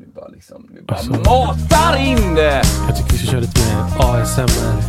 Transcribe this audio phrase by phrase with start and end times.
[0.00, 2.62] Vi bara liksom, vi bara matar in det!
[2.88, 4.82] Jag tycker vi ska köra lite mer ASMR.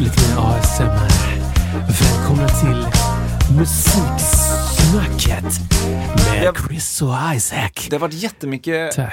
[0.00, 1.10] Lite mer ASMR.
[1.88, 2.86] Välkomna till
[3.56, 5.44] Musiksnacket
[6.32, 7.70] med Jag- Chris och Isaac.
[7.90, 9.06] Det har varit jättemycket eh,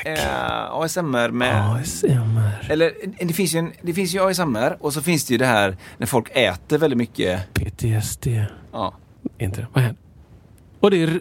[0.72, 1.72] ASMR med...
[1.76, 2.68] ASMR.
[2.72, 2.92] Eller
[3.26, 5.78] det finns, ju en, det finns ju ASMR och så finns det ju det här
[5.98, 7.54] när folk äter väldigt mycket.
[7.54, 8.28] PTSD.
[8.72, 8.94] Ja.
[9.38, 9.68] Inte det.
[9.74, 10.02] Vad händer?
[10.80, 11.20] Och det är,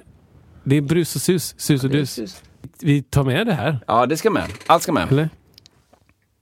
[0.64, 1.54] det är brus och sus.
[1.58, 2.42] Sus och dus.
[2.78, 3.78] Vi tar med det här.
[3.86, 4.44] Ja, det ska med.
[4.66, 5.12] Allt ska med.
[5.12, 5.28] Eller?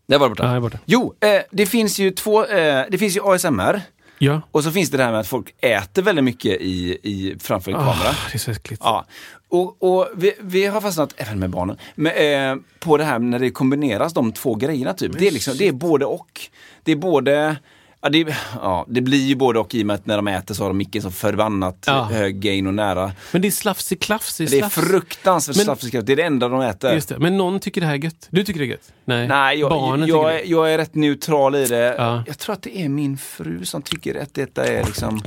[0.06, 0.44] Det var borta.
[0.44, 0.78] Ja, är borta.
[0.84, 3.82] Jo, eh, det finns ju två, eh, det finns ju ASMR.
[4.18, 4.40] Ja.
[4.50, 7.70] Och så finns det det här med att folk äter väldigt mycket i, i, framför
[7.70, 8.08] en kamera.
[8.08, 8.82] Ah, det är så äckligt.
[8.84, 9.04] Ja,
[9.48, 13.38] och, och vi, vi har fastnat, även med barnen, med, eh, på det här när
[13.38, 14.94] det kombineras de två grejerna.
[14.94, 15.18] Typ.
[15.18, 16.40] Det, är liksom, det är både och.
[16.84, 17.56] Det är både
[18.02, 20.54] Ja det, ja, det blir ju både och i och med att när de äter
[20.54, 22.02] så har de micken så förbannat Ja.
[22.02, 23.12] hög gain och nära.
[23.32, 24.74] Men det är slafsig klafsig Det är slafs.
[24.74, 26.06] fruktansvärt Men- slafsigt.
[26.06, 27.18] Det är det enda de äter.
[27.18, 28.26] Men någon tycker det här är gött.
[28.30, 28.92] Du tycker det är gött?
[29.04, 31.94] Nej, Nej, jag, Barnen jag, tycker är, jag är rätt neutral i det.
[31.98, 32.22] Ja.
[32.26, 35.22] Jag tror att det är min fru som tycker att detta är liksom...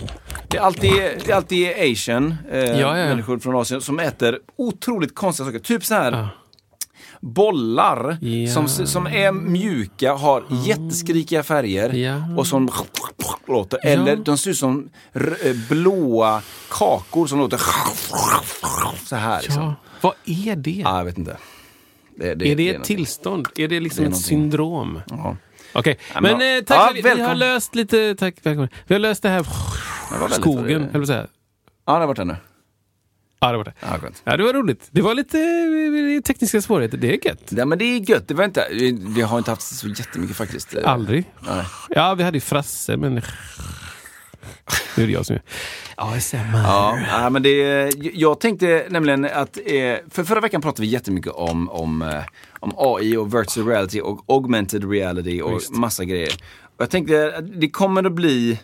[0.47, 0.91] Det är alltid,
[1.25, 2.93] det är alltid asian, eh, ja.
[2.93, 5.59] människor från Asien, som äter otroligt konstiga saker.
[5.59, 6.27] Typ så här.
[7.23, 8.53] Bollar Ja.
[8.53, 12.21] som, som är mjuka, har jätteskrikiga färger Ja.
[12.37, 12.69] och som
[13.47, 13.85] låter.
[13.85, 15.21] Eller de ser ut som eh,
[15.69, 17.59] blåa kakor som låter
[19.05, 19.41] så här.
[19.41, 19.63] Liksom.
[19.63, 19.75] Ja.
[20.01, 20.71] Vad är det?
[20.71, 21.37] Ja, jag vet inte.
[22.15, 22.97] Det, är det ett någonting.
[22.97, 23.47] tillstånd?
[23.55, 24.99] Är det liksom Det är ett syndrom?
[25.09, 25.37] Ja.
[25.73, 26.77] Okej, Ja, men men- eh, tack.
[26.77, 28.69] Ja, vi, vi har löst lite, tack, välkommen.
[28.87, 29.47] Vi har löst det här
[30.27, 31.27] Det skogen, höll jag på att säga.
[31.85, 32.35] Ja, det har varit det nu.
[33.43, 33.73] Ja, det var det.
[33.79, 34.21] Ja, skönt.
[34.23, 34.87] Ja, det var roligt.
[34.91, 35.37] Det var lite
[36.17, 36.97] eh, tekniska svårigheter.
[36.97, 37.43] Det är gött.
[37.49, 38.27] Ja, men det är gött.
[38.27, 40.75] Det var inte, vi, vi har inte haft så jättemycket faktiskt.
[40.75, 41.31] Eh, Aldrig.
[41.39, 41.65] Nej.
[41.89, 43.21] Ja, vi hade ju Frasse, men...
[44.97, 45.41] Nu är det jag som är...
[45.95, 46.61] ASMR.
[46.63, 51.31] Ja, ja, men det, jag tänkte nämligen att, eh, för förra veckan pratade vi jättemycket
[51.31, 52.21] om, om, eh,
[52.59, 56.31] om AI och virtual reality och augmented reality och massa grejer.
[56.63, 58.59] Och jag tänkte att det kommer att bli,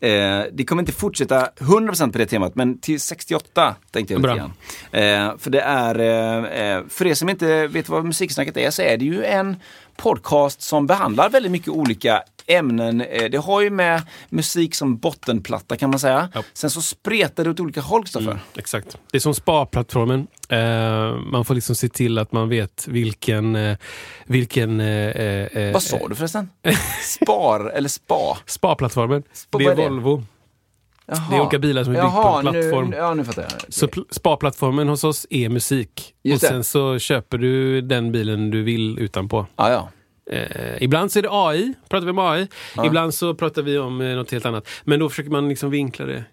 [0.00, 4.34] eh, det kommer inte fortsätta 100% på det temat, men till 68 tänkte jag lite
[4.34, 4.52] grann.
[4.92, 8.82] Eh, för det är, eh, eh, för er som inte vet vad musiksnacket är, så
[8.82, 9.56] är det ju en
[10.02, 13.00] podcast som behandlar väldigt mycket olika ämnen.
[13.00, 16.28] Eh, Det har ju med musik som bottenplatta kan man säga.
[16.34, 16.42] Ja.
[16.52, 18.38] Sen så spretar det åt olika håll, Kristoffer.
[18.56, 18.96] Exakt.
[19.10, 20.26] Det är som sparplattformen.
[20.48, 20.58] Eh,
[21.32, 23.56] man får liksom se till att man vet vilken...
[23.56, 23.76] Eh,
[24.26, 26.50] vilken eh, eh, Vad sa du förresten?
[27.02, 28.38] Spar eller spa?
[28.46, 29.22] Sparplattformen.
[29.32, 29.82] Spa- det är är det?
[29.88, 30.22] Volvo.
[31.08, 31.20] Jaha.
[31.30, 32.90] Det är olika bilar som är byggda på en plattform.
[32.90, 33.50] Nu, ja, nu fattar jag.
[33.68, 36.14] Så pl- sparplattformen hos oss är musik.
[36.22, 36.54] Just och det.
[36.54, 39.46] sen så köper du den bilen du vill utanpå.
[39.56, 39.88] Ja, ja.
[40.34, 42.48] Eh, ibland så är det AI, pratar vi om AI.
[42.86, 44.68] Ibland så pratar vi om eh, något helt annat.
[44.84, 46.24] Men då försöker man liksom vinkla det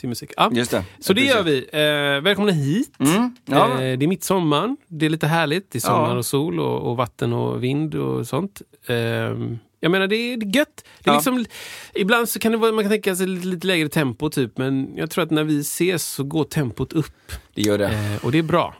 [0.00, 0.32] till musik.
[0.36, 0.50] Ja.
[0.52, 0.84] Just det.
[1.00, 1.58] Så det gör vi.
[1.72, 2.92] Eh, välkomna hit.
[2.98, 3.70] Mm, ja.
[3.72, 4.76] Eh, det är midsommar.
[4.88, 5.70] Det är lite härligt.
[5.70, 6.16] Det är sommar Ja.
[6.18, 8.62] och sol och, och vatten och vind och sånt.
[9.86, 10.84] Jag menar, det är, gött.
[10.98, 11.14] Det är Ja.
[11.14, 11.44] liksom,
[11.94, 14.58] ibland så kan det vara, man kan tänka sig lite, lite lägre tempo, typ.
[14.58, 17.32] men jag tror att när vi ses så går tempot upp.
[17.54, 17.86] Det gör det.
[17.88, 18.74] Eh, och det är bra.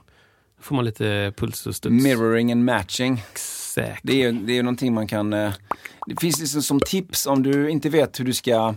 [0.56, 2.02] Då får man lite puls och studs.
[2.04, 3.22] Mirroring and matching.
[3.32, 4.00] Exakt.
[4.02, 5.32] Det är, det är någonting man kan...
[5.32, 5.52] eh,
[6.06, 8.74] Det finns liksom som tips om du inte vet hur du ska...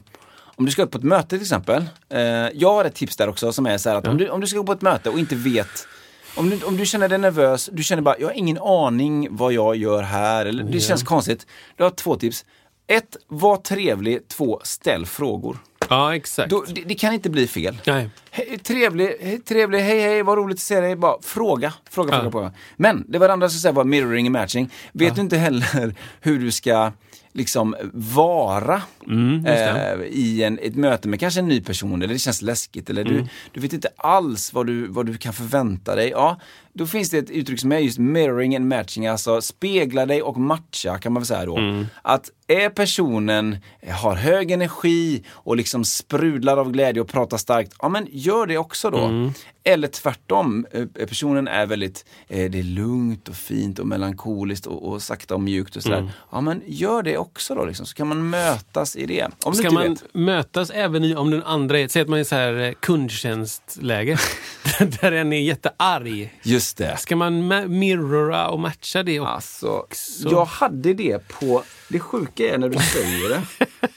[0.56, 1.85] Om du ska upp på ett möte till exempel.
[2.09, 2.19] Eh,
[2.53, 4.47] jag har ett tips där också som är så här att om, du, om du
[4.47, 5.88] ska gå på ett möte och inte vet
[6.35, 9.53] om du, om du känner dig nervös, du känner bara, jag har ingen aning vad
[9.53, 11.47] jag gör här, eller det känns konstigt.
[11.75, 12.45] Du har två tips.
[12.88, 14.28] Ett, var trevlig.
[14.28, 15.57] Två, ställ frågor.
[15.90, 16.50] Ja, exakt.
[16.50, 17.78] Då, det, det kan inte bli fel.
[17.85, 18.09] Nej.
[18.31, 20.96] Hej, trevlig, hej, trevlig, hej hej, vad roligt att se dig.
[20.96, 22.20] Bara fråga, fråga, Ja.
[22.20, 22.52] fråga, fråga.
[22.78, 24.70] Men det var det andra skulle säga var mirroring and matching.
[24.91, 26.91] Vet du inte heller hur du ska
[27.34, 32.20] liksom vara Mm, eh, i en, ett möte med kanske en ny person eller det
[32.20, 33.14] känns läskigt eller Mm.
[33.16, 36.09] du, du vet inte alls vad du, vad du kan förvänta dig.
[36.09, 36.40] Ja,
[36.73, 40.37] då finns det ett uttryck som är just mirroring and matching, alltså spegla dig och
[40.37, 41.58] matcha kan man väl säga då.
[41.58, 41.85] Mm.
[42.02, 43.58] Att är personen,
[43.91, 48.58] har hög energi och liksom sprudlar av glädje och pratar starkt, ja men gör det
[48.58, 48.98] också då.
[48.98, 49.32] Mm.
[49.64, 54.88] Eller tvärtom, eh, personen är väldigt, eh, det är lugnt och fint och melankoliskt och,
[54.90, 55.98] och sakta och mjukt och sådär.
[55.98, 56.10] Mm.
[56.32, 59.28] Ja men gör det också då liksom, så kan man mötas i det.
[59.44, 60.04] Om Ska man vet.
[60.14, 64.18] mötas även i, om den andra är, säg att man är så här eh, kundtjänstläge,
[65.02, 66.34] där en är jättearg.
[66.44, 66.98] Just det.
[66.98, 69.20] Ska man ma- mirrora och matcha det?
[69.20, 70.30] Och, Alltså, Så.
[70.32, 73.42] jag hade det på, det sjuka är när du säger det,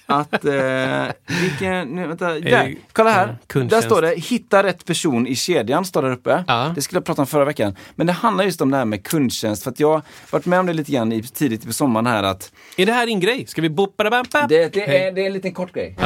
[0.07, 3.37] att, eh, vilken, nu, vänta, där, kolla här,
[3.69, 6.45] där står det, hitta rätt person i kedjan, står där uppe.
[6.47, 6.73] Ja.
[6.75, 7.77] Det skulle jag prata om förra veckan.
[7.95, 10.61] Men det handlar just om det här med kundtjänst, för att jag har varit med
[10.61, 13.47] om det lite grann i, tidigt på sommaren här att Är det här din grej?
[13.47, 14.47] Ska vi boppa bampa?
[14.49, 15.97] det, det, är, det är en liten kort grej.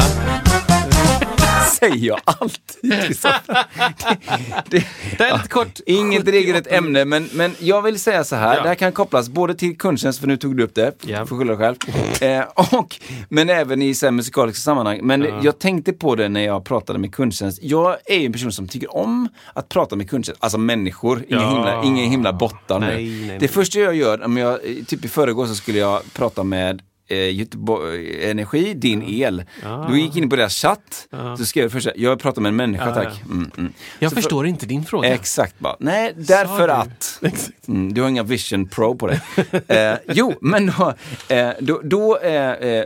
[1.79, 2.91] Säger jag alltid.
[4.71, 4.85] det,
[5.19, 5.81] Det är lite kort.
[5.87, 8.57] Inget 78 regelrätt ämne, men, men jag vill säga så här.
[8.57, 8.63] Ja.
[8.63, 11.27] Det här kan kopplas både till kundtjänst, för nu tog du upp det, Ja.
[11.27, 11.77] får skylla dig själv.
[12.23, 12.97] Eh, och,
[13.29, 15.01] men även i så här, musikaliska sammanhang.
[15.03, 15.41] Men Ja.
[15.43, 17.59] jag tänkte på det när jag pratade med kundtjänst.
[17.63, 21.41] Jag är ju en person som tycker om att prata med kundtjänst, alltså människor, inga,
[21.41, 21.49] Ja.
[21.51, 22.87] himla, inga himla bottar nu.
[22.87, 23.49] Nej, nej, det nej.
[23.49, 26.83] första jag gör, om jag, typ i förrgår så skulle jag prata med
[27.15, 29.45] Göteborg Energi, din el.
[29.63, 29.87] Ja.
[29.91, 31.37] Då gick in på deras chatt, Ja.
[31.37, 33.09] så skrev jag först, jag pratar med en människa Ja, tack.
[33.21, 33.33] ja.
[33.33, 33.73] Mm, mm.
[33.99, 35.09] Jag Så för- förstår inte din fråga.
[35.15, 35.77] Exakt bara.
[35.81, 36.73] Nej, därför du?
[36.75, 37.19] att.
[37.23, 37.69] Exakt.
[37.69, 39.21] Mm, du har inga Vision Pro på dig.
[39.69, 40.95] eh, jo, men då,
[41.35, 42.85] eh, då, då eh, eh,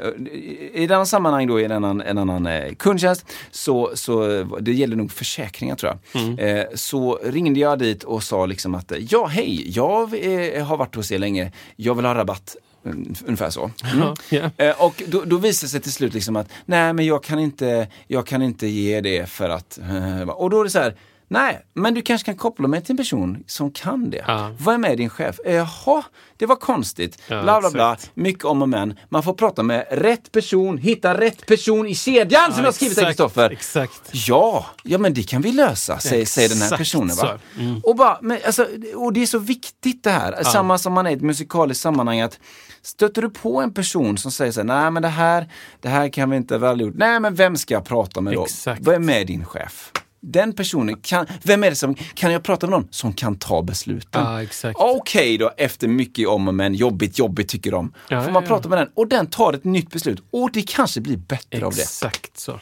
[0.74, 4.72] i denna sammanhang då i en annan, en annan eh, kundtjänst, så, så eh, det
[4.72, 6.22] gäller nog försäkringar tror jag.
[6.22, 6.38] Mm.
[6.38, 10.14] Eh, så ringde jag dit och sa liksom att, eh, ja hej, jag
[10.56, 12.56] eh, har varit hos er länge, jag vill ha rabatt.
[12.84, 13.70] Mm, Ungefär så.
[13.84, 13.98] Mm.
[13.98, 14.64] Ja, ja.
[14.64, 17.38] Eh, och då, då visade det sig till slut liksom att nej men jag kan
[17.38, 20.96] inte, jag kan inte ge det för att, eh, och då är det så här,
[21.28, 24.24] nej men du kanske kan koppla mig till en person som kan det.
[24.26, 24.54] Ja.
[24.58, 25.36] Vad är med din chef?
[25.44, 26.02] Eh, Jaha,
[26.36, 27.22] det var konstigt.
[27.28, 28.10] Ja, bla bla bla, exakt.
[28.16, 28.98] mycket om och men.
[29.08, 32.98] Man får prata med rätt person, hitta rätt person i kedjan som jag har skrivit
[32.98, 33.50] exakt, Kristoffer.
[33.50, 34.00] Exakt.
[34.12, 37.16] Ja, ja men det kan vi lösa, säger, säger den här personen.
[37.16, 37.38] Va?
[37.58, 37.80] Mm.
[37.84, 41.10] Och, bara, men, alltså, och det är så viktigt det här, samma som man är
[41.10, 42.20] i ett musikaliskt sammanhang.
[42.20, 42.38] att
[42.82, 45.48] Stöter du på en person som säger så här, nej men det här,
[45.80, 46.94] det här kan vi inte väl gjort.
[46.96, 48.44] Nej men vem ska jag prata med då?
[48.44, 48.86] Exakt.
[48.86, 49.92] Vem är din chef?
[50.22, 53.62] Den personen, kan, vem är det som, kan jag prata med någon som kan ta
[53.62, 54.24] besluten?
[54.24, 54.76] Ja, exakt.
[54.80, 57.92] Okej då, efter mycket om och men, jobbigt, jobbigt tycker de.
[58.08, 58.48] Ja, Får ja, man ja.
[58.48, 61.74] prata med den och den tar ett nytt beslut och det kanske blir bättre av
[61.74, 61.82] det.
[61.82, 62.60] Exakt så.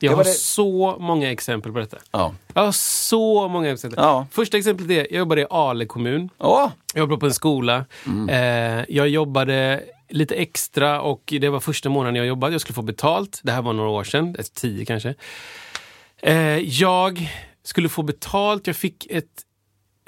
[0.00, 1.96] Jag har det- så många exempel på detta.
[2.10, 2.34] Ja.
[2.54, 3.98] Jag har så många exempel.
[4.02, 4.26] Ja.
[4.30, 6.28] Första exemplet är, jag jobbade i Ale kommun.
[6.38, 7.84] Åh, Jag jobbade på en skola.
[8.06, 8.28] Mm.
[8.78, 12.52] Eh, jag jobbade lite extra och det var första månaden jag jobbade.
[12.54, 13.40] Jag skulle få betalt.
[13.42, 15.14] Det här var några år sedan, ett tio kanske.
[16.22, 17.28] Eh, jag
[17.64, 18.66] skulle få betalt.
[18.66, 19.24] Jag fick ett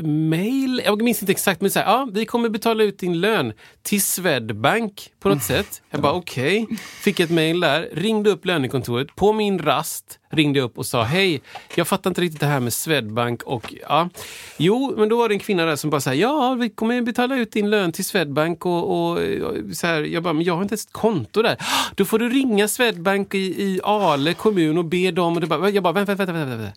[0.02, 0.82] mail.
[0.84, 3.52] Jag minns inte exakt, men så här, ja, vi kommer betala ut din lön
[3.82, 5.82] till Swedbank på något sätt.
[5.90, 6.66] Jag bara okej.
[7.02, 9.16] Fick ett mail där, ringde upp lönekontoret.
[9.16, 11.42] På min rast ringde jag upp och sa hej,
[11.74, 14.08] jag fattar inte riktigt det här med Swedbank och ja.
[14.56, 17.36] Jo, men då var det en kvinna där som bara sa ja, vi kommer betala
[17.36, 20.02] ut din lön till Swedbank och, och, och så här.
[20.02, 21.56] Jag bara, men jag har inte ens ett konto där.
[21.94, 25.34] Då får du ringa Swedbank i, i Ale kommun och be dem.
[25.34, 26.72] Och det bara, jag bara, vänta, vänta, vänta, vänta.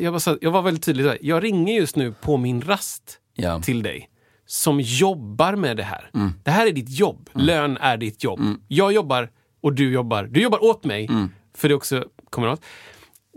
[0.00, 1.06] Jag, bara, sa- jag var väldigt tydlig.
[1.06, 1.18] där.
[1.20, 3.60] Jag ringer just nu på min rast Ja.
[3.62, 4.08] till dig
[4.46, 6.10] som jobbar med det här.
[6.44, 7.30] Det här är ditt jobb.
[7.34, 8.40] Lön är ditt jobb.
[8.68, 9.30] Jag jobbar
[9.62, 10.24] och du jobbar.
[10.24, 11.08] Du jobbar åt mig,
[11.56, 12.64] för det är också kommunalt.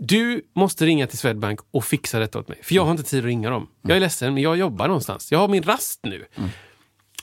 [0.00, 2.58] Du måste ringa till Swedbank och fixa detta åt mig.
[2.62, 3.68] För jag har inte tid att ringa dem.
[3.82, 5.32] Jag är ledsen, men jag jobbar någonstans.
[5.32, 6.24] Jag har min rast nu.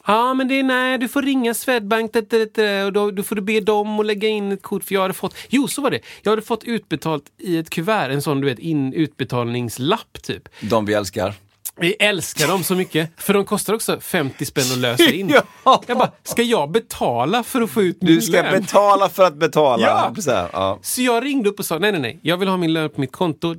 [0.08, 3.24] Ja, men det är nej, du får ringa Swedbank det, det, det, och då, då
[3.24, 4.84] får du be dem att lägga in ett kort.
[4.84, 8.10] För jag hade fått, jo så var det, jag hade fått utbetalt i ett kuvert,
[8.10, 10.50] en sån du vet, in, utbetalningslapp typ.
[10.62, 11.34] de vi älskar.
[11.78, 15.30] Vi älskar dem så mycket, för de kostar också 50 spänn att lösa in.
[15.66, 15.84] Ja.
[15.88, 18.62] Jag bara, ska jag betala för att få ut min Du ska lön?
[18.62, 19.84] betala för att betala.
[20.16, 20.22] Ja.
[20.22, 20.80] Så ja.
[20.82, 23.02] Så jag ringde upp och sa, nej nej nej, jag vill ha min lön på
[23.02, 23.56] mitt konto.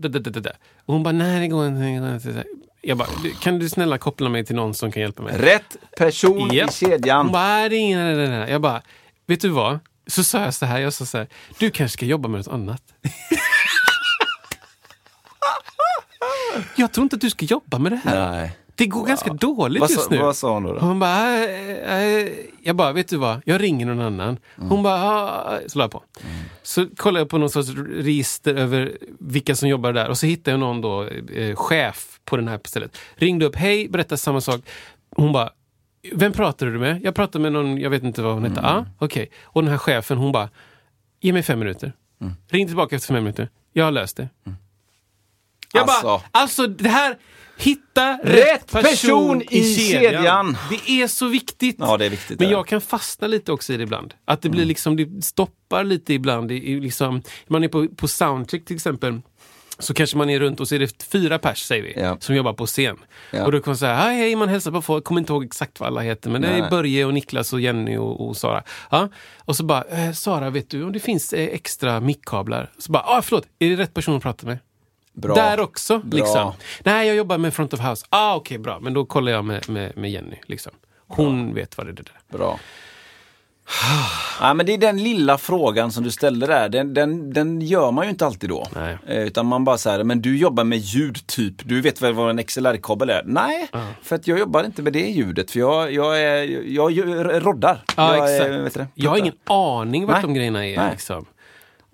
[0.86, 2.44] Och hon bara, nej det går inte.
[2.88, 5.38] Jag bara, "Du, kan du snälla koppla mig till någon som kan hjälpa mig?
[5.38, 6.70] Rätt person Japp.
[6.70, 7.26] i kedjan.
[7.26, 8.06] Hon bara, "Nej, det är ingen...
[8.06, 8.82] nej, nej, nej." Jag bara,
[9.26, 9.78] vet du vad?
[10.06, 11.26] Så sa jag så här, jag sa så här,
[11.58, 12.82] du kanske ska jobba med något annat.
[16.76, 18.30] jag tror inte att du ska jobba med det här.
[18.32, 18.56] Nej.
[18.76, 20.18] Det går ganska dåligt Vad just nu.
[20.18, 20.72] vad sa hon då?
[20.72, 20.80] då?
[20.80, 22.28] Hon bara, äh, äh,
[22.62, 23.40] jag bara, vet du vad?
[23.44, 24.38] Jag ringer någon annan.
[24.56, 26.02] Hon bara, ah, så la jag på.
[26.62, 30.50] Så kollade jag på någon sorts register över vilka som jobbar där och så hittade
[30.50, 32.96] jag någon då, eh, chef på den här stället.
[33.14, 34.60] Ringde upp, hej, berättade samma sak.
[35.16, 35.50] Hon bara,
[36.12, 37.00] vem pratade du med?
[37.02, 38.60] Jag pratade med någon, jag vet inte vad hon hette.
[38.60, 39.30] Ah, okej.
[39.42, 40.48] Och den här chefen, hon bara,
[41.20, 41.92] ge mig fem minuter.
[42.48, 43.48] Ring tillbaka efter fem minuter.
[43.72, 44.28] Jag har löst det.
[45.72, 46.02] Jag Alltså.
[46.06, 47.16] bara, alltså det här,
[47.58, 50.12] hitta rätt, person, person i i kedjan.
[50.14, 50.56] kedjan.
[50.70, 51.76] Det är så viktigt.
[51.78, 52.38] Ja, det är viktigt.
[52.40, 52.52] Men det.
[52.52, 54.14] jag kan fastna lite också i det ibland.
[54.24, 56.52] Att det blir liksom, det stoppar lite ibland.
[56.52, 59.20] I, i liksom, man är på, på soundcheck till exempel.
[59.78, 62.16] så kanske man är runt och så är det fyra pers, säger vi, Ja.
[62.20, 62.96] som jobbar på scen.
[63.30, 63.44] Ja.
[63.44, 65.80] Och då kan man säga, hej, hej, man hälsar på folk, kommer inte ihåg exakt
[65.80, 68.62] vad alla heter, men det är Börje och Niklas och Jenny och, och Sara.
[68.90, 69.08] Ja.
[69.44, 72.70] Och så bara, eh, Sara, vet du om det finns eh, extra mickkablar?
[72.78, 74.58] Så bara, ah, förlåt, är det rätt person att prata med?
[75.16, 75.34] Bra.
[75.34, 75.98] Där också.
[75.98, 76.18] Bra.
[76.18, 76.52] Liksom.
[76.84, 78.06] Nej, jag jobbar med front of house.
[78.10, 78.80] Ah, Okej, bra.
[78.80, 80.36] Men då kollar jag med, med, med Jenny.
[80.46, 80.72] Liksom.
[81.08, 81.94] Hon vet vad det är.
[81.94, 82.38] där.
[82.38, 82.58] Bra.
[84.40, 87.90] Ja, men det är den lilla frågan som du ställde där, den, den, den gör
[87.92, 88.66] man ju inte alltid då.
[88.74, 88.98] Nej.
[89.06, 92.30] Eh, Utan man bara säger, men du jobbar med ljud typ, du vet väl vad
[92.30, 93.22] en XLR-kabel är?
[93.24, 93.68] Nej,
[94.02, 97.84] för att jag jobbar inte med det ljudet, för jag, jag, är, jag, jag roddar.
[97.96, 98.74] Ja, jag, är- exakt.
[98.74, 98.86] det?
[98.94, 100.22] jag har ingen aning vart Nej.
[100.22, 100.76] de grejerna är.
[100.76, 100.90] Nej.
[100.90, 101.26] Liksom.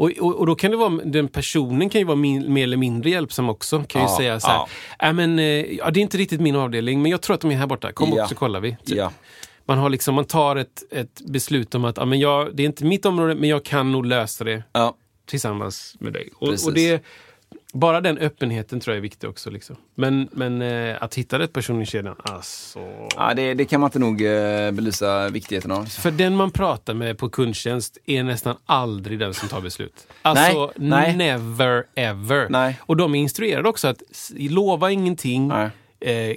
[0.02, 2.76] Och, och, och då kan det vara, den personen kan ju vara min, mer eller
[2.76, 3.84] mindre hjälpsam också.
[3.88, 4.54] Kan ju Ja, säga så här,
[4.98, 5.06] ja.
[5.08, 7.50] "Äh, men, eh, ja, det är inte riktigt min avdelning, men jag tror att de
[7.50, 7.92] är här borta.
[7.92, 8.22] Kom Ja.
[8.22, 8.76] upp så kollar vi.
[8.84, 8.96] Typ.
[8.96, 9.12] Ja.
[9.64, 12.66] Man, har liksom, man tar ett, ett beslut om att ja, men jag, det är
[12.66, 14.62] inte mitt område, men jag kan nog lösa det
[15.26, 16.28] tillsammans med dig.
[16.36, 17.02] Och, och det,
[17.72, 19.50] bara den öppenheten tror jag är viktig också.
[19.50, 19.76] Liksom.
[19.94, 22.78] Men, men eh, att hitta rätt person i kedjan, alltså.
[23.16, 25.84] Ja, det, det kan man inte nog eh, belysa viktigheten av.
[25.84, 30.06] För den man pratar med på kundtjänst är nästan aldrig den som tar beslut.
[30.22, 31.16] Alltså, Nej, nej.
[31.16, 32.46] never ever.
[32.50, 32.78] Nej.
[32.80, 34.02] Och de är instruerade också att
[34.36, 35.70] lova ingenting, Nej.
[36.00, 36.36] eh,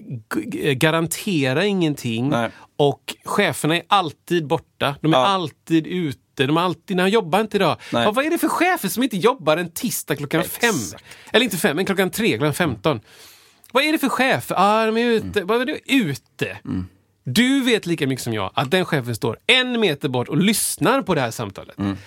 [0.73, 2.49] garantera ingenting Nej.
[2.77, 4.95] och cheferna är alltid borta.
[5.01, 5.25] De är Ja.
[5.25, 6.19] alltid ute.
[6.35, 7.77] De är alltid, jag jobbar inte idag.
[7.91, 10.69] Ja, vad är det för chefer som inte jobbar en tisdag klockan fem?
[10.75, 11.03] Exakt.
[11.31, 13.01] Eller inte fem, men klockan tre, klockan femton.
[13.71, 14.55] Vad är det för chefer?
[14.59, 15.39] Ah, de är ute.
[15.39, 15.47] Mm.
[15.47, 15.79] Vad är det?
[15.93, 16.57] Ute?
[17.23, 21.01] Du vet lika mycket som jag att den chefen står en meter bort och lyssnar
[21.01, 21.77] på det här samtalet.
[21.79, 21.97] Mm.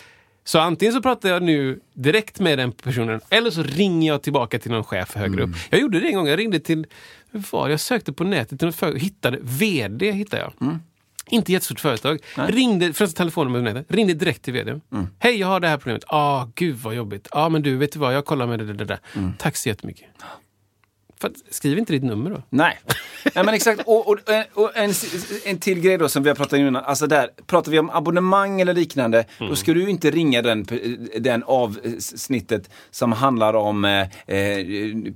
[0.45, 4.59] Så antingen så pratar jag nu direkt med den personen eller så ringer jag tillbaka
[4.59, 5.51] till någon chef högre Mm.
[5.51, 5.57] upp.
[5.71, 6.27] Jag gjorde det en gång.
[6.29, 6.87] Jag ringde till,
[7.31, 7.69] hur var?
[7.69, 10.53] Jag sökte på nätet företag, hittade, VD hittade jag.
[10.69, 10.79] Mm.
[11.31, 12.19] Inte jättestort företag.
[12.37, 14.71] Ringde, från telefonnummer på nätet, ringde direkt till vd.
[14.93, 15.07] Mm.
[15.19, 16.05] Hej, jag har det här problemet.
[16.07, 17.29] Ah, gud vad jobbigt.
[17.33, 18.15] Ja, ah, men du, vet du vad?
[18.15, 18.99] Jag kollar med det, där.
[19.17, 19.33] Mm.
[19.39, 20.07] Tack så jättemycket.
[21.21, 22.43] För skriv inte ditt nummer då.
[22.51, 22.79] Nej.
[23.35, 23.81] Nej men exakt.
[23.87, 24.19] Och, och,
[24.55, 24.93] och en,
[25.45, 26.85] en till grej då som vi har pratat om innan.
[26.85, 30.67] Alltså där, pratar vi om abonnemang eller liknande, då ska du inte ringa den,
[31.19, 34.01] den avsnittet som handlar om eh,
[34.37, 34.57] eh,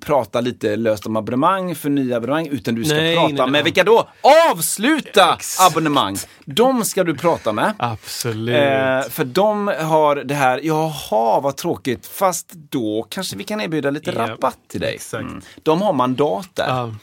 [0.01, 3.51] prata lite löst om abonnemang för nya abonnemang, utan du ska Nej, prata nej, nej.
[3.51, 4.09] med vilka då?
[4.53, 5.39] Avsluta
[5.71, 6.17] abonnemang!
[6.45, 7.73] De ska du prata med.
[7.79, 8.57] Absolut.
[8.57, 13.91] Eh, för de har det här, jaha vad tråkigt, fast då kanske vi kan erbjuda
[13.91, 14.95] lite Ja, rabatt till dig.
[14.95, 15.23] exakt.
[15.23, 15.41] Mm.
[15.63, 16.69] De har mandat där.
[16.69, 16.95] Ja.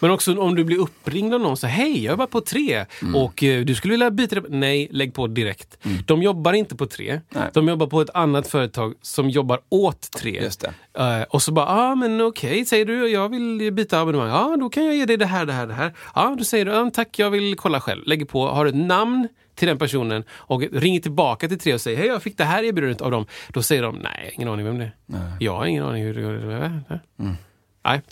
[0.00, 3.14] Men också om du blir uppringd av någon så hej, jag jobbar på tre Mm.
[3.16, 4.42] och eh, du skulle vilja byta det.
[4.48, 5.78] Nej, lägg på direkt.
[6.06, 7.20] De jobbar inte på tre.
[7.30, 7.42] Nej.
[7.54, 10.42] De jobbar på ett annat företag som jobbar åt tre.
[10.42, 10.60] Just
[10.94, 11.02] det.
[11.02, 14.28] Eh, och så bara, ah, men okej, säger du jag vill byta abonnemang.
[14.28, 15.92] Ja, då kan jag ge dig det här, det här, det här.
[16.14, 18.02] Ja, då säger du, ah, tack jag vill kolla själv.
[18.06, 21.98] Lägger på, har ett namn till den personen och ringer tillbaka till tre och säger,
[21.98, 23.26] hej jag fick det här erbjudandet av dem.
[23.48, 24.92] Då säger de, nej, ingen aning vem det är.
[25.40, 26.82] Jag har ingen aning hur det går.
[27.86, 28.02] Nej.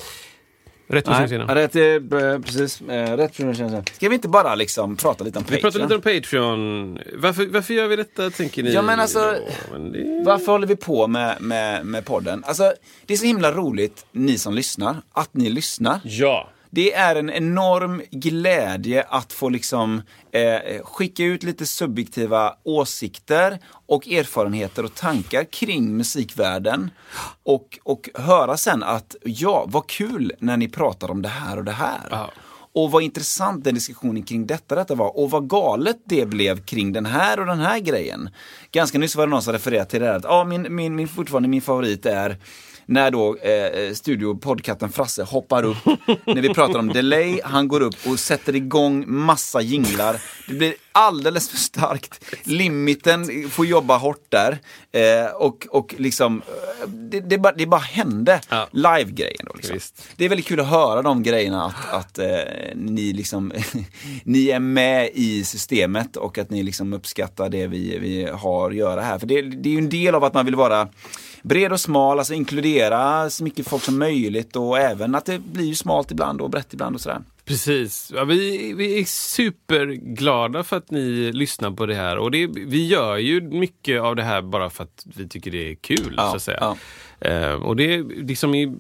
[0.87, 2.81] Rätt person Nej, rätt, eh, precis.
[2.81, 3.85] eh, Rätt känns det.
[3.95, 5.73] Ska vi inte bara liksom prata lite om Vi Patreon?
[5.73, 6.99] pratar lite om Patreon.
[7.17, 8.73] Varför, varför gör vi detta, tänker ni?
[8.73, 10.23] Ja, men alltså- Ja, men det...
[10.27, 12.45] Varför håller vi på med, med, med podden?
[12.47, 12.73] Alltså,
[13.07, 16.01] det är så himla roligt, ni som lyssnar, att ni lyssnar.
[16.05, 16.49] Ja.
[16.75, 20.03] Det är en enorm glädje att få liksom
[20.33, 26.91] eh, skicka ut lite subjektiva åsikter och erfarenheter och tankar kring musikvärlden.
[27.43, 31.65] Och, och höra sen att ja, vad kul när ni pratar om det här och
[31.65, 32.09] det här.
[32.11, 32.31] Ja.
[32.73, 35.19] Och vad intressant den diskussionen kring detta, detta var.
[35.19, 38.29] Och vad galet det blev kring den här och den här grejen.
[38.73, 41.09] Ganska nyss var det någon som refererade till det här att ja, min, min, min,
[41.09, 42.39] fortfarande min favorit är
[42.87, 45.85] när då eh, studio poddkatten Frasse hoppar upp
[46.27, 50.21] när vi pratar om delay, han går upp och sätter igång massa jinglar.
[50.49, 52.25] Det blir alldeles för starkt.
[52.45, 54.59] Limiten får jobba hårt där.
[54.93, 56.43] Eh, och, och liksom,
[56.83, 58.41] eh, det, det, bara, det bara hände.
[58.49, 58.69] Ja.
[58.73, 59.53] Live-grejen då.
[59.55, 59.79] Liksom.
[60.17, 62.27] Det är väldigt kul att höra de grejerna, att, att eh,
[62.75, 63.53] ni, liksom,
[64.25, 68.77] ni är med i systemet och att ni liksom uppskattar det vi, vi har att
[68.77, 69.19] göra här.
[69.19, 70.89] För det, det är ju en del av att man vill vara
[71.45, 75.75] bred och smal, alltså inkludera så mycket folk som möjligt och även att det blir
[75.75, 77.23] smalt ibland och brett ibland och sådär.
[77.45, 78.13] Precis.
[78.15, 82.17] Ja, vi, vi är superglada för att ni lyssnar på det här.
[82.19, 85.71] Och det, vi gör ju mycket av det här bara för att vi tycker det
[85.71, 86.15] är kul.
[86.17, 86.59] Ja, så att säga.
[86.61, 86.77] ja.
[87.21, 88.73] Eh, och det liksom i,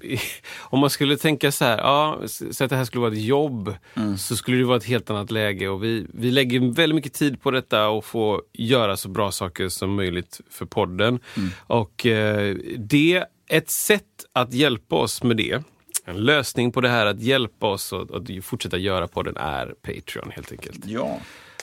[0.58, 3.74] om man skulle tänka så här, ja, så att det här skulle vara ett jobb,
[3.96, 4.18] Mm.
[4.18, 5.68] så skulle det vara ett helt annat läge.
[5.68, 9.68] Och vi, vi lägger väldigt mycket tid på detta och får göra så bra saker
[9.68, 11.18] som möjligt för podden.
[11.36, 11.50] Mm.
[11.66, 14.02] Och eh, det, ett sätt
[14.32, 15.62] att hjälpa oss med det,
[16.04, 20.30] en lösning på det här att hjälpa oss att, att fortsätta göra podden är Patreon
[20.30, 20.86] helt enkelt.
[20.86, 21.18] Ja.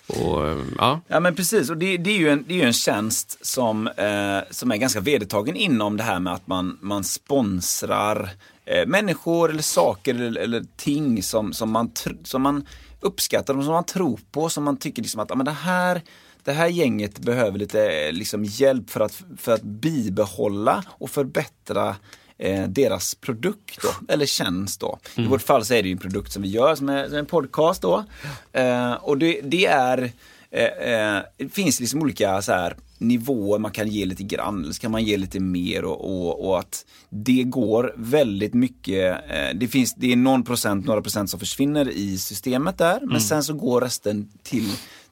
[0.07, 1.01] Och, eh, ja.
[1.07, 3.88] Ja men precis, och det, det, är, ju en, det är ju en tjänst som,
[3.88, 8.29] eh, som är ganska vedertagen inom det här med att man, man sponsrar
[8.65, 11.91] eh, människor eller saker eller, eller ting som, som, man,
[12.24, 12.65] som man
[13.00, 16.01] uppskattar, som man tror på, som man tycker liksom att ja, men det, här,
[16.43, 21.95] det här gänget behöver lite liksom, hjälp för att, för att bibehålla och förbättra
[22.41, 25.00] eh, deras produkt då, eller tjänst då.
[25.15, 25.27] Mm.
[25.27, 27.17] I vårt fall så är det ju en produkt som vi gör som är, som
[27.17, 28.03] en podcast då.
[28.51, 30.12] Eh, och det, det är
[30.51, 34.74] eh, eh, det finns liksom olika så här, nivåer man kan ge lite grann, eller
[34.74, 39.55] så kan man ge lite mer och, och, och att det går väldigt mycket, eh,
[39.55, 43.21] det finns, det är någon procent, några procent som försvinner i systemet där, men mm.
[43.21, 44.69] sen så går resten till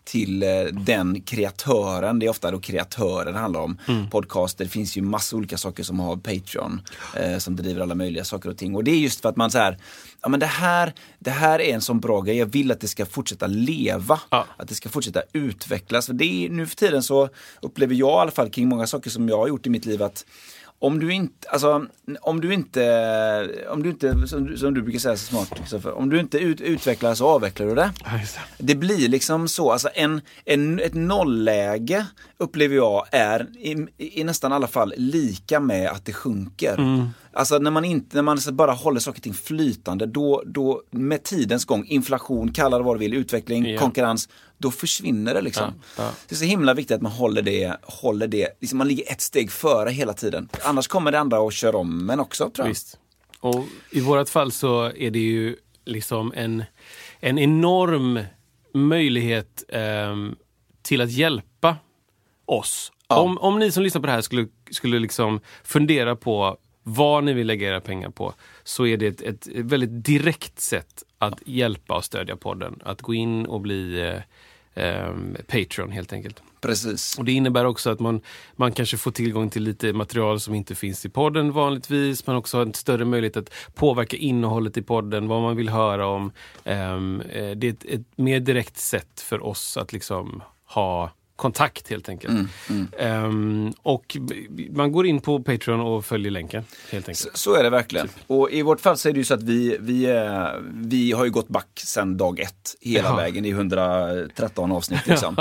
[0.10, 2.20] till eh, den kreatören.
[2.20, 3.78] Det är ofta då kreatörer det handlar om.
[3.88, 4.10] Mm.
[4.10, 6.82] Podcaster, det finns ju massa olika saker som har Patreon
[7.16, 8.76] eh, som driver alla möjliga saker och ting.
[8.76, 9.78] Och det är just för att man så här,
[10.22, 12.88] ja men det här, det här är en sån bra grej, jag vill att det
[12.88, 14.20] ska fortsätta leva.
[14.30, 14.46] Ja.
[14.58, 16.06] Att det ska fortsätta utvecklas.
[16.06, 17.30] För det är, nu för tiden så
[17.62, 20.04] upplever jag i alla fall kring många saker som jag har gjort i mitt liv
[20.04, 20.26] att
[20.82, 21.86] om du inte, alltså,
[22.22, 26.10] om du inte, om du inte som, du, som du brukar säga så smart, om
[26.10, 27.92] du inte ut, utvecklar så avvecklar du det.
[28.58, 32.06] Det blir liksom så, alltså en, en, ett nollläge
[32.38, 36.78] upplever jag är i, i nästan alla fall lika med att det sjunker.
[36.78, 37.10] Mm.
[37.34, 41.24] Alltså när man, inte, när man bara håller saker och ting flytande, då, då med
[41.24, 43.80] tidens gång, inflation, kalla det vad du vill, utveckling, ja.
[43.80, 45.74] konkurrens, då försvinner det liksom.
[45.98, 46.12] Ja, ja.
[46.28, 49.22] Det är så himla viktigt att man håller det, håller det, liksom man ligger ett
[49.22, 50.50] steg före hela tiden.
[50.64, 52.70] Annars kommer det andra att köra om men också tror jag.
[52.70, 53.00] Visst.
[53.40, 55.56] Och i vårat fall så är det ju
[55.86, 56.64] liksom en,
[57.20, 58.20] en enorm
[58.74, 60.16] möjlighet eh,
[60.82, 61.78] till att hjälpa
[62.46, 62.92] oss.
[63.08, 63.20] Ja.
[63.20, 66.58] Om, om ni som lyssnar på det här skulle, skulle liksom fundera på
[66.90, 71.04] vad ni vill lägga era pengar på, så är det ett, ett väldigt direkt sätt
[71.18, 72.80] att hjälpa och stödja podden.
[72.84, 74.02] Att gå in och bli
[74.74, 75.14] eh, eh,
[75.48, 76.44] Patreon helt enkelt.
[76.62, 77.18] Precis.
[77.18, 78.22] Och Det innebär också att man,
[78.56, 82.28] man kanske får tillgång till lite material som inte finns i podden vanligtvis.
[82.28, 86.08] Man också har en större möjlighet att påverka innehållet i podden, vad man vill höra
[86.08, 86.32] om.
[86.64, 87.24] Um,
[87.56, 92.34] det är ett, ett, mer direkt sätt för oss att liksom ha kontakt helt enkelt.
[92.34, 93.26] Mm, mm.
[93.26, 94.18] Um, och
[94.72, 96.64] man går in på Patreon och följer länken.
[96.92, 97.18] helt enkelt.
[97.18, 98.08] Så, så är det verkligen.
[98.08, 98.18] Typ.
[98.28, 100.28] Och i vårt fall så är det ju så att vi, vi,
[100.72, 103.16] vi har ju gått back sedan dag ett hela ja.
[103.16, 105.00] vägen i 113 avsnitt.
[105.08, 105.38] Liksom.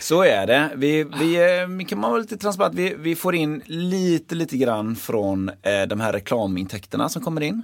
[0.00, 0.70] Så är det.
[0.76, 5.48] Vi, vi, kan man vara lite transparent, vi, vi får in lite, lite grann från
[5.48, 7.62] eh, de här reklamintäkterna som kommer in.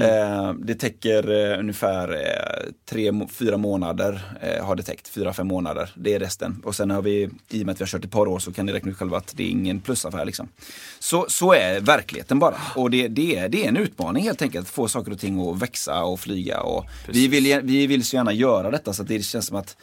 [0.00, 0.48] Mm.
[0.48, 4.20] Eh, det täcker eh, ungefär eh, tre, fyra månader
[4.62, 5.90] har det täckt, fyra, fem månader.
[5.94, 6.62] Det är resten.
[6.64, 8.52] Och sen har vi, i och med att vi har kört ett par år så
[8.52, 10.24] kan ni räkna ut själva att det är ingen plusaffär.
[10.24, 10.48] Liksom.
[10.98, 12.56] Så, så är verkligheten bara.
[12.76, 15.48] Och det, det, är, det är en utmaning helt enkelt, att få saker och ting
[15.48, 16.60] att växa och flyga.
[16.60, 19.76] Och vi, vill, vi vill så gärna göra detta så det känns som att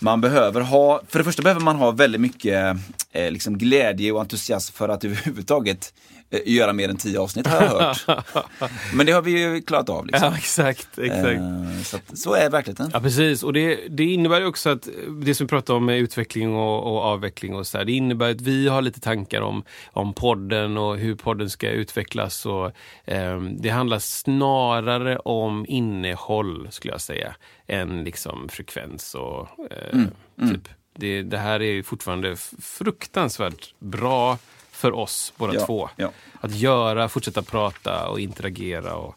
[0.00, 2.76] man behöver ha, för det första behöver man ha väldigt mycket
[3.12, 5.94] eh, liksom glädje och entusiasm för att överhuvudtaget
[6.30, 8.06] göra mer än tio avsnitt har jag hört.
[8.94, 10.06] Men det har vi ju klarat av.
[10.06, 10.28] Liksom.
[10.28, 10.98] Ja, exakt.
[10.98, 11.26] exakt.
[11.26, 12.90] Eh, så, att, så är verkligheten.
[12.92, 13.42] Ja, precis.
[13.42, 14.88] Och det, det innebär också att
[15.22, 18.30] det som vi pratar om med utveckling och, och avveckling och så här, det innebär
[18.30, 19.62] att vi har lite tankar om,
[19.92, 22.46] om podden och hur podden ska utvecklas.
[22.46, 22.66] Och,
[23.04, 27.34] eh, det handlar snarare om innehåll, skulle jag säga,
[27.66, 30.10] än liksom frekvens och eh, mm.
[30.40, 30.54] Mm.
[30.54, 30.68] typ.
[30.96, 34.38] Det, det här är fortfarande fruktansvärt bra
[34.78, 35.90] för oss båda ja, två.
[35.96, 36.12] Ja.
[36.40, 39.16] Att göra, fortsätta prata och interagera och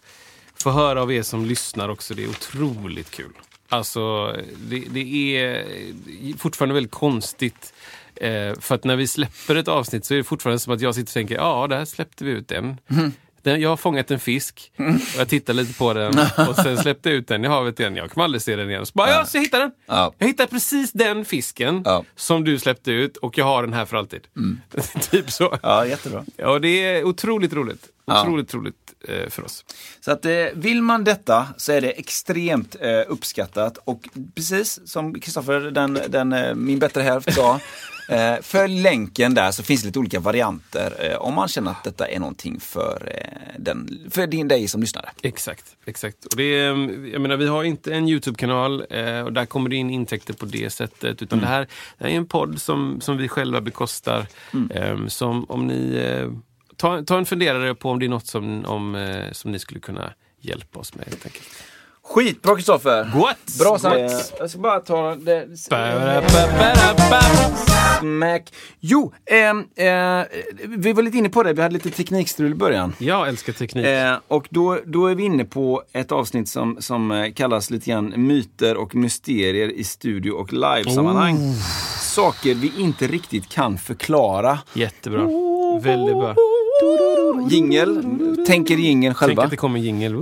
[0.55, 2.13] få höra av er som lyssnar också.
[2.13, 3.33] Det är otroligt kul.
[3.69, 7.73] Alltså, det, det är fortfarande väldigt konstigt.
[8.15, 10.95] Eh, för att när vi släpper ett avsnitt så är det fortfarande som att jag
[10.95, 12.77] sitter och tänker, ja, där släppte vi ut den.
[12.87, 13.11] Mm.
[13.43, 17.09] Den, jag har fångat en fisk och jag tittar lite på den och sen släppte
[17.09, 17.95] jag ut den i havet igen.
[17.95, 18.85] Jag kommer aldrig se den igen.
[18.85, 19.71] Så bara, ja, så jag hittade den!
[19.85, 20.13] Ja.
[20.17, 22.03] Jag hittade precis den fisken ja.
[22.15, 24.27] som du släppte ut och jag har den här för alltid.
[24.35, 24.61] Mm.
[25.11, 25.57] typ så.
[25.63, 26.25] Ja, jättebra.
[26.37, 27.87] Ja, det är otroligt roligt.
[28.05, 28.59] Otroligt ja.
[28.59, 29.65] roligt eh, för oss.
[30.01, 35.19] Så att eh, vill man detta så är det extremt eh, uppskattat och precis som
[35.19, 37.59] Kristoffer, den, den, eh, min bättre hälft sa,
[38.41, 42.07] följ länken där så finns det lite olika varianter eh, om man känner att detta
[42.07, 45.09] är någonting för, eh, den, för din, dig som lyssnare.
[45.21, 45.65] Exakt.
[45.85, 46.25] exakt.
[46.25, 46.67] Och det är,
[47.13, 48.81] jag menar, vi har inte en YouTube-kanal
[49.25, 51.21] och där kommer det in intäkter på det sättet.
[51.21, 51.49] Utan mm.
[51.49, 54.27] det, här, det här är en podd som, som vi själva bekostar.
[54.53, 55.09] Mm.
[55.09, 56.01] som om ni
[56.77, 60.13] ta, ta en funderare på om det är något som, om, som ni skulle kunna
[60.39, 61.47] hjälpa oss med helt enkelt.
[62.03, 63.03] Skitbra Kristoffer!
[63.15, 63.37] What?
[63.59, 64.33] Bra sagt!
[64.39, 65.47] Jag ska bara ta det...
[67.99, 68.53] Smack.
[68.79, 70.25] Jo, ehm, eh,
[70.67, 71.53] vi var lite inne på det.
[71.53, 72.93] Vi hade lite teknikstrul i början.
[72.97, 73.85] Jag älskar teknik.
[73.85, 77.89] Eh, och då, då är vi inne på ett avsnitt som, som eh, kallas lite
[77.89, 81.35] grann myter och mysterier i studio och livesammanhang.
[81.35, 81.53] Oh.
[82.01, 84.59] Saker vi inte riktigt kan förklara.
[84.73, 85.21] Jättebra.
[85.81, 86.35] Väldigt bra.
[87.49, 88.03] Jingel,
[88.47, 89.43] tänker jingel Tänk själva.
[89.43, 90.15] att det kommer jingel.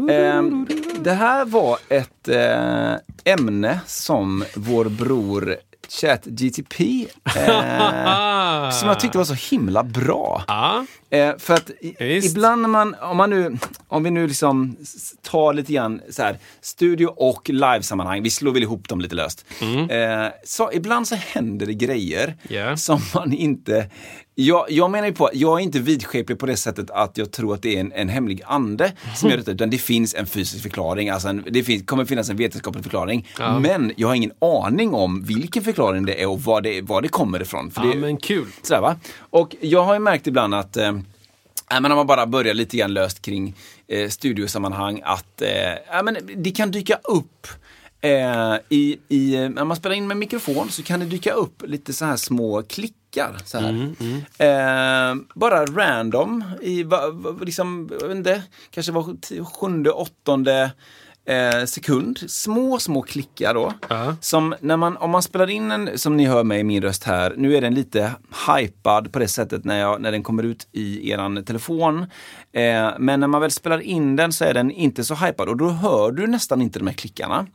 [1.04, 5.56] Det här var ett eh, ämne som vår bror
[6.02, 10.44] ChatGTP eh, som jag tyckte var så himla bra.
[10.48, 13.58] Ja, Eh, för att i, ibland när man, om man nu,
[13.88, 14.76] om vi nu liksom
[15.22, 19.46] tar lite grann så här, studio och livesammanhang, vi slår väl ihop dem lite löst.
[19.90, 22.78] Eh, så ibland så händer det grejer Ja.
[22.78, 23.90] som man inte,
[24.40, 27.54] jag, jag menar ju på, jag är inte vidskeplig på det sättet att jag tror
[27.54, 30.64] att det är en, en hemlig ande som gör detta, utan det finns en fysisk
[30.64, 33.28] förklaring, alltså en, det finns, kommer finnas en vetenskaplig förklaring.
[33.62, 37.08] Men jag har ingen aning om vilken förklaring det är och var det, var det
[37.08, 37.72] kommer ifrån.
[37.72, 38.48] För ja det, men kul.
[38.62, 38.96] Sådär, va?
[39.20, 40.92] Och jag har ju märkt ibland att eh,
[41.72, 43.56] men om man bara börjar lite grann löst kring
[43.88, 47.48] eh, studiosammanhang att eh, men det kan dyka upp
[48.02, 51.94] eh, i, i, när man spelar in med mikrofon så kan det dyka upp lite
[51.94, 52.62] så här små
[53.12, 53.38] klickar.
[53.46, 53.94] Så här.
[54.38, 60.72] Eh, bara random, i, va, va, liksom, jag vet inte, kanske var sjunde, åttonde
[61.26, 62.20] eh, sekund.
[62.28, 63.74] Små, små klickar då.
[63.90, 64.16] Ja.
[64.22, 67.04] Som när man, om man spelar in en, som ni hör mig i min röst
[67.04, 68.12] här, nu är den lite
[68.48, 72.06] hypad på det sättet när, jag, när den kommer ut i eran telefon.
[72.52, 75.58] Eh, men när man väl spelar in den så är den inte så hypad och
[75.58, 77.48] då hör du nästan inte de här klickarna.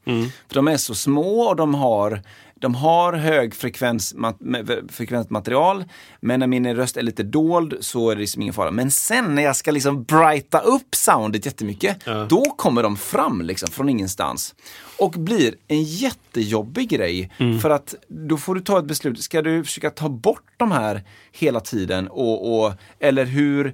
[0.49, 2.23] För de är så små och de har
[2.64, 5.85] de har hög frekvens, mat, med- frekvent material,
[6.20, 8.70] men när min röst är lite dold så är det liksom ingen fara.
[8.70, 13.68] Men sen när jag ska liksom brighta upp soundet jättemycket, då kommer de fram liksom
[13.70, 14.55] från ingenstans.
[14.98, 17.31] Och blir en jättejobbig grej.
[17.62, 19.22] För att då får du ta ett beslut.
[19.22, 22.09] Ska du försöka ta bort de här hela tiden?
[22.09, 23.66] Och, och, eller hur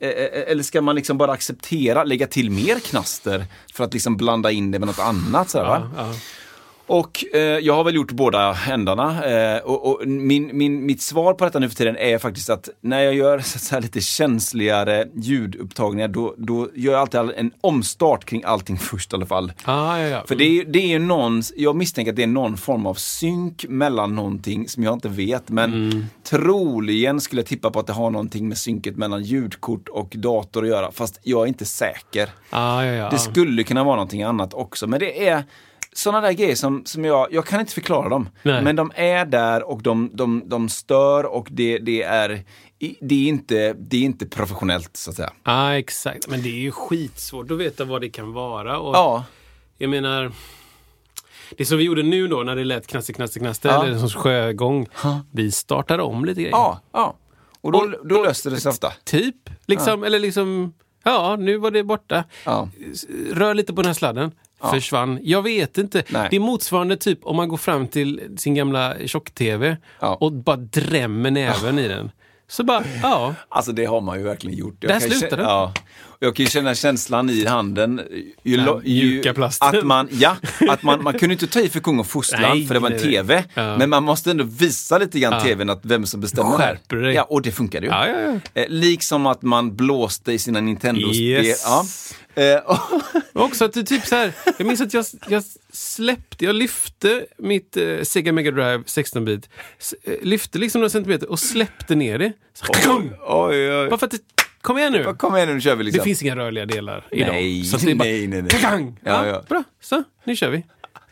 [0.00, 4.16] eh, eh, eller ska man liksom bara acceptera, lägga till mer knaster för att liksom
[4.16, 5.50] blanda in det med något annat?
[5.50, 5.64] Sådär?
[5.66, 6.14] Ja, ja.
[6.88, 9.24] Och eh, jag har väl gjort båda ändarna.
[9.24, 12.68] Eh, och och min, min, mitt svar på detta nu för tiden är faktiskt att
[12.80, 18.42] när jag gör så lite känsligare ljudupptagningar då, då gör jag alltid en omstart kring
[18.44, 19.52] allting först i alla fall.
[19.64, 20.24] Ah, ja, ja.
[20.28, 22.94] För det är, det är ju någon, jag misstänker att det är någon form av
[22.94, 25.48] synk mellan någonting som jag inte vet.
[25.48, 30.14] Men troligen skulle jag tippa på att det har någonting med synket mellan ljudkort och
[30.16, 30.92] dator att göra.
[30.92, 32.28] Fast jag är inte säker.
[32.50, 33.10] Ah, ja, ja.
[33.10, 34.86] Det skulle kunna vara någonting annat också.
[34.86, 35.44] Men det är
[35.92, 38.28] sådana där grejer som, som jag, jag kan inte förklara dem.
[38.42, 38.62] Nej.
[38.62, 42.44] Men de är där och de, de, de stör och det, det, är,
[43.00, 45.32] det, är inte, det är inte professionellt så att säga.
[45.42, 46.28] ah, exakt.
[46.28, 48.78] Men det är ju skitsvårt att veta vad det kan vara.
[48.78, 49.24] Och Ja,
[49.78, 50.32] Jag menar,
[51.56, 53.84] det som vi gjorde nu då när det lät knaster, knaster, knaster, Ja.
[53.86, 54.86] eller som sjögång.
[55.32, 56.56] Vi startade om lite grejer.
[56.56, 57.16] ja, ja.
[57.60, 58.92] Och då, då löste det sig ofta.
[59.04, 59.50] Typ.
[59.66, 60.74] Liksom, Eller liksom,
[61.04, 62.24] ja, nu var det borta.
[62.44, 62.68] Ja.
[63.32, 64.32] Rör lite på den här sladden.
[64.60, 65.18] Försvann.
[65.22, 66.02] Jag vet inte.
[66.08, 66.28] Nej.
[66.30, 70.14] Det är motsvarande typ om man går fram till sin gamla tjock-tv Ja.
[70.20, 72.10] och bara drämmer näven i den.
[72.48, 73.34] Så bara, ja.
[73.48, 74.76] Alltså det har man ju verkligen gjort.
[74.80, 75.42] Jag Där slutar det.
[75.42, 75.72] Ja.
[76.20, 78.00] Jag kan ju känna känslan i handen.
[78.42, 79.22] Ju, Den ju.
[79.60, 80.36] Att man, ja,
[80.68, 82.90] att man, man kunde inte ta i för kung och fostran Nej, för det var
[82.90, 83.44] en nej, tv.
[83.54, 83.76] Ja.
[83.78, 85.40] Men man måste ändå visa lite grann Ja.
[85.40, 86.56] tvn att vem som bestämmer.
[86.56, 87.14] Skärper dig.
[87.14, 87.92] Ja, och det funkade ju.
[87.92, 88.20] Ja, ja,
[88.54, 88.62] ja.
[88.62, 91.44] Eh, liksom att man blåste i sina Nintendo-spel.
[91.44, 91.64] Yes.
[91.64, 91.84] Ja.
[92.42, 92.78] Eh,
[93.32, 97.76] också att du typ så här, jag minns att jag, jag släppte, jag lyfte mitt
[97.76, 99.48] eh, Sega Mega Drive 16-bit,
[99.80, 102.32] s- eh, lyfte liksom några centimeter och släppte ner det.
[102.54, 102.64] Så,
[102.98, 103.88] oj, oj, oj.
[103.88, 104.18] Bara för att det,
[104.60, 105.04] kom igen nu.
[105.14, 105.98] Kom igen nu, nu kör vi liksom.
[105.98, 107.28] Det finns inga rörliga delar idag.
[107.32, 108.50] Nej, så det är bara, nej, nej, nej.
[108.50, 109.00] Kakang!
[109.04, 109.42] Ja, Ja.
[109.48, 110.64] Bra, så nu kör vi.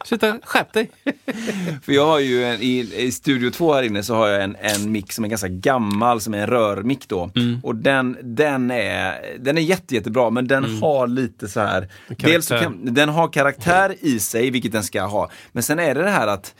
[0.04, 0.90] Sluta, skärp dig.
[1.82, 4.56] För jag har ju en, i, i Studio 2 här inne så har jag en,
[4.60, 7.30] en mick som är ganska gammal, som är en rörmick då.
[7.36, 7.60] Mm.
[7.62, 10.82] Och den, den är, den är jätte, jättebra, men den Mm.
[10.82, 15.30] har lite så här, dels kan, den har karaktär i sig, vilket den ska ha.
[15.52, 16.54] Men sen är det det här att,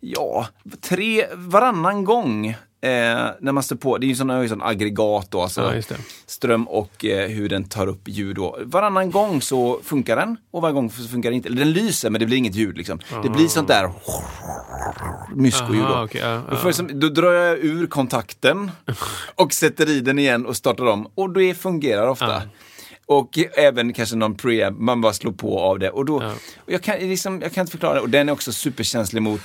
[0.00, 0.46] ja,
[0.80, 2.90] tre, varannan gång Eh,
[3.40, 7.04] när man står på, det är ju ju sån aggregat då, alltså Ja, ström och
[7.04, 8.36] eh, hur den tar upp ljud.
[8.36, 8.58] Då.
[8.64, 11.48] Varannan gång så funkar den och varje gång så funkar den inte.
[11.48, 13.00] Eller den lyser men det blir inget ljud liksom.
[13.22, 13.92] Det blir sånt där
[15.34, 15.88] myskoljud då.
[15.88, 18.70] Aha, okej, ja, Då, som, då drar jag ur kontakten
[19.34, 21.06] och sätter i den igen och startar om.
[21.14, 22.42] Och det fungerar ofta.
[23.12, 25.90] Och även kanske någon preamp, man bara slår på av det.
[25.90, 26.32] Och då, Ja.
[26.58, 28.00] och jag, kan, liksom, jag kan inte förklara det.
[28.00, 29.40] Och den är också superkänslig mot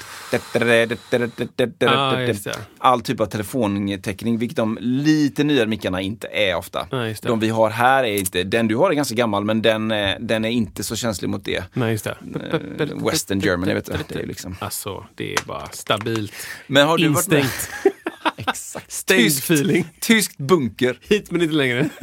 [2.77, 6.87] all typ av telefontäckning, vilket de lite nyare mickarna inte är ofta.
[6.91, 9.91] Ja, de vi har här är inte, den du har är ganska gammal men den,
[9.91, 11.63] är- den är inte så känslig mot det.
[11.73, 12.17] Nej, just det.
[12.79, 13.93] Eh, Western Germany, vet du.
[14.07, 14.55] Det är liksom.
[14.59, 16.33] Alltså, det är bara stabilt.
[16.67, 17.45] Men har du varit med?
[18.47, 18.91] Exakt.
[18.91, 19.87] Stängd Tyskt, feeling.
[19.99, 20.99] tyskt bunker.
[21.01, 21.89] Hit men inte längre.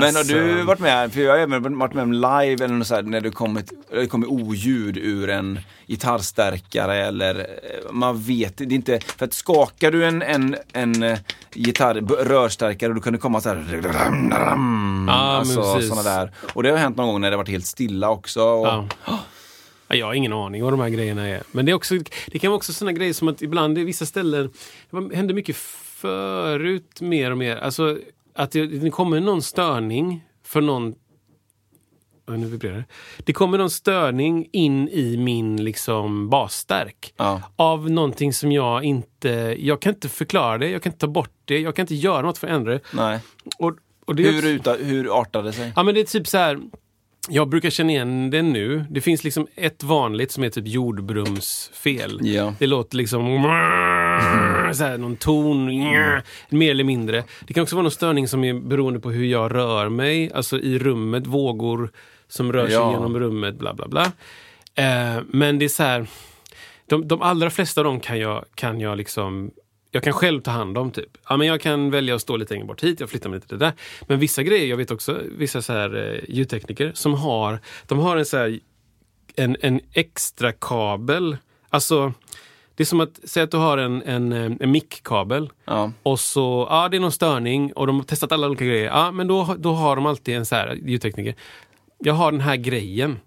[0.00, 0.66] Men har du Alltså.
[0.66, 3.20] varit med, för jag har även varit med om live eller något så här, när
[3.20, 3.30] det
[4.08, 9.90] kommer oljud ur en gitarrstärkare eller eh, man vet det är inte, för att skakar
[9.90, 11.18] du en, en, en eh,
[11.54, 16.32] gitarr, rörstärkare då kan det komma så här men alltså sådana där.
[16.54, 18.42] Och det har hänt någon gång när det varit helt stilla också.
[18.42, 18.88] Och, Ja.
[19.88, 21.42] Ja, Jag har ingen aning vad de här grejerna är.
[21.52, 21.94] Men det, är också,
[22.26, 24.50] det kan vara också såna grejer som att ibland i vissa ställen,
[24.90, 27.56] det händer mycket förut mer och mer.
[27.56, 27.98] Alltså
[28.34, 30.94] att det, det kommer någon störning för någon
[32.28, 32.84] nu vibrerar det.
[33.18, 37.14] Det kommer någon störning in i min liksom basstärk.
[37.16, 37.42] Ja.
[37.56, 39.56] Av någonting som jag inte...
[39.58, 42.22] Jag kan inte förklara det, jag kan inte ta bort det, jag kan inte göra
[42.22, 42.80] något för att ändra det.
[42.92, 43.20] Nej.
[43.58, 43.72] Och,
[44.04, 45.72] och det Hur, också- uta, hur artar det sig?
[45.76, 46.60] Ja men det är typ så här.
[47.28, 48.84] Jag brukar känna igen det nu.
[48.90, 52.18] Det finns liksom ett vanligt som är typ jordbrumsfel.
[52.22, 52.54] Ja.
[52.58, 53.42] Det låter liksom
[54.74, 55.66] så här, någon ton,
[56.48, 57.24] mer eller mindre.
[57.46, 60.58] Det kan också vara någon störning som är beroende på hur jag rör mig, alltså
[60.58, 61.90] i rummet, vågor
[62.28, 62.92] som rör sig Ja.
[62.92, 64.02] genom rummet, bla bla bla.
[64.74, 66.06] Eh, men det är så här,
[66.86, 69.50] de, de allra flesta av dem kan jag, kan jag liksom
[69.96, 70.90] jag kan själv ta hand om.
[70.90, 71.18] typ.
[71.28, 73.54] Ja, men jag kan välja att stå lite längre bort hit, jag flyttar mig lite
[73.54, 73.72] det där.
[74.06, 78.16] Men vissa grejer, jag vet också vissa så här, eh, ljudtekniker som har, de har
[78.16, 78.60] en, så här,
[79.36, 81.36] en, en extra kabel.
[81.70, 82.12] Alltså,
[82.74, 85.92] det är som att säga att du har en, en, eh, en mickkabel Ja.
[86.02, 88.86] och så, ja det är någon störning och de har testat alla olika grejer.
[88.86, 91.34] Ja, men då, då har de alltid en så här ljudtekniker.
[91.98, 93.18] Jag har den här grejen.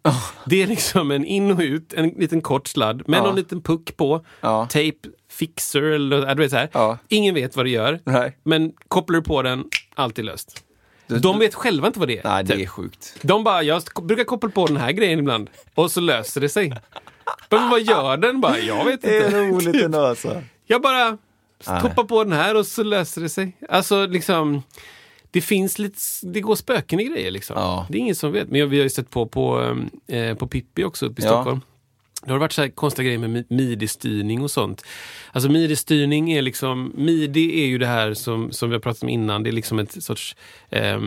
[0.45, 3.23] Det är liksom en in och ut, en liten kort sladd med Ja.
[3.23, 4.25] någon liten puck på.
[4.41, 4.65] Ja.
[4.65, 4.93] Tape,
[5.39, 6.69] fixer eller ja, du vet så här.
[6.73, 6.97] Ja.
[7.08, 7.99] Ingen vet vad det gör.
[8.04, 8.38] Nej.
[8.43, 9.63] Men kopplar du på den,
[9.95, 10.63] allt är löst.
[11.08, 12.23] Du- De vet själva inte vad det är.
[12.23, 12.62] Nej, det typ.
[12.63, 13.15] är sjukt.
[13.21, 15.49] De bara, jag brukar koppla på den här grejen ibland.
[15.75, 16.73] Och så löser det sig.
[17.49, 18.41] Men vad gör den?
[18.41, 19.30] Bara, jag vet inte.
[19.49, 20.41] roligt ändå alltså.
[20.65, 21.17] Jag bara
[21.67, 21.82] Nej.
[21.82, 23.58] kopplar på den här och så löser det sig.
[23.69, 24.63] Alltså liksom,
[25.32, 27.56] det finns lite, det går spöken i grejer liksom.
[27.60, 27.86] Ja.
[27.89, 28.49] Det är ingen som vet.
[28.49, 29.75] Men vi har ju sett på, på,
[30.08, 31.32] eh, på Pippi också uppe i Ja.
[31.32, 31.62] Stockholm.
[32.25, 34.86] Det har varit så här konstiga grejer med midi-styrning och sånt.
[35.32, 39.10] Alltså midi-styrning är liksom, midi är ju det här som, som vi har pratat om
[39.10, 40.36] innan, det är liksom ett sorts,
[40.69, 40.99] eh,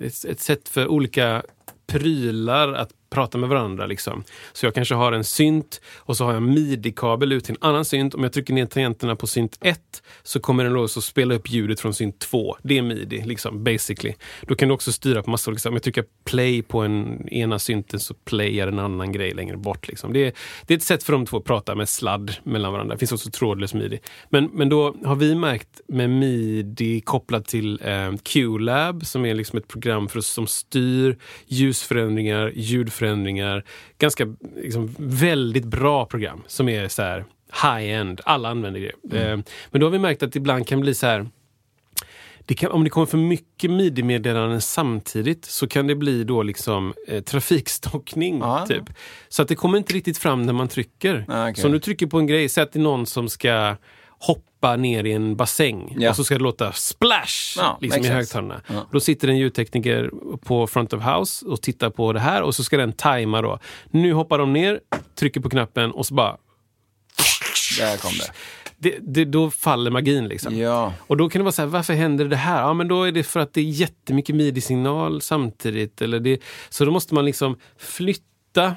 [0.00, 1.42] ett, ett sätt för olika
[1.86, 3.86] prylar att prata med varandra.
[3.86, 4.24] Liksom.
[4.52, 7.68] Så jag kanske har en synt och så har jag en midi-kabel ut till en
[7.68, 8.14] annan synt.
[8.14, 11.80] Om jag trycker ner tangenterna på synt 1 så kommer den att spela upp ljudet
[11.80, 12.56] från synt 2.
[12.62, 14.14] Det är midi, liksom, basically.
[14.42, 15.68] Då kan du också styra på massa olika sätt.
[15.68, 19.88] Om jag trycker play på en ena synten så playar en annan grej längre bort.
[19.88, 20.12] Liksom.
[20.12, 20.32] Det, är,
[20.66, 22.94] det är ett sätt för de två att prata med sladd mellan varandra.
[22.94, 24.00] Det finns också trådlös midi.
[24.28, 29.58] Men, men då har vi märkt med midi kopplat till eh, QLab som är liksom
[29.58, 32.99] ett program för, som styr ljusförändringar, ljudförändringar.
[33.98, 37.24] Ganska liksom, väldigt bra program som är så här
[37.62, 38.20] high-end.
[38.24, 39.18] Alla använder det.
[39.18, 39.38] Eh,
[39.70, 41.26] men då har vi märkt att det ibland kan bli så här
[42.50, 46.94] det kan, om det kommer för mycket midi-meddelanden samtidigt så kan det bli då liksom
[47.08, 48.38] eh, trafikstockning.
[48.38, 48.66] Ja.
[48.66, 48.84] Typ.
[49.28, 51.24] Så att det kommer inte riktigt fram när man trycker.
[51.28, 51.62] Ah, okej.
[51.62, 53.76] Så om du trycker på en grej, säg att det är någon som ska
[54.20, 56.10] hoppa ner i en bassäng Ja.
[56.10, 58.60] och så ska det låta splash Ja, liksom i högtalarna.
[58.66, 58.86] Ja.
[58.92, 60.10] Då sitter en ljudtekniker
[60.44, 63.58] på front of house och tittar på det här och så ska den tajma då.
[63.90, 64.80] Nu hoppar de ner,
[65.14, 66.36] trycker på knappen och så bara...
[67.78, 68.32] Där kom det.
[68.78, 70.56] Det, det, då faller magin liksom.
[70.58, 70.92] Ja.
[71.06, 72.60] Och då kan det vara så här, varför händer det här?
[72.62, 76.02] Ja, men då är det för att det är jättemycket midi-signal samtidigt.
[76.02, 78.74] Eller det, så då måste man liksom flytta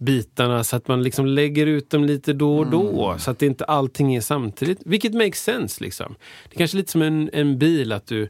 [0.00, 3.18] midi-bitarna så att man liksom lägger ut dem lite då och då.
[3.18, 4.78] Så att det inte allting är samtidigt.
[4.84, 5.84] Vilket makes sense.
[5.84, 6.14] Liksom.
[6.48, 8.28] Det är kanske lite som en, en bil, att du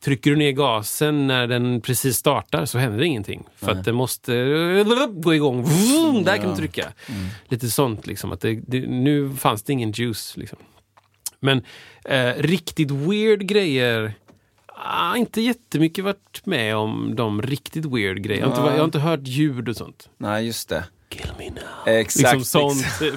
[0.00, 3.44] Trycker du ner gasen när den precis startar så händer ingenting.
[3.56, 4.32] För att den måste
[5.12, 5.62] gå igång.
[5.62, 6.92] Vroom, där kan du trycka.
[7.48, 8.32] Lite sånt liksom.
[8.32, 10.36] Att det, det, nu fanns det ingen juice.
[10.36, 10.58] Liksom.
[11.40, 11.62] Men
[12.04, 14.14] eh, riktigt weird grejer
[14.84, 18.40] Ah, inte jättemycket varit med om de riktigt weird grejer.
[18.40, 18.58] Jag Nej.
[18.58, 20.10] jag har inte hört ljud och sånt.
[20.18, 20.84] Nej, just det.
[21.08, 21.94] Kill me now.
[21.94, 22.36] Exakt.
[22.38, 22.98] liksom sånt.
[22.98, 23.14] Typ.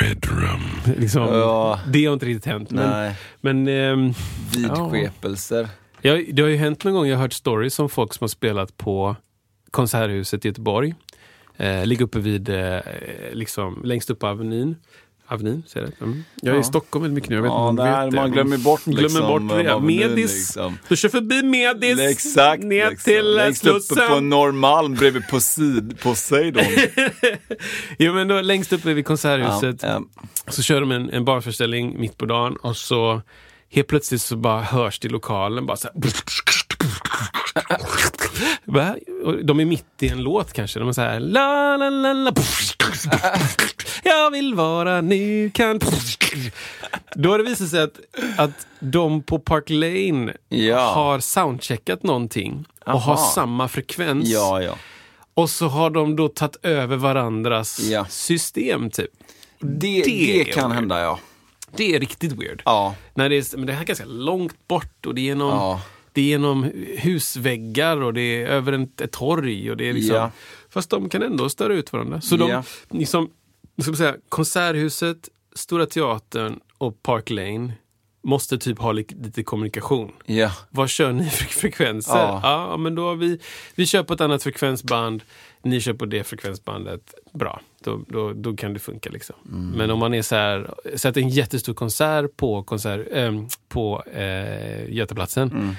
[0.00, 0.94] Red rum.
[0.98, 1.80] Liksom, Ja.
[1.88, 2.70] Det har inte riktigt hänt.
[2.70, 3.14] Men, Nej.
[3.40, 4.12] men ehm,
[4.56, 5.68] Vidskepelser.
[6.02, 8.28] Ja, det har ju hänt någon gång, jag har hört stories om folk som har
[8.28, 9.16] spelat på
[9.70, 10.94] Konserthuset i Göteborg.
[11.56, 12.78] Eh, ligger uppe vid, eh,
[13.32, 14.76] liksom, längst upp på Avenyn.
[15.28, 16.04] Avenyn, ser jag det?
[16.04, 16.24] Mm.
[16.42, 16.62] Jag är i Ja.
[16.64, 17.36] Stockholm väldigt mycket nu.
[17.36, 19.80] Jag vet Ja, där vet man glömmer bort Glömmer liksom, bort det.
[19.80, 20.34] Medis.
[20.34, 20.78] liksom.
[20.88, 22.00] Du kör förbi Medis.
[22.00, 23.04] Exakt, ner liksom.
[23.12, 24.08] till eh, Längst uppe Slussen.
[24.08, 26.62] på Norrmalm bredvid Poseid- Poseidon.
[27.98, 30.02] Jo, men då, längst uppe vid Konserthuset ja,
[30.48, 33.22] så kör de en, en barföreställning mitt på dagen och så
[33.70, 36.02] helt plötsligt så bara hörs det i lokalen bara så här.
[39.32, 40.78] De är mitt i en låt kanske.
[40.78, 42.32] De är så här la la la la
[44.04, 45.80] Jag vill vara nu kan
[47.14, 48.00] Då har det visat sig att,
[48.36, 50.92] att de på Park Lane Ja.
[50.94, 53.30] har soundcheckat någonting och har Aha.
[53.34, 54.28] samma frekvens.
[54.28, 54.74] ja, ja.
[55.34, 59.10] Och så har de då tagit över varandras system typ.
[59.60, 61.18] Det, Det det, kan hända, ja.
[61.76, 62.62] Det är riktigt weird.
[62.64, 65.80] Ja, När det, är, men det här är ganska långt bort och det är Ja.
[66.16, 69.70] Det är genom husväggar och det är över en, ett torg.
[69.70, 70.30] Och det är liksom, Ja.
[70.68, 72.20] Fast de kan ändå störa ut varandra.
[72.20, 73.30] Så de, liksom,
[73.82, 77.72] ska säga, Konserthuset, Stora Teatern och Park Lane
[78.22, 80.12] måste typ ha lite, lite kommunikation.
[80.26, 80.52] ja.
[80.70, 82.12] Vad kör ni för frekvenser?
[82.18, 82.40] Ja.
[82.42, 82.76] Ja.
[82.76, 83.38] men då vi,
[83.74, 85.22] vi kör på ett annat frekvensband,
[85.62, 87.14] ni kör på det frekvensbandet.
[87.32, 89.10] Bra, då, då, då kan det funka.
[89.10, 89.36] Liksom.
[89.48, 89.70] Mm.
[89.70, 94.90] Men om man är så här, sätter en jättestor konsert på, konsert, ehm, på eh,
[94.94, 95.50] Götaplatsen.
[95.50, 95.74] Mm.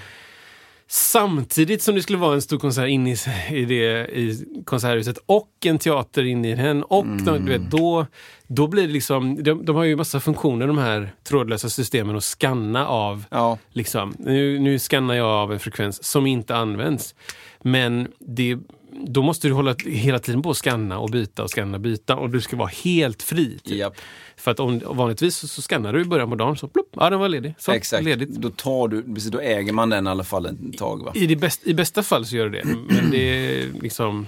[0.90, 3.18] Samtidigt som det skulle vara en stor konsert inne i,
[3.52, 6.84] i, det, i konserthuset och en teater inne i den.
[6.84, 8.06] Och de, du vet, då,
[8.48, 12.24] då blir det liksom, de, de har ju massa funktioner de här trådlösa systemen att
[12.24, 13.58] scanna av ja.
[13.72, 14.14] Liksom.
[14.20, 17.16] Nu, nu skannar jag av en frekvens som inte används.
[17.62, 18.58] Men det,
[18.92, 22.16] då måste du hålla hela tiden på att skanna och byta och skanna och byta
[22.16, 23.60] och du ska vara helt fri.
[23.64, 23.78] Typ.
[23.78, 23.96] Japp.
[24.38, 27.10] För att om, vanligtvis så, så skannar du i början på dagen, så plopp, ja
[27.10, 27.56] den var ledig.
[27.60, 28.04] Så, Exakt.
[28.04, 28.30] ledigt.
[28.30, 31.04] Då, tar du, precis, då äger man den i alla fall ett tag.
[31.04, 31.12] Va?
[31.16, 32.66] I, det bäst, I bästa fall så gör du det.
[32.66, 34.28] Men det är liksom...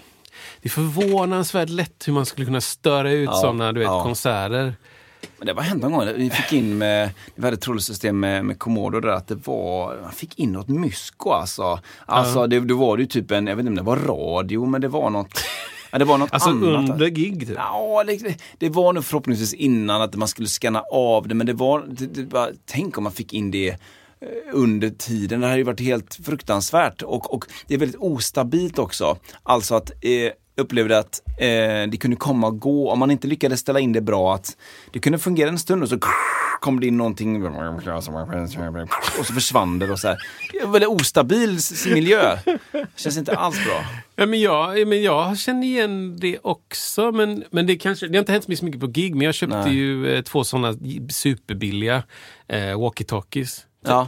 [0.62, 4.04] Det är förvånansvärt lätt hur man skulle kunna störa ut Ja, sådana du vet, ja.
[4.04, 4.74] konserter.
[5.38, 6.06] Men det var hänt någon gång.
[6.16, 9.48] Vi fick in med, vi hade ett trådlöst system med, med Commodore där att det
[9.48, 11.80] var, man fick in något mysko alltså.
[12.06, 14.82] Alltså det, det var ju typ en, jag vet inte om det var radio, men
[14.82, 15.40] det var något,
[15.92, 16.90] ja, det var något Alltså annat.
[16.90, 17.48] under gig.
[17.48, 17.56] Typ.
[17.58, 21.54] Ja, det, det var nog förhoppningsvis innan att man skulle scanna av det, men det
[21.54, 23.76] var, det, det bara, tänk om man fick in det eh,
[24.54, 25.42] under tiden.
[25.42, 29.18] Det hade ju varit helt fruktansvärt och, och det är väldigt ostabilt också.
[29.44, 33.60] Alltså att eh, upplevde att eh, det kunde komma och gå, om man inte lyckades
[33.60, 34.58] ställa in det bra, att
[34.92, 36.00] det kunde fungera en stund och så
[36.60, 37.46] kom det in någonting
[39.20, 40.18] och så försvann det och så här.
[40.52, 41.60] Det är en väldigt ostabil
[41.94, 42.38] miljö.
[42.96, 43.86] Känns inte alls bra.
[44.16, 47.12] Ja, men jag, men jag känner igen det också.
[47.12, 49.58] Men, men det, kanske, det har inte hänt så mycket på gig, men jag köpte
[49.58, 49.76] Nej.
[49.76, 50.78] ju eh, två sådana
[51.10, 52.04] superbilliga
[52.48, 53.62] eh, walkie-talkies.
[53.86, 54.08] Ja.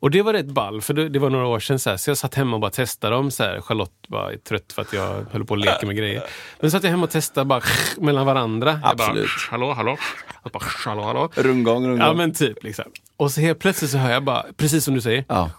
[0.00, 1.78] Och det var rätt ball, för det, det var några år sedan.
[1.78, 3.30] Så, här, så jag satt hemma och bara testade dem.
[3.30, 3.60] Så här.
[3.60, 6.22] Charlotte var trött för att jag höll på att leka med grejer.
[6.60, 7.62] Men så satt jag hemma och testade bara
[7.98, 8.80] mellan varandra.
[8.82, 9.24] Jag Absolut.
[9.24, 9.96] Bara, hallå, hallå.
[10.42, 11.28] Jag bara, hallå, hallå.
[11.34, 12.06] Rundgång, rundgång.
[12.06, 12.64] Ja, men typ.
[12.64, 12.84] Liksom.
[13.16, 15.24] Och så helt plötsligt så hör jag bara, precis som du säger.
[15.28, 15.50] Ja.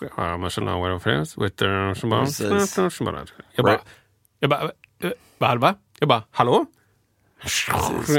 [0.00, 2.78] I'm a Chanel friends with the Precis.
[3.54, 3.80] Jag bara,
[4.40, 4.62] jag bara,
[5.02, 5.74] eh, vad va?
[5.98, 6.66] Jag bara, hallå?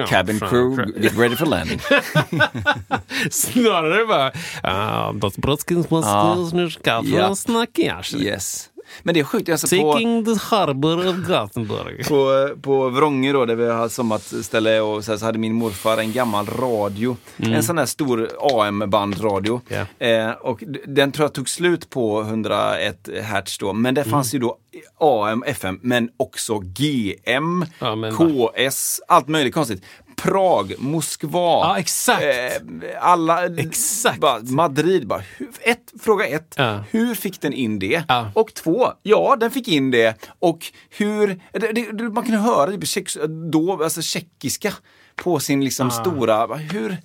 [0.07, 1.79] Cabin crew, get ready for landing.
[3.31, 4.31] Snarare bara,
[4.63, 6.69] ah, das Brodskins måste nu
[7.03, 7.27] Ja.
[7.27, 8.01] få snacka.
[8.13, 8.69] Yes.
[9.03, 12.05] Men det är sjukt, alltså på, Taking the harbor of Gothenburg.
[12.07, 15.97] på, på Vrånge då, där vi har sommarställe och så, här, så hade min morfar
[15.97, 17.17] en gammal radio.
[17.37, 19.61] En sån där stor AM-bandradio.
[19.67, 20.07] Ja.
[20.07, 24.39] Eh, och den tror jag tog slut på 101 hertz då, men det fanns ju
[24.39, 24.57] då
[24.99, 29.83] AM, FM, men också GM, Ja, men KS, allt möjligt konstigt.
[30.23, 32.23] Prag, Moskva, Ja, exakt.
[32.23, 32.61] eh,
[33.01, 34.19] alla, Exakt.
[34.19, 35.21] Bara, Madrid, bara,
[35.61, 36.83] ett, fråga ett, Ja.
[36.91, 38.03] hur fick den in det?
[38.07, 38.31] Ja.
[38.35, 40.15] Och två, ja den fick in det.
[40.39, 40.59] Och
[40.97, 43.09] hur, det, det, det- man kan höra typ tjeck,
[43.51, 44.73] då, alltså tjeckiska
[45.15, 46.97] på sin liksom stora, bara, hur,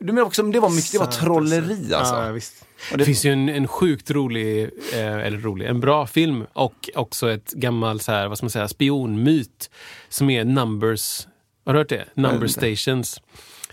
[0.00, 2.14] du menar också, det var mycket, det var trolleri alltså.
[2.14, 2.64] Ja, visst.
[2.90, 4.62] Det det- finns ju en, en sjukt rolig,
[4.94, 8.50] eh, eller rolig, en bra film och också ett gammalt så här, vad ska man
[8.50, 9.70] säga, spionmyt
[10.08, 11.26] som är Numbers,
[11.64, 12.04] har du hört det?
[12.14, 12.46] Number.
[12.46, 13.20] Stations.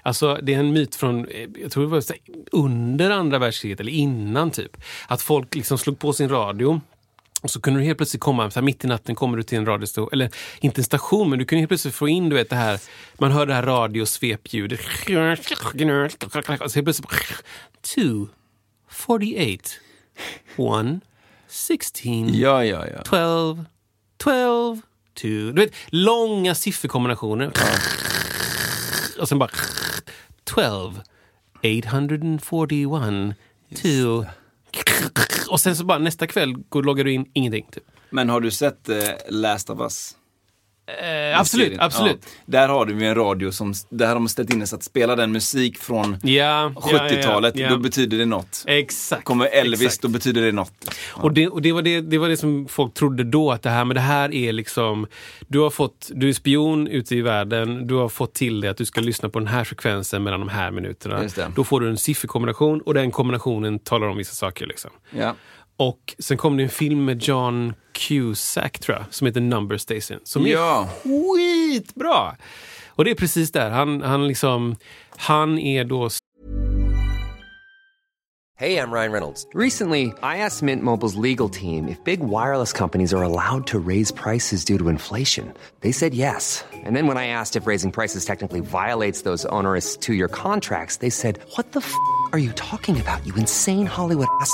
[0.04, 1.28] Alltså det är en myt från,
[1.62, 2.04] jag tror det var
[2.52, 4.78] under andra världskriget eller innan typ.
[5.08, 6.82] Att folk liksom slog på sin radio
[7.42, 9.58] och så kunde du helt plötsligt komma, så här, mitt i natten kommer du till
[9.58, 12.50] en radiostation, eller inte en station, men du kunde helt plötsligt få in du vet
[12.50, 12.80] det här,
[13.18, 14.80] man hör det här radiosvepljudet.
[14.80, 17.08] Och så helt plötsligt,
[17.82, 18.28] 2,
[18.90, 19.70] 48,
[20.58, 21.00] 1,
[21.48, 23.02] 16, Ja, ja, ja.
[23.04, 23.66] 12,
[24.18, 24.82] 12,
[25.22, 25.28] 2.
[25.28, 27.52] Du vet, långa sifferkombinationer.
[29.20, 29.50] Och sen bara
[30.44, 31.02] 12,
[31.56, 33.36] 841,
[33.76, 34.26] 2.
[35.50, 37.66] Och sen så bara nästa kväll går, loggar du in ingenting.
[37.72, 37.84] Typ.
[38.10, 38.98] Men har du sett eh,
[39.30, 40.16] Last of Us?
[41.00, 42.20] Eh, absolut, absolut.
[42.24, 42.30] Ja.
[42.46, 45.16] Där har du ju en radio som, där har de ställt in så att spela
[45.16, 47.80] den musik från Ja, 70-talet, ja, ja, då ja.
[47.80, 48.64] betyder det något.
[48.68, 49.24] Exakt.
[49.24, 50.02] Kommer Elvis, exakt.
[50.02, 50.96] då betyder det något.
[51.10, 53.70] Och, det, och det, var det, det var det som folk trodde då, att det
[53.70, 55.08] här, men det här är liksom,
[55.48, 58.78] du har fått, du är spion ute i världen, du har fått till det att
[58.78, 61.24] du ska lyssna på den här frekvensen mellan de här minuterna.
[61.56, 64.66] Då får du en sifferkombination och den kombinationen talar om vissa saker.
[64.66, 64.92] Liksom.
[65.10, 65.36] Ja.
[65.82, 70.20] Och sen kom det en film med John Cusack, tror jag, som heter Number Station.
[70.24, 70.88] Som Ja.
[71.04, 72.36] är skitbra!
[72.90, 74.76] Och det är precis där, han, han, liksom,
[75.18, 76.10] han är då
[78.60, 79.48] Hey, I'm Ryan Reynolds.
[79.56, 84.12] Recently, I asked Mint Mobile's legal team if big wireless companies are allowed to raise
[84.14, 85.52] prices due to inflation.
[85.80, 86.64] They said yes.
[86.86, 90.98] And then when I asked if raising prices technically violates those onerous two year contracts,
[90.98, 91.92] they said, What the f
[92.34, 94.54] are you talking about, you insane Hollywood ass?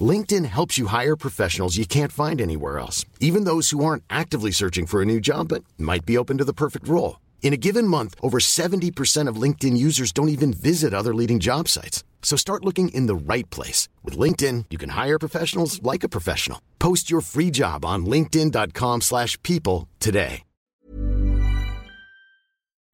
[0.00, 4.52] LinkedIn helps you hire professionals you can't find anywhere else, even those who aren't actively
[4.52, 7.18] searching for a new job but might be open to the perfect role.
[7.42, 11.66] In a given month, over 70% of LinkedIn users don't even visit other leading job
[11.66, 12.04] sites.
[12.22, 13.88] So start looking in the right place.
[14.04, 16.60] With LinkedIn, you can hire professionals like a professional.
[16.78, 20.44] Post your free job on linkedin.com/people slash people today.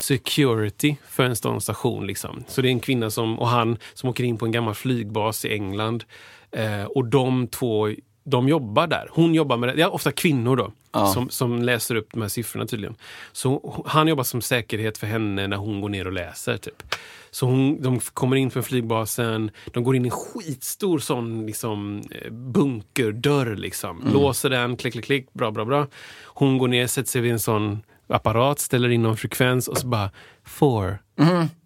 [0.03, 2.07] security för en station.
[2.07, 2.45] Liksom.
[2.49, 5.45] Så det är en kvinna som, och han som åker in på en gammal flygbas
[5.45, 6.05] i England.
[6.53, 7.89] Eh, och de två
[8.25, 9.09] de jobbar där.
[9.11, 9.75] Hon jobbar med det.
[9.75, 10.73] Det är ofta kvinnor då.
[11.07, 12.95] Som, som läser upp de här siffrorna tydligen.
[13.33, 16.57] Så han jobbar som säkerhet för henne när hon går ner och läser.
[16.57, 16.83] Typ.
[17.31, 22.03] Så hon, de kommer in från flygbasen, de går in i en skitstor sån liksom,
[22.11, 23.57] eh, bunkerdörr.
[23.57, 24.03] Liksom.
[24.13, 25.87] Låser den, klick, klick, klick, bra, bra, bra.
[26.25, 29.87] Hon går ner, sätter sig vid en sån apparat, ställer in någon frekvens och så
[29.87, 30.11] bara
[30.45, 30.99] four,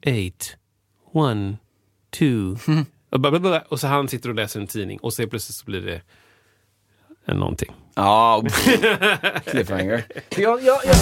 [0.03, 0.57] eight,
[1.13, 1.57] one,
[2.11, 2.57] two.
[3.69, 6.03] Och, så han sitter och läser en tidning och så plötsligt så blir det
[7.25, 7.73] en någonting.
[7.95, 8.45] Ja,
[9.45, 10.05] cliffhanger.
[10.37, 10.97] Jag, jag, jag,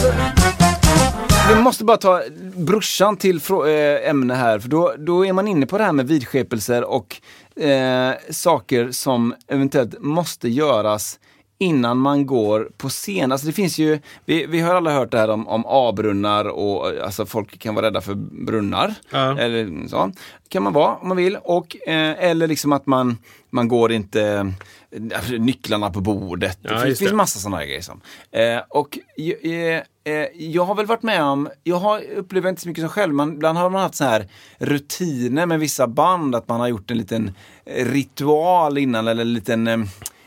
[1.49, 2.23] vi måste bara ta
[2.57, 6.09] brorsan till äh, ämne här, för då, då är man inne på det här med
[6.09, 7.17] vidskepelser och
[7.63, 11.19] eh, saker som eventuellt måste göras
[11.59, 13.33] innan man går på scen.
[13.33, 16.87] Alltså det finns ju, vi, vi har alla hört det här om, om A-brunnar och
[17.05, 18.95] alltså folk kan vara rädda för brunnar.
[19.11, 19.39] Ja.
[19.39, 20.13] Eller så.
[20.49, 21.37] kan man vara om man vill.
[21.37, 23.19] Och, eh, eller liksom att man,
[23.51, 24.53] man går inte
[24.91, 26.59] eh, nycklarna på bordet.
[26.63, 27.17] Ja, det finns, det.
[27.17, 27.81] massa sådana grejer.
[27.81, 28.01] Som.
[28.31, 28.99] Eh, och
[29.45, 32.91] eh, eh, jag har väl varit med om, jag har, upplever inte så mycket som
[32.91, 34.27] själv, men ibland har man haft så här
[34.59, 37.35] rutiner med vissa band, att man har gjort en liten
[37.65, 39.79] ritual innan eller en liten eh,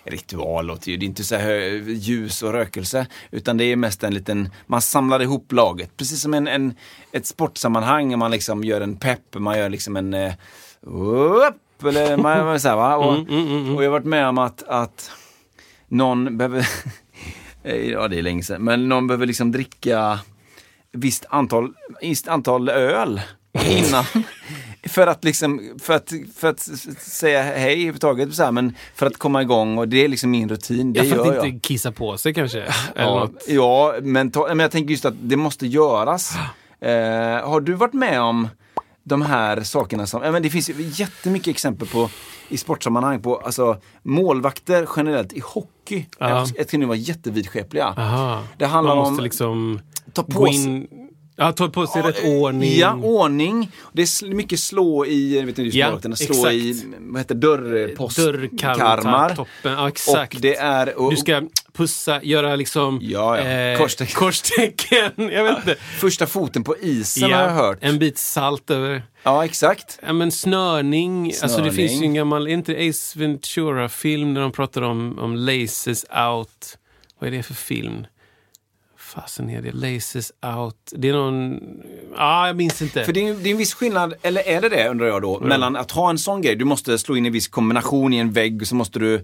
[0.04, 3.76] Ritual låter ju, det är inte så här hö- ljus och rökelse, utan det är
[3.76, 5.98] mest en liten, man samlar ihop laget.
[5.98, 6.74] Precis som en, en,
[7.12, 10.34] ett sportsammanhang, man liksom gör en pepp, man gör liksom en eh,
[10.82, 12.96] upp, eller man, man, så här, va?
[12.96, 13.14] Och,
[13.76, 15.12] och jag har varit med om att, att
[15.88, 16.68] någon behöver,
[17.64, 20.20] ja det är länge sedan, men någon behöver liksom dricka
[20.92, 23.22] visst antal, visst antal öl
[23.66, 24.06] innan.
[24.90, 26.60] För att liksom, för att, för att
[27.00, 30.50] säga hej överhuvudtaget, så här, men för att komma igång och det är liksom min
[30.50, 31.48] rutin, det Ja, för gör att jag.
[31.48, 32.74] inte kissa på sig kanske.
[32.96, 36.36] Ja, ja men, ta, men jag tänker just att det måste göras.
[36.82, 36.90] Eh,
[37.50, 38.48] har du varit med om
[39.04, 40.70] de här sakerna som, ja, men det finns
[41.00, 42.10] jättemycket exempel på
[42.50, 46.06] i sportsammanhang på alltså, målvakter generellt i hockey.
[46.20, 46.30] Ja.
[46.30, 47.86] Jag, jag kan nu vara jättevidskepliga.
[47.98, 48.44] Aha.
[48.58, 49.80] Det handlar Man måste om liksom
[50.14, 50.88] ta på gå in...
[51.42, 52.78] Ja, ta på sig rätt Ja, ordning.
[52.78, 53.72] Ja, ordning.
[53.94, 56.54] Det är mycket slå i, vet inte, Ja, ja, slå exakt.
[56.54, 59.36] i, vad heter dörrpost, Dörrkarmar.
[59.36, 59.72] Toppen.
[59.74, 60.36] Ja, exakt.
[60.36, 61.00] Och det är...
[61.00, 61.42] Och, Du ska
[61.74, 63.78] pussa, göra liksom Ja, ja.
[63.78, 64.16] Korstecken.
[64.16, 65.12] korstecken.
[65.32, 65.76] Jag vet inte.
[66.00, 67.78] Första foten på isen har jag hört.
[67.82, 69.04] En bit salt över.
[69.24, 70.00] Ja, exakt.
[70.02, 71.26] Ja, men snörning.
[71.26, 71.72] Alltså det Snörning.
[71.74, 76.78] finns ju en gammal, inte Ace Ventura-film där de pratar om, om laces out.
[77.20, 78.06] Vad är det för film?
[79.14, 79.72] Fasen är det?
[79.72, 80.76] Laces out.
[80.96, 81.60] Det är någon...
[82.18, 83.04] Ja, jag minns inte.
[83.04, 85.40] För det är, det är en viss skillnad, eller är det det undrar jag då,
[85.40, 88.32] mellan att ha en sån grej, du måste slå in en viss kombination i en
[88.32, 89.22] vägg och så måste du eh,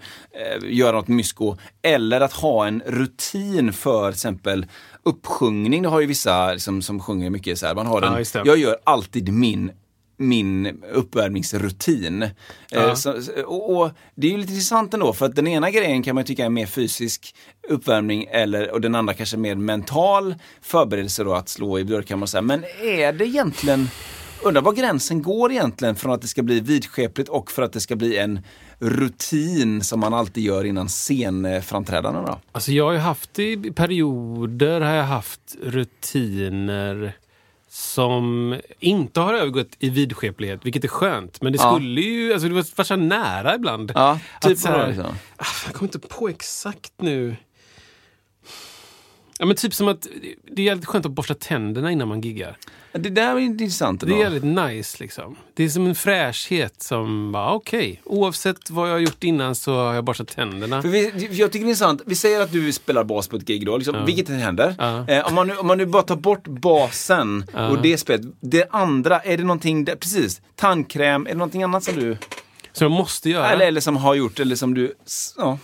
[0.64, 1.56] göra något mysko.
[1.82, 4.66] Eller att ha en rutin för till exempel
[5.04, 5.82] uppsjungning.
[5.82, 7.76] Det har ju vissa liksom, som sjunger mycket så här.
[7.76, 8.42] Man har Ja, en, just det.
[8.46, 9.72] jag gör alltid min
[10.18, 12.30] min uppvärmningsrutin.
[12.70, 12.88] Ja.
[12.88, 13.14] Eh, så,
[13.46, 16.24] och, och Det är ju lite intressant ändå för att den ena grejen kan man
[16.24, 17.36] tycka är mer fysisk
[17.70, 22.28] uppvärmning eller, och den andra kanske mer mental förberedelse då att slå i dörrkammaren.
[22.28, 22.42] så här.
[22.42, 23.90] Men är det egentligen
[24.44, 27.80] undrar var gränsen går egentligen från att det ska bli vidskepligt och för att det
[27.80, 28.40] ska bli en
[28.80, 32.40] rutin som man alltid gör innan scenframträdanden då?
[32.52, 37.14] Alltså jag har ju haft i perioder har jag haft rutiner
[37.78, 41.42] som inte har övergått i vidskeplighet, vilket är skönt.
[41.42, 41.74] Men det Ja.
[41.76, 43.92] skulle ju, alltså det var så nära ibland.
[43.96, 45.06] Ja, typ så här- liksom?
[45.38, 47.36] Ah, Jag kommer inte på exakt nu.
[49.40, 50.08] Ja men typ som att
[50.52, 52.58] det är jävligt skönt att borsta tänderna innan man giggar.
[52.98, 54.16] Det där är intressant Det ändå.
[54.16, 55.36] är jävligt nice liksom.
[55.54, 59.76] Det är som en fräschhet som bara okej, oavsett vad jag har gjort innan så
[59.76, 60.82] har jag borstat tänderna.
[60.82, 63.48] För vi, jag tycker det är intressant, vi säger att du spelar bas på ett
[63.48, 64.76] gig då, liksom, vilket händer.
[64.78, 65.08] Ja.
[65.08, 68.68] Eh, om, man nu, om man nu bara tar bort basen och det spelet, det
[68.72, 72.18] andra, är det någonting, där, precis, tandkräm, är det någonting annat som du,
[72.72, 73.50] Så jag måste göra.
[73.52, 74.94] eller, eller som har gjort, eller som du,
[75.38, 75.58] ja.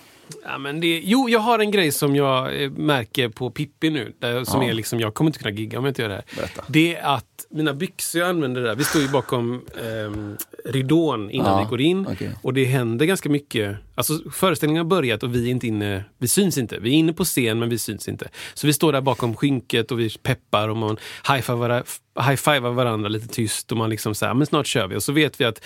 [0.45, 4.13] Ja, men det, jo, jag har en grej som jag eh, märker på Pippi nu.
[4.19, 4.69] Där, som Ja.
[4.69, 6.23] är liksom, jag kommer inte kunna gigga om jag inte gör det här.
[6.35, 6.63] Berätta.
[6.67, 8.75] Det är att mina byxor jag använder där.
[8.75, 12.07] Vi står ju bakom ehm, ridån innan Ja, vi går in.
[12.07, 12.31] okej.
[12.41, 13.75] Och det händer ganska mycket.
[13.95, 16.03] Alltså föreställningen har börjat och vi är inte inne.
[16.17, 16.79] Vi syns inte.
[16.79, 18.29] Vi är inne på scen men vi syns inte.
[18.53, 20.97] Så vi står där bakom skynket och vi peppar och man
[21.29, 21.83] high-fivar
[22.29, 23.71] high-fivar varandra lite tyst.
[23.71, 24.95] Och man liksom säger, men snart kör vi.
[24.95, 25.63] Och så vet vi att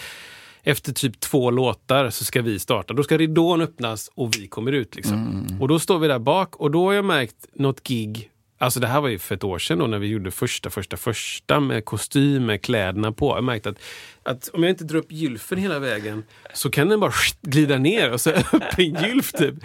[0.68, 2.94] efter typ två låtar så ska vi starta.
[2.94, 4.96] Då ska ridån öppnas och vi kommer ut.
[4.96, 5.48] Liksom.
[5.62, 8.88] Och då står vi där bak och då har jag märkt något gig Alltså det
[8.88, 11.86] här var ju för ett år sedan då när vi gjorde första, första, första med
[11.86, 13.30] kostym, med kläderna på.
[13.30, 13.76] Jag har märkt att,
[14.24, 17.12] att om jag inte drar upp gylfen hela vägen så kan den bara
[17.42, 19.56] glida ner och så upp en gylf typ.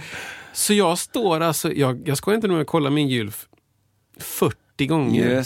[0.53, 3.47] Så jag står alltså, jag, jag skojar inte nu, jag kollar min gylf
[4.19, 5.45] 40 gånger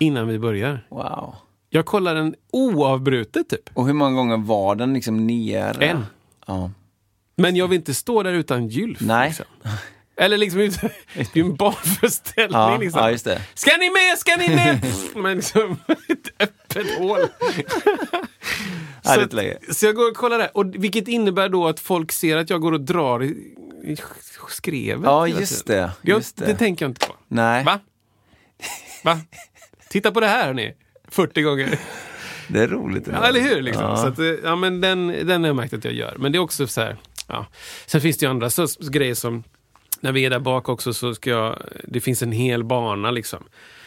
[0.00, 0.86] innan vi börjar.
[0.88, 1.34] Wow.
[1.74, 3.70] Jag kollar den oavbrutet typ.
[3.74, 5.86] Och hur många gånger var den liksom nere?
[5.86, 6.06] En.
[6.46, 6.70] Ja.
[7.36, 9.00] Men jag vill inte stå där utan gylf.
[9.00, 9.28] Nej.
[9.28, 9.46] Liksom.
[10.16, 10.60] Eller liksom,
[11.14, 12.60] det är ju en barnföreställning.
[12.60, 13.00] Ja, liksom.
[13.00, 13.42] ja, just det.
[13.54, 14.18] Ska ni med?
[14.18, 14.86] Ska ni med?
[15.22, 15.76] Men liksom,
[16.08, 17.20] ett öppet hål.
[19.02, 20.56] Så, att- så jag går och kollar där.
[20.56, 23.26] Och vilket innebär då att folk ser att jag går och drar i,
[23.84, 23.96] i
[24.48, 25.04] skrevet.
[25.04, 26.46] Ja, just det, just det.
[26.46, 27.14] det tänker jag inte på.
[27.28, 27.80] Nej, Va?
[29.04, 29.20] Va?
[29.88, 30.74] Titta på det här hörni.
[31.14, 31.78] 40 gånger.
[32.48, 33.08] det är roligt.
[33.12, 33.62] Ja, eller hur?
[33.62, 33.84] Liksom.
[33.84, 33.96] Ja.
[33.96, 36.14] Så att, eh, ja, men den, den har jag märkt att jag gör.
[36.18, 36.96] Men det är också så här,
[37.28, 37.46] ja.
[37.86, 39.44] Sen finns det ju andra så, grejer som,
[40.00, 43.44] när vi är där bak också så ska jag, det finns en hel bana liksom.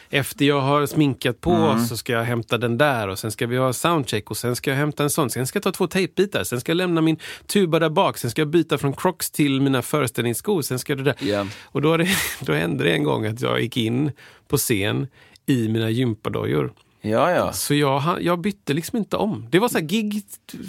[0.10, 1.86] Efter jag har sminkat på Mm.
[1.86, 4.70] så ska jag hämta den där och sen ska vi ha soundcheck och sen ska
[4.70, 5.30] jag hämta en sån.
[5.30, 7.18] Sen ska jag ta två tejpbitar, sen ska jag lämna min
[7.48, 11.04] tuba där bak, sen ska jag byta från crocs till mina föreställningsskor, sen ska det
[11.04, 11.16] där.
[11.20, 11.48] Ja.
[11.64, 12.08] Och då, det,
[12.42, 14.12] då hände det en gång att jag gick in
[14.48, 15.08] på scen
[15.46, 16.74] i mina gympadojor.
[17.02, 17.54] Ja, ja.
[17.54, 19.48] Så jag, jag bytte liksom inte om.
[19.50, 20.22] Det var så här gig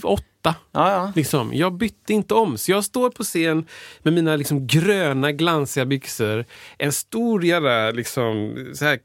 [0.02, 0.54] åtta.
[0.72, 1.12] ja, ja.
[1.16, 1.50] Liksom.
[1.54, 2.58] Jag bytte inte om.
[2.58, 3.66] Så jag står på scen
[4.02, 6.44] med mina liksom gröna glansiga byxor.
[6.78, 8.98] En stor jävla liksom, så här,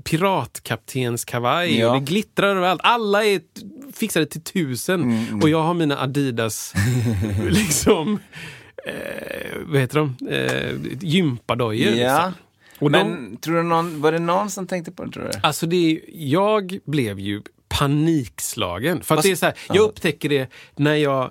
[0.00, 1.78] piratkaptenskavaj.
[1.78, 1.88] Ja.
[1.88, 2.80] Och det glittrar överallt.
[2.84, 3.40] Alla är
[3.92, 5.02] fixade till tusen.
[5.02, 6.72] Mm, Och jag har mina Adidas
[7.50, 8.18] liksom,
[8.86, 10.16] eh, vad heter de?
[10.28, 11.92] Eh, gympadojor.
[11.94, 12.16] ja.
[12.26, 12.32] Liksom.
[12.82, 15.30] Och de, Men tror du någon, var det någon som tänkte på det, tror du?
[15.42, 19.02] Alltså det är, jag blev ju panikslagen.
[19.02, 21.30] För att Fast- det är så här, jag upptäcker det när jag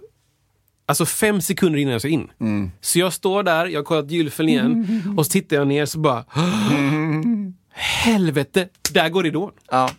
[0.86, 2.32] Alltså fem sekunder innan jag ska in.
[2.40, 2.72] Mm.
[2.82, 6.00] Så jag står där, jag har kollat gylfen igen och så tittar jag ner så
[6.00, 6.26] bara
[7.74, 9.52] Helvete, där går ridån.
[9.72, 9.90] Ja,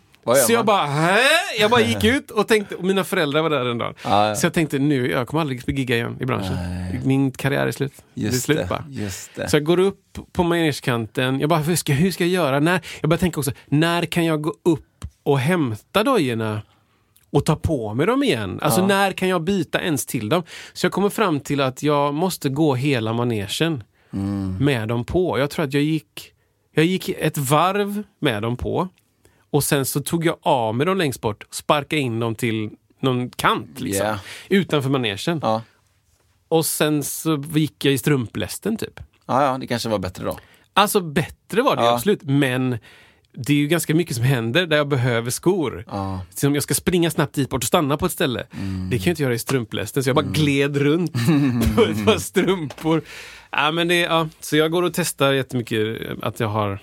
[0.47, 1.19] Så jag bara, Hä?
[1.59, 3.95] Jag bara gick ut och tänkte, och mina föräldrar var där en dag.
[4.03, 4.35] Ja, ja.
[4.35, 6.57] Så jag tänkte, nu, jag kommer aldrig gigga igen i branschen.
[7.03, 7.93] Min karriär är slut.
[8.13, 8.85] det är Just slut det, bara.
[8.89, 9.31] just.
[9.47, 11.39] Så jag går upp på manegekanten.
[11.39, 12.59] Jag bara, hur ska, hur ska jag göra?
[12.59, 16.61] När, jag börjar tänka också, när kan jag gå upp och hämta dojorna
[17.31, 18.59] och ta på mig dem igen?
[18.61, 20.43] Alltså när kan jag byta ens till dem?
[20.73, 23.83] Så jag kommer fram till att jag måste gå hela manegen
[24.59, 25.39] med dem på.
[25.39, 26.31] Jag tror att jag gick,
[26.75, 28.87] jag gick ett varv med dem på.
[29.53, 32.69] Och sen så tog jag av mig dem längst bort och sparkade in dem till
[32.99, 34.19] någon kant liksom, Yeah.
[34.49, 35.39] utanför manegen.
[35.41, 35.61] Ja.
[36.47, 38.99] Och sen så gick jag i strumplästen typ.
[39.25, 40.37] Ja, ja, det kanske var bättre då.
[40.73, 41.93] Alltså bättre var det Ja.
[41.95, 42.77] absolut, men
[43.37, 45.85] det är ju ganska mycket som händer där jag behöver skor.
[45.87, 46.21] Ja.
[46.35, 48.43] Så om jag ska springa snabbt dit bort och stanna på ett ställe.
[48.89, 51.13] Det kan jag inte göra i strumplästen, så jag bara gled runt
[51.75, 53.01] på ett par strumpor.
[53.51, 54.29] Ja, men det, ja.
[54.39, 56.79] Så jag går och testar jättemycket att jag har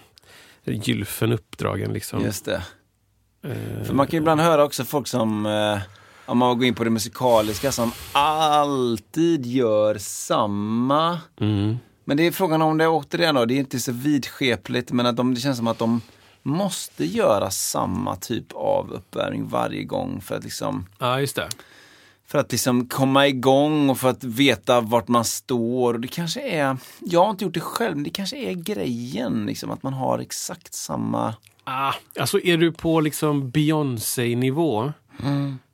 [0.75, 1.93] gylfen uppdragen.
[1.93, 2.25] Liksom.
[2.25, 2.63] Just det.
[3.45, 5.79] Eh, För man kan ju ibland höra också folk som, eh,
[6.27, 11.19] om man går in på det musikaliska, som alltid gör samma.
[11.41, 11.79] mm.
[12.05, 15.17] Men det är frågan om det återigen då, det är inte så vidskepligt, men att
[15.17, 16.01] de, det känns som att de
[16.43, 21.49] måste göra samma typ av uppvärmning varje gång för att liksom Ja, just det
[22.31, 25.95] för att liksom komma igång och för att veta vart man står.
[25.95, 29.47] Och det kanske är, jag har inte gjort det själv, men det kanske är grejen,
[29.47, 31.35] liksom, att man har exakt samma.
[31.65, 34.93] Ah, alltså är du på liksom Beyoncé-nivå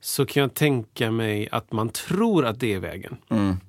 [0.01, 3.17] så kan jag tänka mig att man tror att det är vägen.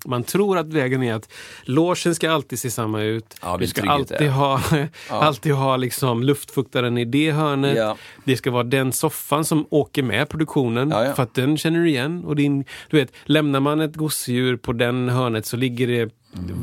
[0.05, 1.29] Man tror att vägen är att
[1.63, 3.35] logen ska alltid se samma ut.
[3.41, 4.29] Ja, du ska alltid är.
[4.29, 4.61] ha,
[5.09, 7.77] alltid ha liksom luftfuktaren i det hörnet.
[7.77, 7.97] Ja.
[8.25, 10.89] Det ska vara den soffan som åker med produktionen.
[10.89, 11.13] Ja, ja.
[11.13, 12.25] För att den känner du igen.
[12.25, 16.13] Och din, du vet, lämnar man ett gosedjur på den hörnet så ligger det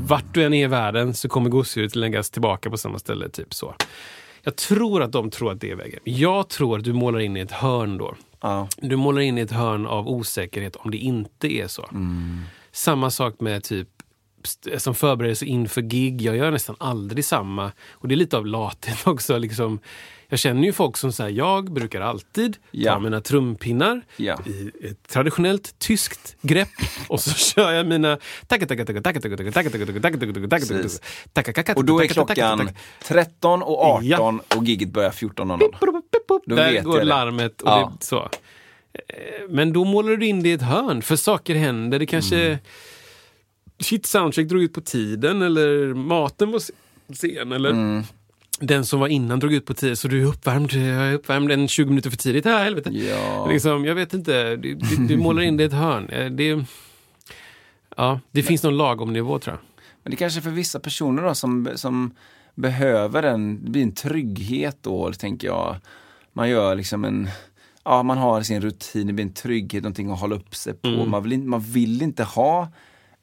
[0.07, 3.29] vart du än är i världen så kommer gosedjuret läggas tillbaka på samma ställe.
[3.29, 3.75] Typ så.
[4.43, 6.01] Jag tror att de tror att det är vägen.
[6.05, 8.15] Jag tror att du målar in i ett hörn då.
[8.45, 8.69] Ja.
[8.77, 11.89] Du målar in i ett hörn av osäkerhet om det inte är så.
[11.93, 12.41] Mm.
[12.73, 13.89] Samma sak med typ
[14.77, 16.23] som förberedelse inför gig.
[16.23, 17.73] Jag gör nästan aldrig samma.
[17.93, 19.39] Och det är lite av latet också.
[19.39, 19.79] Liksom.
[20.29, 22.95] Jag känner ju folk som säger jag brukar alltid yeah.
[22.95, 24.49] ta mina trumpinnar yeah.
[24.49, 26.69] i ett traditionellt tyskt grepp
[27.09, 28.19] och så kör jag mina...
[31.77, 32.71] Och då är klockan
[33.05, 36.03] 13 och 18 och giget börjar 14.00.
[36.47, 37.93] Då Där går larmet och Ja.
[38.01, 38.17] det, så.
[38.93, 41.99] Eh, Men då målar du in det i ett hörn, för saker händer.
[41.99, 42.45] Det kanske...
[42.47, 42.59] Mm.
[43.79, 46.61] Shit, soundcheck drog ut på tiden eller maten var
[47.15, 48.03] sen eller Mm.
[48.61, 51.51] den som var innan drog ut på tiden så du är uppvärmd, jag är uppvärmd
[51.53, 52.45] en 20 minuter för tidigt.
[52.45, 52.91] Ja, helvete.
[52.91, 53.47] Ja.
[53.51, 56.09] Liksom, jag vet inte, du, du, du målar in det i ett hörn.
[56.09, 56.65] Eh, Det,
[57.97, 59.61] ja, det finns någon lagom nivå tror jag.
[60.03, 62.15] Men det kanske är för vissa personer då som, som
[62.55, 65.77] behöver en, det blir en trygghet då, tänker jag.
[66.37, 67.29] Man gör liksom en,
[67.85, 70.89] ja man har sin rutin, det blir en trygghet, någonting att hålla upp sig på.
[70.89, 71.11] Mm.
[71.11, 72.69] Man, vill inte, man vill inte ha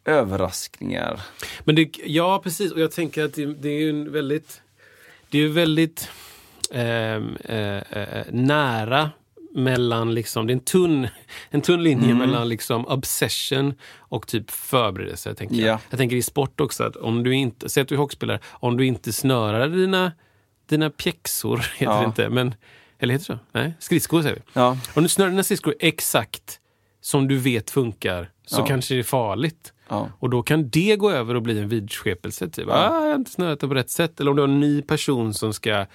[0.05, 1.21] överraskningar.
[1.63, 2.71] Men det, ja, precis.
[2.71, 4.61] Och jag tänker att det, det är ju en väldigt,
[5.29, 6.09] det är ju väldigt
[6.71, 9.09] ehm, eh, eh, nära
[9.53, 11.07] mellan, liksom, det är en tunn,
[11.49, 15.35] en tunn linje mellan liksom obsession och typ förberedelse.
[15.35, 15.67] Tänker jag.
[15.67, 15.79] Ja.
[15.89, 18.77] jag tänker i sport också, att om du inte, säg att du är hockeyspelare, om
[18.77, 20.11] du inte snörar dina,
[20.69, 21.99] dina pjäxor, heter Ja.
[21.99, 22.53] det inte, men,
[23.01, 23.45] eller heter det så?
[23.59, 24.41] Nej, skridskor säger vi.
[24.53, 24.77] Ja.
[24.93, 26.59] Om du snörar dina skridskor exakt
[27.01, 28.65] som du vet funkar, så Ja.
[28.65, 29.73] kanske det är farligt.
[29.89, 30.09] Ja.
[30.19, 32.49] Och då kan det gå över och bli en vidskepelse.
[32.49, 32.67] Typ.
[32.69, 34.19] Ah, jag har inte snörat det på rätt sätt.
[34.19, 35.85] Eller om du har en ny person som ska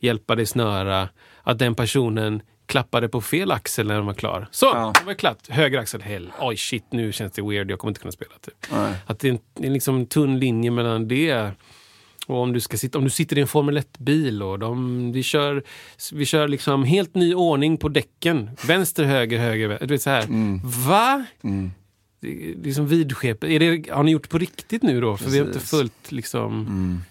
[0.00, 1.08] hjälpa dig snöra.
[1.42, 4.48] Att den personen klappade på fel axel när den var klar.
[4.50, 4.92] Så, Ja.
[5.00, 5.48] det var klart.
[5.48, 6.32] Höger axel, hell.
[6.40, 7.70] Oj shit, nu känns det weird.
[7.70, 8.32] Jag kommer inte kunna spela.
[8.40, 8.66] Typ.
[8.72, 8.94] Nej.
[9.06, 11.50] Att det är en, det är liksom en tunn linje mellan det
[12.26, 15.22] och om du, ska sitta, om du sitter i en Formel 1-bil och de, vi
[15.22, 15.62] kör,
[16.12, 18.50] vi kör liksom helt ny ordning på däcken.
[18.66, 19.78] Vänster, höger, höger.
[19.80, 20.22] Du vet så här.
[20.22, 20.60] Mm.
[20.64, 21.24] Va?
[22.20, 23.54] Det är liksom vidskepelse.
[23.54, 25.16] Är det, har ni gjort på riktigt nu då?
[25.16, 25.70] För vi har inte Precis.
[25.70, 27.02] följt liksom...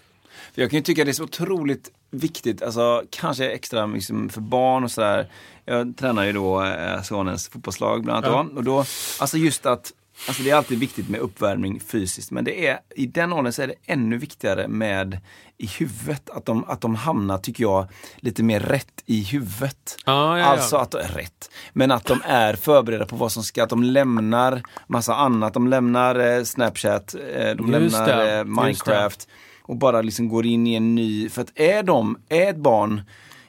[0.54, 4.42] För Jag kan ju tycka det är så otroligt viktigt, alltså kanske extra liksom för
[4.42, 5.28] barn och sådär.
[5.66, 8.58] Jag tränar ju då eh, sonens fotbollslag bland annat då.
[8.58, 8.86] Och då,
[9.20, 9.94] alltså just att,
[10.28, 13.62] alltså det är alltid viktigt med uppvärmning fysiskt, men det är, i den åldern så
[13.62, 15.20] är det ännu viktigare med
[15.58, 17.88] i huvudet, att de, att de hamnar, tycker jag,
[18.18, 19.98] lite mer rätt i huvudet.
[20.06, 20.46] Ja, ja, ja.
[20.46, 24.62] Alltså att, rätt, men att de är förberedda på vad som ska, att de lämnar
[24.88, 29.28] massa annat, de lämnar eh, Snapchat, eh, de Just lämnar det, eh, Minecraft
[29.62, 33.02] och bara liksom går in i en ny, för att är de, är ett barn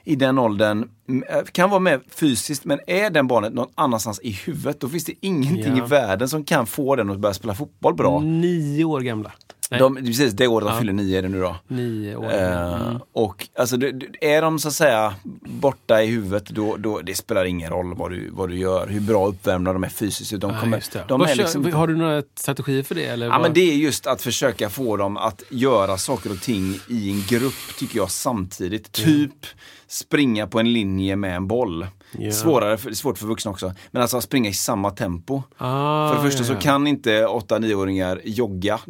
[0.07, 0.89] i den åldern,
[1.29, 5.05] eh, kan vara med fysiskt, men är den barnet någon annanstans i huvudet, då finns
[5.05, 5.85] det ingenting Ja.
[5.85, 8.19] i världen som kan få den att börja spela fotboll bra.
[8.19, 9.31] Nio år gamla.
[9.69, 10.79] De, precis, det året de Ja.
[10.79, 11.55] fyller nio är det nu då.
[11.67, 12.33] nio år.
[12.33, 12.99] Eh, Mm.
[13.13, 13.75] Och alltså,
[14.21, 18.11] är de så att säga borta i huvudet, då, då det spelar ingen roll vad
[18.11, 20.39] du, vad du gör, hur bra uppvärmda de är fysiskt.
[20.41, 21.03] De Ja, kommer, det.
[21.07, 23.05] de är liksom, Har du några strategier för det?
[23.05, 23.41] Eller Ja vad?
[23.41, 27.23] men det är just att försöka få dem att göra saker och ting i en
[27.27, 28.91] grupp tycker jag samtidigt.
[28.91, 29.45] Typ
[29.89, 31.87] springa på en linje med en boll.
[32.19, 32.31] Ja.
[32.31, 33.73] Svårare, för, svårt för vuxna också.
[33.91, 35.43] Men alltså att springa i samma tempo.
[35.57, 38.79] Ah, för det första ja, så kan inte 8-9-åringar jogga.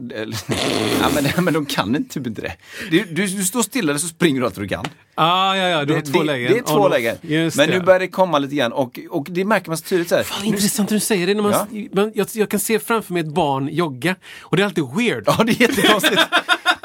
[1.02, 2.54] Ja, men, men de kan inte, typ inte det.
[2.91, 4.86] Du, du, du står stilla så springer du allt du kan.
[5.16, 6.52] Ah, ja, ja, du har det, två det, lägen.
[6.52, 6.91] Det är två On-off.
[6.91, 7.18] lägen.
[7.58, 10.16] Men nu börjar det komma lite grann och, och det märker man så tydligt så
[10.16, 10.24] här.
[10.24, 11.34] Fan, intressant hur du säger det.
[11.34, 11.68] När man, Ja.
[11.93, 15.24] man, jag, jag kan se framför mig ett barn jogga och det är alltid weird.
[15.28, 16.22] Ja, det är jättekonstigt.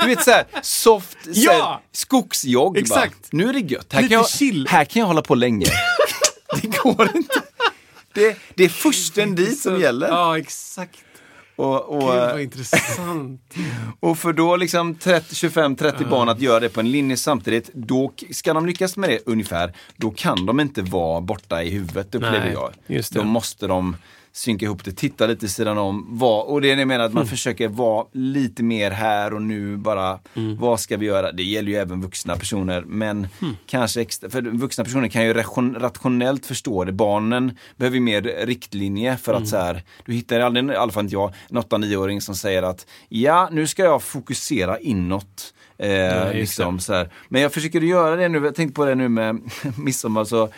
[0.03, 1.82] Du vet såhär, soft, så här, Ja!
[1.92, 2.78] skogsjogg.
[2.78, 3.32] Exakt.
[3.32, 3.92] Nu är det gött.
[3.92, 4.66] Här Lite kan, jag, chill.
[4.68, 5.66] här kan jag hålla på länge.
[6.62, 7.42] det går inte.
[8.14, 10.09] Det, det är försten dit som gäller.
[10.09, 10.98] Ja, exakt.
[11.57, 13.55] Och, och, Gud vad intressant.
[14.00, 18.12] och för då liksom 30, 25-30 barn att göra det på en linje samtidigt, då
[18.30, 22.38] ska de lyckas med det ungefär, då kan de inte vara borta i huvudet upplever
[22.38, 23.05] Nej, jag.
[23.11, 23.96] Då måste de
[24.35, 27.12] synka ihop det, titta lite sidan om, vad, och det är det jag menar att
[27.12, 27.30] man Mm.
[27.30, 30.57] försöker vara lite mer här och nu bara, Mm.
[30.57, 31.33] vad ska vi göra?
[31.33, 33.57] Det gäller ju även vuxna personer, men Mm.
[33.66, 36.93] kanske extra, för vuxna personer kan ju ration, rationellt förstå det.
[36.93, 39.43] Barnen behöver ju mer riktlinje för Mm.
[39.43, 42.62] att så här, du hittar aldrig, i alla fall inte jag, en 8-9-åring som säger
[42.62, 45.55] att ja, nu ska jag fokusera inåt.
[45.78, 47.11] Eh, just liksom, så här.
[47.28, 49.41] Men jag försöker göra det nu, jag tänkte på det nu med
[49.78, 50.24] midsommar.
[50.24, 50.49] Så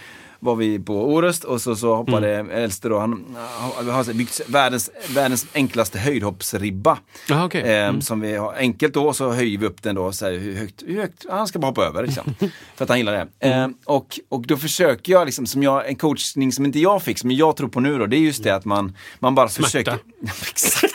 [0.45, 2.51] var vi på Orust och så, så hoppade Mm.
[2.57, 6.99] äldste då, han har, byggt världens, världens enklaste höjdhoppsribba.
[7.29, 7.61] Jaha, okej.
[7.63, 8.01] Eh, Mm.
[8.01, 10.83] Som vi har enkelt då, så höjer vi upp den då så här, hur, högt,
[10.87, 12.35] hur högt, han ska bara hoppa över liksom.
[12.77, 13.27] för att han gillar det.
[13.49, 13.71] Mm.
[13.71, 17.19] Eh, och, och då försöker jag, liksom, som jag, en coachning som inte jag fick,
[17.19, 19.67] som jag tror på nu då, det är just det att man, man bara Smärta.
[19.67, 19.99] försöker...
[20.51, 20.95] Exakt.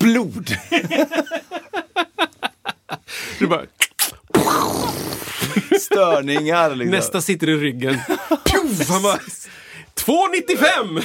[0.00, 0.50] Blod!
[3.38, 3.62] Du bara,
[5.80, 6.90] Störningar liksom.
[6.90, 7.98] nästa sitter i ryggen.
[8.44, 9.18] Pjuff, han bara,
[9.94, 11.02] 2,95!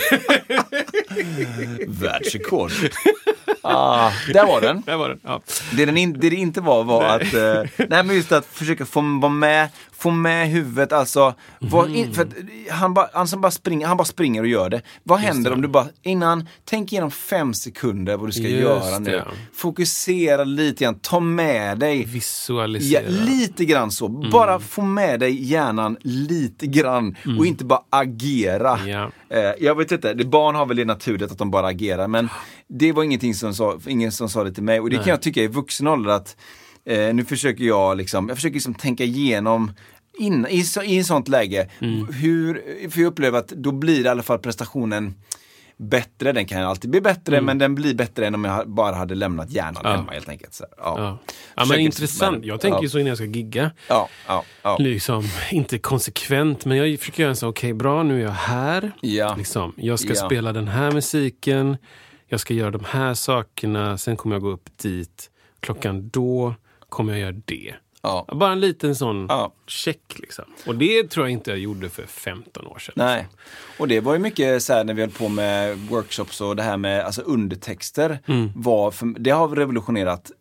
[2.01, 2.71] Världsrekord.
[3.61, 4.81] ah, där var den.
[4.81, 5.19] Där var den.
[5.23, 5.41] Ja.
[5.71, 8.85] Det, den in, det det inte var var att, eh, nej men just att försöka
[8.85, 12.29] få vara med, få med huvudet, alltså, var in, för att
[12.69, 14.81] han, bara, han, bara springer, han bara springer och gör det.
[15.03, 15.55] Vad händer det.
[15.55, 19.11] om du bara, innan, tänk igenom fem sekunder vad du ska Just göra nu.
[19.11, 19.25] det.
[19.53, 23.09] Fokusera lite grann, ta med dig Ja, Visualisera.
[23.09, 24.07] lite grann så.
[24.07, 28.79] Bara få med dig hjärnan lite grann och inte bara agera.
[28.87, 29.11] Ja.
[29.29, 32.29] Eh, jag vet inte, det, barn har väl det naturligt att de bara agerar men
[32.67, 35.21] det var ingenting som sa, ingen som sa det till mig och det kan jag
[35.21, 36.35] tycka i vuxen ålder att
[36.85, 39.71] eh, nu försöker jag liksom, jag försöker liksom tänka igenom
[40.19, 41.69] in, i, så, i ett sånt läge,
[42.11, 45.13] hur, för jag upplever att då blir i alla fall prestationen
[45.77, 49.15] bättre, den kan alltid bli bättre men den blir bättre än om jag bara hade
[49.15, 50.53] lämnat hjärnan hemma helt enkelt.
[50.53, 50.77] Så, ja.
[50.77, 51.17] Ja, ja
[51.55, 52.45] men Försöker- intressant.
[52.45, 52.83] Jag tänker ja.
[52.83, 53.71] ju så innan jag ska gigga.
[53.89, 54.77] Ja, ja, ja.
[54.79, 58.91] Liksom, inte konsekvent, men jag försöker göra så, okej bra, nu är jag här.
[59.01, 59.35] Ja.
[59.37, 60.25] Liksom, jag ska Ja.
[60.25, 61.77] spela den här musiken,
[62.27, 65.29] jag ska göra de här sakerna, sen kommer jag gå upp dit.
[65.59, 66.55] Klockan då
[66.93, 67.73] kommer jag göra det.
[68.01, 68.25] Ja.
[68.31, 69.53] Bara en liten sån Ja.
[69.67, 70.19] check.
[70.19, 70.45] Liksom.
[70.67, 72.93] Och det tror jag inte jag gjorde för 15 år sedan.
[72.97, 73.27] Nej.
[73.79, 76.63] Och det var ju mycket så här när vi höll på med workshops och det
[76.63, 78.19] här med alltså undertexter.
[78.25, 78.51] Mm.
[78.55, 80.31] Var för, det har revolutionerat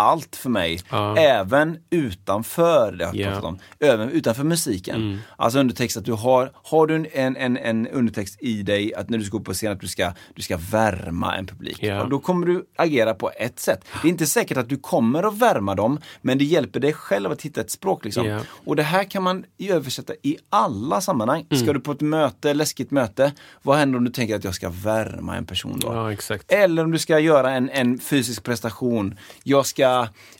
[0.00, 0.80] allt för mig.
[0.90, 1.16] Ja.
[1.16, 3.26] Även utanför, det har jag Ja.
[3.26, 4.96] pratat om, även utanför musiken.
[4.96, 5.18] Mm.
[5.36, 9.18] Alltså undertext att du har, har du en, en, en undertext i dig att när
[9.18, 11.82] du ska upp på scen att du ska, du ska värma en publik.
[11.82, 12.02] Ja.
[12.02, 13.84] Och då kommer du agera på ett sätt.
[14.02, 17.30] Det är inte säkert att du kommer att värma dem, men det hjälper dig själv
[17.32, 18.04] att hitta ett språk.
[18.04, 18.26] Liksom.
[18.26, 18.40] Ja.
[18.64, 21.46] Och det här kan man översätta i alla sammanhang.
[21.50, 21.62] Mm.
[21.64, 23.32] Ska du på ett möte, läskigt möte,
[23.62, 26.16] vad händer om du tänker att jag ska värma en person då?
[26.28, 26.36] Ja.
[26.48, 29.18] Eller om du ska göra en, en fysisk prestation.
[29.42, 29.89] Jag ska,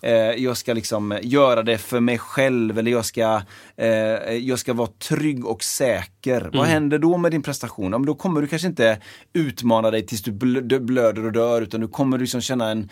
[0.02, 3.42] eh, jag ska liksom göra det för mig själv eller jag ska,
[3.76, 3.88] eh,
[4.32, 6.40] jag ska vara trygg och säker.
[6.40, 6.66] Vad Mm.
[6.70, 7.92] händer då med din prestation?
[7.92, 8.98] Ja, men då kommer du kanske inte
[9.32, 10.32] utmana dig tills du
[10.80, 12.88] blöder och dör utan du kommer liksom känna en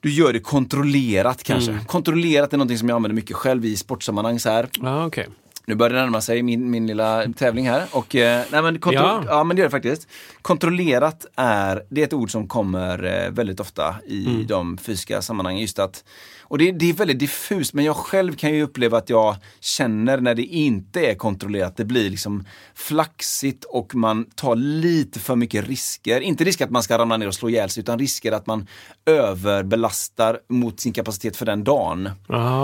[0.00, 1.70] du gör det kontrollerat kanske.
[1.72, 1.84] Mm.
[1.84, 4.40] Kontrollerat är någonting som jag använder mycket själv i sportsammanhang.
[4.40, 4.68] Så här.
[4.82, 5.26] Ja, okej.
[5.66, 7.84] Nu börjar det närma sig min, min lilla tävling här.
[7.92, 9.22] Och, eh, nej, men Ja.
[9.26, 9.44] ja.
[9.44, 10.08] men det gör det faktiskt.
[10.42, 14.46] Kontrollerat är, det är ett ord som kommer eh, väldigt ofta i Mm.
[14.46, 15.60] de fysiska sammanhangen.
[15.60, 16.04] Just att,
[16.46, 20.20] och det, det är väldigt diffust, men jag själv kan ju uppleva att jag känner
[20.20, 21.76] när det inte är kontrollerat.
[21.76, 26.20] Det blir liksom flaxigt och man tar lite för mycket risker.
[26.20, 28.66] Inte risk att man ska ramla ner och slå ihjäl sig, utan risker att man
[29.06, 32.10] överbelastar mot sin kapacitet för den dagen.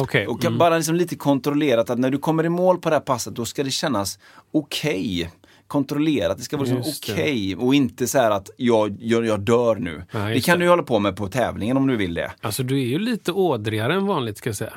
[0.03, 0.27] Okej.
[0.27, 0.59] Och Mm.
[0.59, 3.45] bara liksom lite kontrollerat att när du kommer i mål på det här passet då
[3.45, 4.19] ska det kännas
[4.53, 5.31] okej.
[5.71, 9.77] Kontrollerat, det ska vara liksom okej och inte så här att jag, jag, jag dör
[9.77, 10.05] nu.
[10.11, 10.65] Ja, det kan det.
[10.65, 12.33] du hålla på med på tävlingen om du vill det.
[12.41, 14.73] Alltså, du är ju lite ådrigare än vanligt, ska jag säga.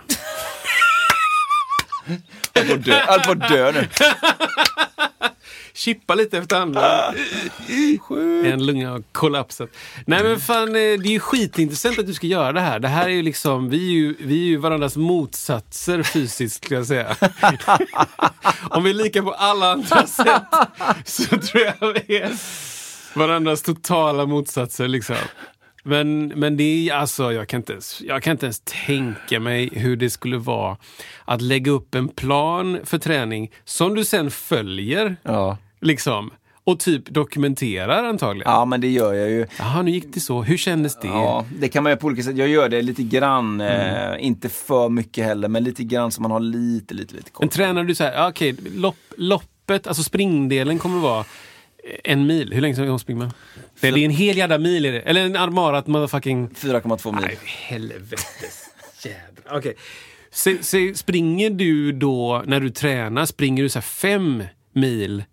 [2.53, 3.87] Jag får dö, dö nu.
[5.75, 7.13] Chippa lite efter andra.
[8.45, 9.69] En lunga har kollapsat.
[10.05, 12.79] Nej men fan, eh, det är ju skitintressant att du ska göra det här.
[12.79, 16.75] Det här är ju liksom, vi är ju, vi är ju varandras motsatser fysiskt, ska
[16.75, 17.15] jag säga.
[18.69, 20.43] Om vi är lika på alla andra sätt
[21.05, 22.31] så tror jag vi är
[23.13, 25.15] varandras totala motsatser liksom.
[25.83, 29.69] Men, men det är alltså, jag kan, inte ens, jag kan inte ens tänka mig
[29.73, 30.77] hur det skulle vara
[31.25, 35.15] att lägga upp en plan för träning som du sen följer.
[35.23, 35.57] Ja.
[35.81, 36.31] Liksom.
[36.65, 38.51] Och typ dokumenterar antagligen.
[38.51, 39.45] ja, men det gör jag ju.
[39.59, 40.41] Jaha, nu gick det så.
[40.43, 41.07] Hur kändes det?
[41.07, 42.37] Ja, det kan man göra på olika sätt.
[42.37, 44.11] Jag gör det lite grann, Mm.
[44.13, 47.43] eh, inte för mycket heller, men lite grann så man har lite, lite, lite koll.
[47.43, 51.25] Men tränar du så här, okej, lopp, loppet, alltså springdelen kommer vara
[52.03, 52.53] en mil.
[52.53, 53.31] Hur länge ska springer man?
[53.79, 54.99] Det är en hel jävla mil är det.
[54.99, 56.49] Eller en armarat motherfucking...
[56.49, 57.21] 4,2 mil.
[57.21, 58.69] Nej, helvetes
[59.01, 59.57] jädra.
[59.57, 59.75] Okej.
[60.31, 60.57] Så
[60.95, 65.23] springer du då, när du tränar, springer du så fem mil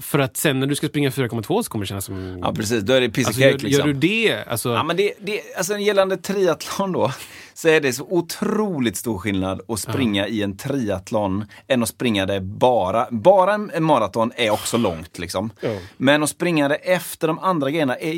[0.00, 2.38] för att sen när du ska springa 4,2 så kommer det kännas som...
[2.42, 2.82] Ja, precis.
[2.82, 3.70] Då är det piece alltså, gör, liksom.
[3.70, 4.44] gör du det?
[4.48, 7.12] Alltså, Ja, men det, det, alltså gällande triathlon då,
[7.60, 12.26] så är det så otroligt stor skillnad att springa i en triathlon än att springa
[12.26, 15.50] det bara, bara en maraton är också långt liksom.
[15.96, 18.12] Men att springa det efter de andra grejerna är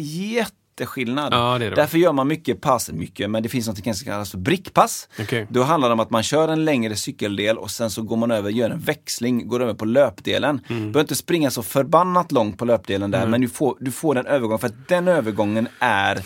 [0.73, 1.33] jätteskillnad.
[1.33, 1.77] Ja, det det.
[1.77, 5.09] Därför gör man mycket pass, mycket, men det finns något som kallas för brickpass.
[5.21, 5.47] Okej.
[5.51, 8.31] Då handlar det om att man kör en längre cykeldel och sen så går man
[8.31, 10.61] över, gör en växling, går över på löpdelen.
[10.69, 10.83] Mm.
[10.83, 14.15] Du behöver inte springa så förbannat långt på löpdelen där, men du får, du får
[14.15, 14.59] den övergången.
[14.59, 16.23] För att den övergången är,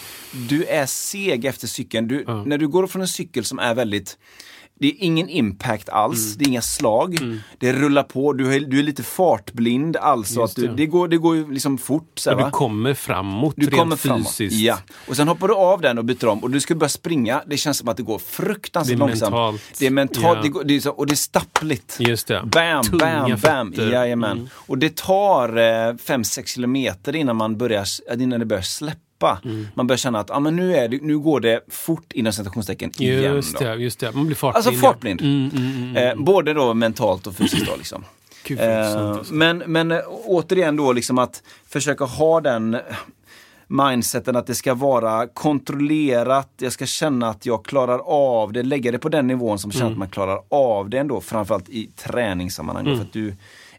[0.49, 2.09] du är seg efter cykeln.
[2.09, 4.19] Du, När du går från en cykel som är väldigt
[4.81, 6.39] det är ingen impact alls, Mm.
[6.39, 7.19] det är inga slag.
[7.59, 10.75] Det rullar på, du är, du är lite fartblind, alltså Just att du, det.
[10.75, 10.87] det.
[10.87, 12.13] går, det går ju liksom fort.
[12.19, 14.35] Så här, du kommer framåt Du rent kommer framåt.
[14.35, 14.61] fysiskt.
[14.63, 14.79] Ja.
[15.09, 17.43] Och sen hoppar du av den och byter om och du ska börja springa.
[17.47, 19.31] Det känns som att det går fruktansvärt Det är långsamt.
[19.33, 19.63] mentalt.
[19.79, 20.25] Det är mentalt.
[20.37, 20.43] Ja.
[20.43, 21.97] Det, går, det är så, och det är stappligt.
[22.01, 22.43] Just det.
[22.45, 23.91] Bam, Tunga bam, bam.
[23.93, 24.33] Jajamän.
[24.39, 24.49] Mm.
[24.55, 25.49] Och det tar
[25.97, 27.87] 5-6 kilometer innan, man börjar,
[28.19, 29.01] innan det börjar släppa.
[29.45, 29.69] Mm.
[29.75, 32.91] Man börjar känna att ah, men nu, är det, nu går det fort inom citationstecken
[32.99, 33.35] igen.
[33.35, 34.13] Just det, just det.
[34.13, 34.67] Man blir fartblind.
[34.67, 35.21] Alltså fartblind.
[35.21, 35.27] Ja.
[35.27, 36.19] Mm, mm, mm.
[36.19, 37.67] Eh, både då mentalt och fysiskt.
[37.67, 38.05] Då, liksom.
[38.45, 39.35] Gud, Eh, alltså.
[39.35, 42.81] men, men eh, återigen då liksom att försöka ha den eh,
[43.69, 48.93] mindseten att det ska vara kontrollerat, jag ska känna att jag klarar av det, lägga
[48.93, 49.79] det på den nivån som Mm.
[49.79, 52.85] känner att man klarar av det ändå, framförallt i träningssammanhang.
[52.97, 53.35] För att du,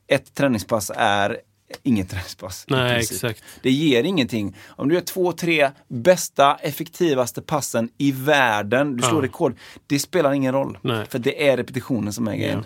[0.07, 1.37] ett träningspass är
[1.83, 2.65] inget träningspass.
[2.67, 3.43] Nej, exakt.
[3.61, 4.55] Det ger ingenting.
[4.67, 9.25] Om du gör två, tre bästa, effektivaste passen i världen, du slår Ja.
[9.27, 9.55] rekord,
[9.87, 10.77] det spelar ingen roll.
[10.81, 11.05] Nej.
[11.09, 12.65] För det är repetitionen som är grejen.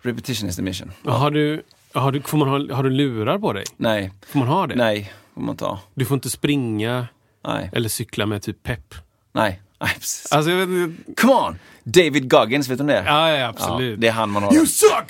[0.00, 0.92] Repetition is the mission.
[1.04, 1.62] Har, du,
[1.92, 3.64] har, du, får man ha, har du lurar på dig?
[3.76, 4.74] Nej, Får man ha det?
[4.74, 5.80] nej, får man ha.
[5.94, 7.06] Du får inte springa
[7.46, 8.94] Nej, eller cykla med typ pepp?
[9.32, 10.32] nej, nej precis.
[10.32, 11.16] Alltså, jag vet.
[11.16, 11.58] Come on!
[11.84, 13.04] David Goggins, vet du det?
[13.06, 13.90] Ja, ja, absolut.
[13.90, 14.54] Ja, det är han man har.
[14.54, 14.90] You suck!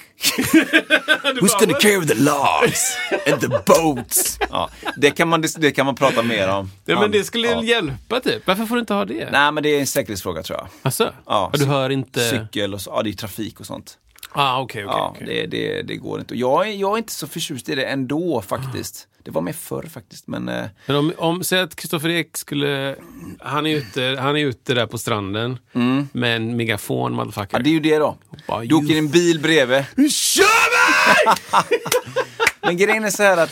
[1.41, 2.97] Who's gonna carry the logs
[3.33, 4.39] and the boats?
[4.51, 6.71] Ja, det, kan man, det kan man prata mer om.
[6.85, 7.63] Ja, men det skulle ja.
[7.63, 8.47] hjälpa typ.
[8.47, 9.31] Varför får du inte ha det?
[9.31, 10.69] Nej, men det är en säkerhetsfråga tror jag.
[10.83, 11.13] Alltså?
[11.27, 12.21] Ja, du hör inte...
[12.21, 13.99] Cykel och så, ja det är trafik och sånt.
[14.33, 14.97] Ah, okej, okej.
[14.99, 15.27] Ja, okej.
[15.27, 16.35] det, det, det går inte.
[16.35, 19.09] Jag, är- jag är inte så förtjust i det ändå faktiskt.
[19.25, 22.97] Det var mer förr faktiskt, men eh, Men om, om säg att Kristoffer Ek skulle...
[23.41, 25.59] Han är, ute, han är ute där på stranden
[26.13, 27.57] med en megafon, motherfucker.
[27.57, 27.61] Mm.
[27.61, 28.17] ja, det är ju det då.
[28.49, 29.85] Bara, Du åker you- en bil bredvid.
[30.13, 30.43] Kör
[31.23, 31.81] mig!
[32.63, 33.51] Men grejen är så här att...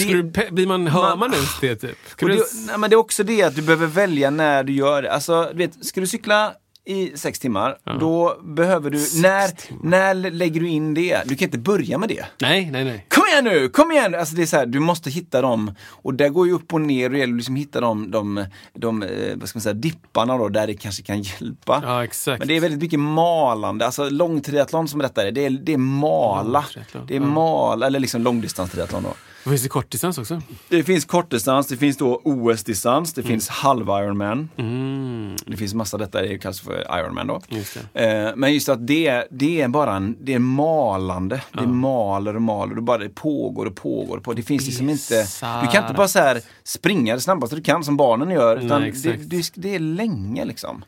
[0.00, 1.98] Skulle du, blir man, hör Man- ens det typ?
[2.22, 4.72] Och du, det, nej, men det är också det att du behöver välja när du
[4.72, 5.12] gör det.
[5.12, 6.52] Alltså, du vet, ska du cykla
[6.88, 8.98] i sex timmar, då behöver du...
[8.98, 9.50] När,
[9.82, 11.22] när lägger du in det?
[11.24, 12.24] Du kan inte börja med det.
[12.40, 13.06] nej, nej, nej.
[13.08, 14.14] Kom igen nu, kom igen!
[14.14, 15.74] Alltså det är så här, du måste hitta dem.
[15.88, 18.44] Och där går ju upp och ner och det gäller att liksom hitta de, de,
[18.74, 21.82] de eh, vad ska man säga, dipparna då, där det kanske kan hjälpa.
[21.86, 22.38] Ja, exakt.
[22.38, 25.78] Men det är väldigt mycket malande, alltså långtriathlon som detta är, det är, det är
[25.78, 26.64] mala.
[27.08, 27.26] Det är ja.
[27.26, 29.14] mala, eller liksom långdistanstriathlon då.
[29.48, 30.42] Det finns det kortdistans också?
[30.68, 34.48] Det finns kortdistans, det finns då OS-distans, det finns halv Ironman.
[34.56, 35.36] Mm.
[35.46, 37.40] Det finns massa, detta det kallas för Ironman då.
[37.48, 41.42] Just Eh, men just att det, det är bara en, det är malande.
[41.52, 44.34] Det maler och maler och bara det pågår och pågår.
[44.34, 45.26] Det finns liksom inte,
[45.62, 48.56] du kan inte bara så här springa det snabbaste du kan som barnen gör.
[48.56, 50.84] Utan Nej, det, det, det är länge liksom.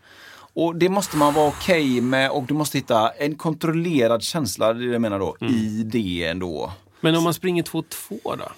[0.53, 4.85] Och det måste man vara okej med och du måste hitta en kontrollerad känsla, det
[4.85, 5.55] är det jag menar då, Mm.
[5.55, 6.73] i det ändå.
[7.01, 7.85] Men om man springer 2-2
[8.25, 8.53] då?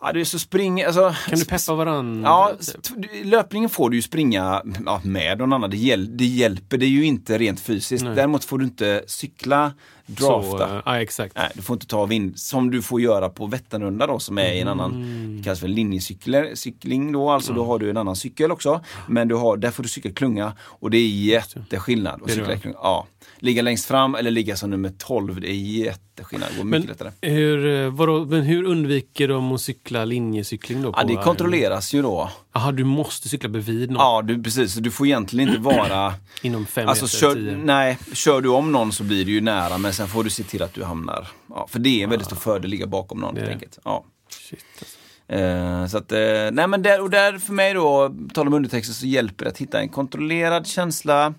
[0.00, 2.28] Ja, du är så spring, alltså, Kan du peppa varandra?
[2.28, 2.96] Ja, typ?
[3.24, 5.70] löpningen får du ju springa ja, med någon annan.
[5.70, 8.04] Det, hjäl det hjälper det ju inte rent fysiskt.
[8.04, 8.14] Nej.
[8.14, 9.72] Däremot får du inte cykla,
[10.08, 10.58] drafta.
[10.58, 11.36] Så, eh, ja, exakt.
[11.36, 14.52] Nej, du får inte ta vind, som du får göra på Vätternrunda då som är
[14.52, 15.36] i en annan, Mm.
[15.36, 18.80] det kallas för linjecykling då, alltså då har du en annan cykel också.
[19.08, 22.38] Men du har, där får du cykla klunga och det är jätteskillnad att Det det,
[22.40, 22.76] cykla klunga.
[22.82, 23.06] Ja.
[23.38, 26.48] Ligga längst fram eller ligga som nummer 12, det är jätteskillnad.
[26.52, 27.32] Det går mycket Men lättare.
[27.34, 30.88] hur, eh, vadå, men hur undviker de att cykla linjecykling då?
[30.88, 31.22] Ja, på det Iron?
[31.22, 32.30] kontrolleras ju då.
[32.52, 34.74] Jaha, du måste cykla bredvid någon Ja, du, precis.
[34.74, 37.56] Du får egentligen inte vara inom fem Alltså meter, kör, tio.
[37.64, 40.42] nej, kör du om någon så blir det ju nära men sen får du se
[40.42, 41.28] till att du hamnar.
[41.48, 43.78] Ja, för det är en väldigt stor fördel att ligga bakom någon helt enkelt.
[43.84, 44.04] Ja.
[44.28, 44.98] Shit, alltså.
[45.28, 48.94] Eh, så att, eh, nej men där, och där för mig då, tal om undertexter,
[48.94, 51.34] så hjälper det att hitta en kontrollerad känsla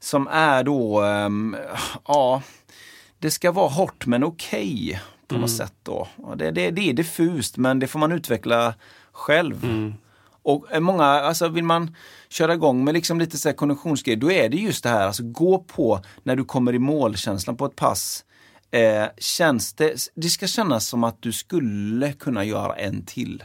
[0.00, 1.56] som är då, ehm,
[2.08, 2.42] ja,
[3.18, 6.08] det ska vara hårt men okej på något sätt då.
[6.36, 8.74] Det, det, det är diffust men det får man utveckla
[9.12, 9.64] själv.
[10.48, 11.96] Och eh, många, alltså vill man
[12.28, 15.22] köra igång med liksom lite så här konditionsgrejer, då är det just det här, alltså
[15.22, 18.24] gå på när du kommer i målkänslan på ett pass.
[18.70, 23.44] Eh, känns det, det ska kännas som att du skulle kunna göra en till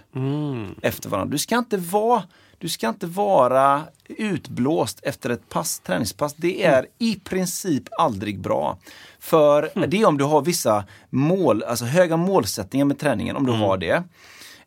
[0.81, 1.31] efter varandra.
[1.31, 2.23] Du ska inte vara
[2.57, 6.33] du ska inte vara utblåst efter ett pass, träningspass.
[6.33, 8.77] Det är i princip aldrig bra.
[9.19, 13.51] För det är om du har vissa mål, alltså höga målsättningar med träningen, om du
[13.51, 14.03] har det.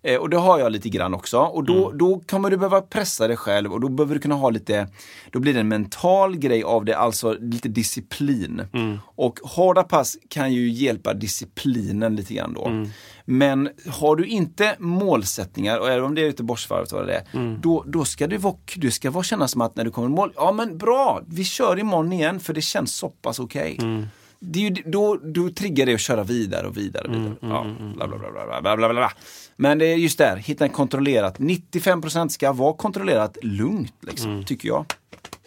[0.06, 1.38] Eh, och det har jag lite grann också.
[1.38, 1.98] Och då, Mm.
[1.98, 4.88] då kommer du behöva pressa dig själv och då behöver du kunna ha lite,
[5.32, 8.62] då blir det en mental grej av det, alltså lite disciplin.
[8.72, 8.98] Mm.
[9.04, 12.66] Och hårda pass kan ju hjälpa disciplinen lite grann då.
[12.66, 12.88] Mm.
[13.24, 17.60] Men har du inte målsättningar, och även om det är Göteborgsvarvet det Mm.
[17.62, 20.10] då, då ska det vara, du ska vara känna som att när du kommer i
[20.10, 23.78] mål, ja men bra, vi kör imorgon igen för det känns så pass okej.
[23.82, 24.06] Mm.
[24.40, 27.06] Det är ju, då, då triggar det att köra vidare och vidare.
[27.08, 27.36] Mm, vidare.
[27.40, 27.66] ja,
[27.96, 29.12] bla, bla, bla, bla, bla, bla, bla.
[29.56, 31.38] Men det är just där, hitta en kontrollerat.
[31.38, 34.44] 95% ska vara kontrollerat lugnt, liksom, Mm.
[34.44, 34.84] tycker jag.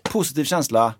[0.03, 0.93] Positiv känsla.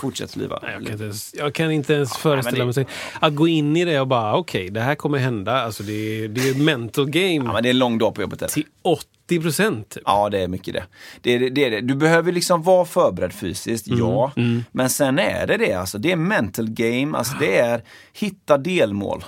[0.00, 0.60] Fortsätt liva.
[0.62, 2.86] Jag kan inte ens, kan inte ens föreställa men mig sig.
[3.20, 5.62] Att gå in i det och bara, okej, det här kommer hända.
[5.62, 5.92] Alltså det,
[6.24, 8.42] är, det är mental game Ja, men det är en lång dag på jobbet.
[8.42, 8.48] Eller?
[8.52, 9.90] till 80 procent.
[9.90, 10.02] Typ.
[10.06, 10.84] Ja, det är mycket det.
[11.20, 11.80] det, är, det, är det.
[11.80, 14.32] Du behöver liksom vara förberedd fysiskt, Mm, ja.
[14.72, 15.98] Men sen är det det, alltså.
[15.98, 19.24] Det är mental game, alltså det är hitta delmål.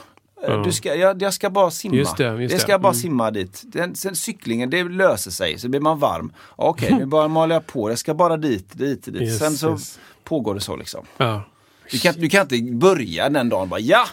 [0.64, 1.94] Du ska, jag, jag ska bara simma.
[1.96, 2.78] Just det, just jag ska det.
[2.78, 3.00] bara Mm.
[3.00, 3.62] simma dit.
[3.64, 6.32] Den, sen cyklingen, det löser sig, så blir man varm.
[6.56, 7.90] Okej, nu bara maler jag på.
[7.90, 9.22] Jag ska bara dit, dit, dit.
[9.22, 9.98] Yes, sen så yes.
[10.32, 11.06] Pågår det så liksom.
[11.16, 11.42] Ja.
[11.90, 14.06] Du kan, du kan inte börja den dagen bara, ja!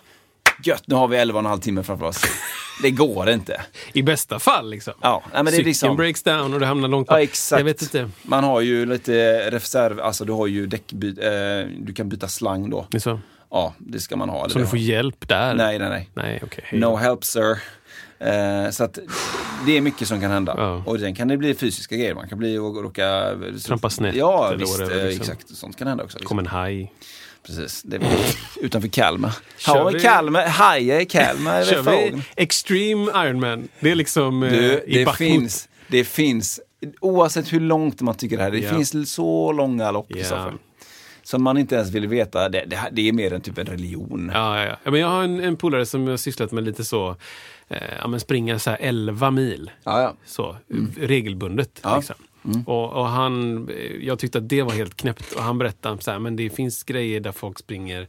[0.64, 2.22] Gött, nu har vi 11 och en halv timme framför oss.
[2.82, 3.62] Det går inte.
[3.94, 4.94] I bästa fall liksom.
[5.02, 5.96] Ja, nej, men det är Cykeln liksom...
[5.96, 7.24] breaks down och det hamnar långt Ja, bak.
[7.24, 7.60] exakt.
[7.60, 8.10] Jag vet inte.
[8.24, 9.12] Man har ju lite
[9.52, 11.32] reserv, alltså du har ju däckbyt, eh,
[11.80, 12.86] du kan byta slang då.
[12.90, 13.20] Det är så.
[13.52, 14.50] Ja, det ska man ha.
[14.50, 15.54] Så du får hjälp där?
[15.54, 16.10] Nej, nej, nej.
[16.14, 17.58] Nej, hej No help sir.
[18.20, 19.00] Eh, så att
[19.66, 20.54] det är mycket som kan hända.
[20.58, 20.84] Ja.
[20.86, 22.16] Och sen kan det bli fysiska grejer.
[22.16, 23.32] Man kan bli och råka...
[23.66, 24.80] Trampa snett Ja, visst.
[24.80, 25.22] eh, liksom.
[25.22, 26.18] Exakt, sånt kan hända också.
[26.18, 26.28] Liksom.
[26.28, 26.94] Kom en haj.
[27.48, 27.84] Precis.
[27.84, 28.08] Det väl
[28.62, 29.36] utanför Kalmar.
[29.58, 31.64] Kör vi- Kalmar, hajar i Kalmar.
[31.66, 33.68] Kör vi Extreme Ironman?
[33.80, 36.60] Det är liksom eh, Du, i det finns, det finns,
[37.00, 38.70] oavsett hur långt man tycker det här, det Ja.
[38.74, 40.16] finns så långa lopp Ja.
[40.16, 40.54] Kristoffer.
[41.24, 44.32] Som man inte ens vill veta, det, det, det är mer än typ en religion.
[44.34, 44.92] Ja, ja, ja.
[44.92, 47.16] Men jag har en, en polare som har sysslat med lite så, eh,
[48.02, 49.72] ja, men springa så här 11 mil.
[49.84, 50.14] Ja, ja.
[50.26, 50.56] Så,
[51.00, 51.80] regelbundet.
[51.84, 51.96] Ja.
[51.96, 52.16] Liksom.
[52.66, 53.76] Och, och han, eh,
[54.08, 55.32] jag tyckte att det var helt knäppt.
[55.34, 58.08] Och han berättade så här, men det finns grejer där folk springer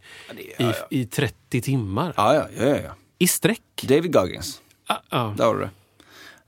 [0.58, 2.14] det- i, i 30 timmar.
[2.16, 2.90] Ja, ja, ja, ja, ja.
[3.18, 3.62] I sträck.
[3.82, 5.34] David Goggins, Ah, ah.
[5.36, 5.70] där har du det.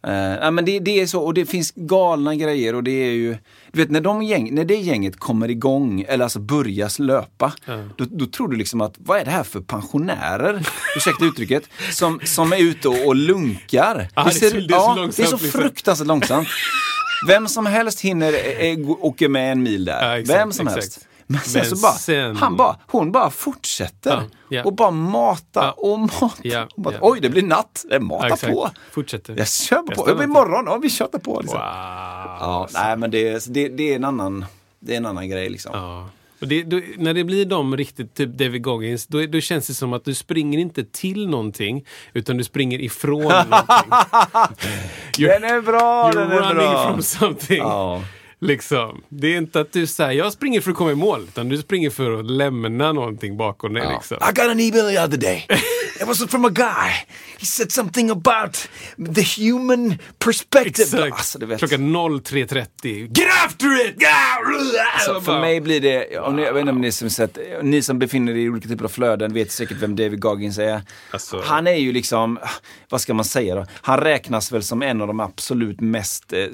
[0.09, 3.13] Uh, ja, men det, det är så, och det finns galna grejer och det är
[3.13, 3.37] ju,
[3.73, 7.53] du vet när, de gäng, när det gänget kommer igång, eller alltså börjar löpa,
[7.97, 10.67] då, då tror du liksom att, vad är det här för pensionärer,
[10.97, 11.63] ursäkta uttrycket,
[11.93, 14.09] som, som är ute och, och lunkar.
[14.27, 15.61] Visst det är så- det är ja, långsamt, det är så liksom.
[15.61, 16.49] fruktansvärt långsamt.
[17.29, 20.03] Vem som helst hinner eh, eh, åka med en mil där.
[20.09, 20.83] Ja, exakt, Vem som exakt.
[20.85, 21.09] helst.
[21.27, 24.11] Men sen Men så bara, sen- han bara, hon bara fortsätter.
[24.11, 24.65] Ja, ja.
[24.65, 26.31] Och bara mata och mata.
[26.43, 26.99] Ja, och mata.
[27.01, 27.85] Oj, det blir natt.
[27.91, 28.71] Det mata på.
[28.93, 29.35] Fortsätter.
[29.39, 30.09] Jag kör på.
[30.09, 30.65] Jag blir imorgon.
[30.67, 31.41] Ja, vi kör på.
[31.41, 31.59] Liksom.
[31.59, 31.67] Wow.
[32.41, 34.45] Ja, nej, men det, det, det är en annan,
[34.81, 36.09] det är en annan grej liksom.
[36.47, 39.93] Det, då, när det blir de riktigt, typ David Goggins, då, då känns det som
[39.93, 43.91] att du springer inte till någonting, utan du springer ifrån någonting.
[45.19, 46.91] Den är bra, You're den är running bra.
[46.93, 47.63] from something.
[48.43, 48.47] Ja.
[48.49, 49.03] Liksom.
[49.09, 51.59] Det är inte att du säger jag springer för att komma i mål, utan du
[51.59, 53.89] springer för att lämna någonting bakom dig.
[53.95, 54.17] Liksom.
[54.17, 55.47] I got an email the other day.
[56.01, 56.91] It was from a guy.
[57.39, 58.69] He said something about
[59.15, 60.83] the human perspective.
[60.83, 61.13] Exakt.
[61.13, 61.59] Alltså, du vet.
[61.59, 63.19] Klockan 03.30.
[63.19, 63.97] Get after it!
[64.95, 67.83] Alltså, för mig blir det, om ni, jag vet inte om ni som sett, ni
[67.83, 70.81] som befinner er i olika typer av flöden vet säkert vem David Goggins är.
[71.11, 72.39] Alltså- Han är ju liksom,
[72.89, 73.67] vad ska man säga då?
[73.83, 76.47] Han räknas väl som en av de absolut mest eh,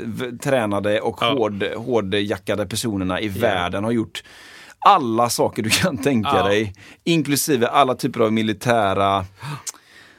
[0.43, 1.31] tränade och Ja.
[1.33, 3.85] hård, hårdjackade personerna i världen.
[3.85, 4.23] Har gjort
[4.79, 6.43] alla saker du kan tänka Ja.
[6.43, 6.73] dig.
[7.05, 9.25] Inklusive alla typer av militära,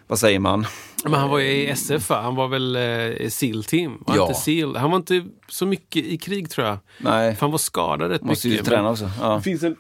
[0.08, 0.66] vad säger man?
[1.04, 2.22] Men han var ju i SF, va?
[2.22, 4.04] han var väl eh, SEAL-team?
[4.08, 4.28] Var Ja.
[4.28, 4.76] inte SEAL?
[4.76, 6.78] Han var inte så mycket i krig tror jag.
[6.98, 7.36] Nej.
[7.36, 8.68] För han var skadad rätt Måste ju mycket.
[8.68, 9.10] träna men- också.
[9.22, 9.36] Ja.
[9.36, 9.76] Det finns en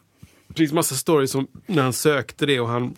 [0.47, 2.95] det finns massa stories om när han sökte det och han,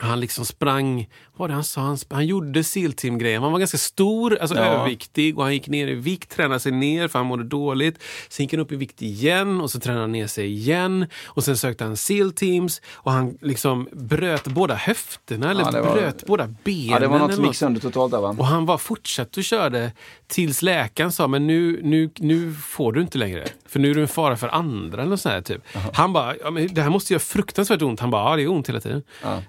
[0.00, 1.08] han liksom sprang,
[1.38, 1.80] var det han sa?
[1.80, 3.42] Han, han gjorde SEAL-team-grejen.
[3.42, 4.62] Han var ganska stor, alltså Ja.
[4.64, 8.02] överviktig och han gick ner i vikt, tränade sig ner för han mådde dåligt.
[8.28, 11.06] Sen gick han upp i vikt igen och så tränade han ner sig igen.
[11.24, 16.26] Och sen sökte han SEAL-teams och han liksom bröt båda höfterna eller Ja, var- bröt
[16.26, 16.86] båda benen.
[16.90, 18.36] ja, det var något som gick sönder totalt där va?
[18.38, 19.92] och han var fortsatte och körde
[20.26, 23.44] tills läkaren sa, men nu, nu, nu får du inte längre.
[23.66, 25.62] För nu är du en fara för andra eller sånt här, typ.
[25.92, 28.00] Han bara, ja, men det här måste göra fruktansvärt ont.
[28.00, 29.02] Han bara, ja det är ont hela tiden.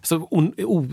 [0.03, 0.87] Så on, o,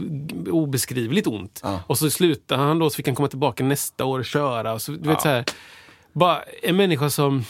[0.87, 1.63] obeskrivligt ont.
[1.87, 4.73] Och så slutade han då, så fick han komma tillbaka nästa år och köra.
[4.73, 5.45] Och så, du vet, så här,
[6.13, 7.45] bara en människa som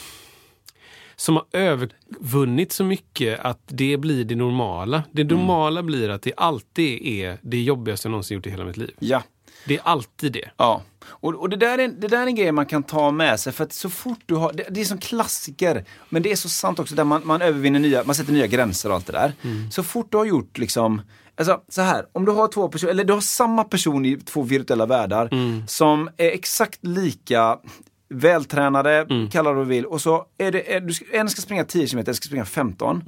[1.19, 5.03] som har övervunnit så mycket att det blir det normala.
[5.11, 8.77] Det normala blir att det alltid är det jobbigaste jag någonsin gjort i hela mitt
[8.77, 8.95] liv.
[8.99, 9.23] Ja.
[9.65, 10.49] Det är alltid det.
[10.57, 13.39] Ja, och, och det, där är, det där är en grej man kan ta med
[13.39, 16.35] sig för att så fort du har, det, det är som klassiker, men det är
[16.35, 19.13] så sant också där man, man övervinner nya, man sätter nya gränser och allt det
[19.13, 19.33] där.
[19.71, 21.01] Så fort du har gjort liksom
[21.37, 24.41] Alltså så här, om du har två personer, eller du har samma person i två
[24.41, 25.29] virtuella världar
[25.67, 27.57] som är exakt lika
[28.09, 31.63] vältränade, kalla det vad du vill, och så är det, är, ska, en ska springa
[31.63, 33.01] 10 km, en ska springa 15.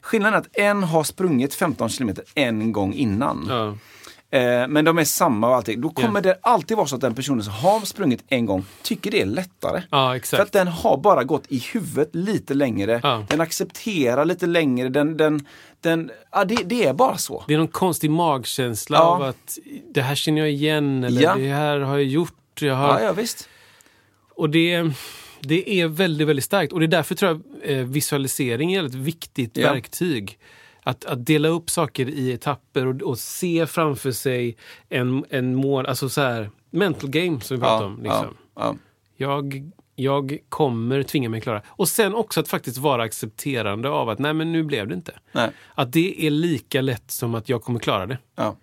[0.00, 3.46] Skillnaden är att en har sprungit 15 km en gång innan.
[3.48, 3.74] Ja.
[4.34, 5.80] Eh, men de är samma och allting.
[5.80, 6.20] Då kommer Ja.
[6.20, 9.26] det alltid vara så att den personen som har sprungit en gång tycker det är
[9.26, 9.82] lättare.
[10.16, 10.36] Exakt.
[10.36, 13.00] För att den har bara gått i huvudet lite längre.
[13.02, 13.24] Ja.
[13.28, 14.88] Den accepterar lite längre.
[14.88, 15.46] Den, den,
[15.80, 17.44] den, ja, det, det är bara så.
[17.48, 19.58] Det är någon konstig magkänsla av att
[19.94, 21.34] det här känner jag igen eller Ja.
[21.34, 22.62] det här har jag gjort.
[22.62, 22.88] Jag har...
[23.00, 23.48] Ja, ja visst.
[24.36, 24.82] Och det,
[25.40, 26.72] det är väldigt, väldigt starkt.
[26.72, 27.30] Och det är därför tror
[27.62, 29.72] jag eh, visualisering är ett viktigt Ja.
[29.72, 30.38] verktyg.
[30.86, 34.56] Att, att dela upp saker i etapper och, och se framför sig
[34.88, 38.02] en, en mål, alltså så här, mental game som vi pratar Ja, om.
[38.02, 38.36] Liksom.
[38.54, 38.76] ja, ja.
[39.16, 41.62] Jag, jag kommer tvinga mig klara.
[41.68, 45.18] Och sen också att faktiskt vara accepterande av att nej men nu blev det inte.
[45.32, 45.50] Nej.
[45.74, 48.18] Att det är lika lätt som att jag kommer klara det.
[48.34, 48.56] Ja.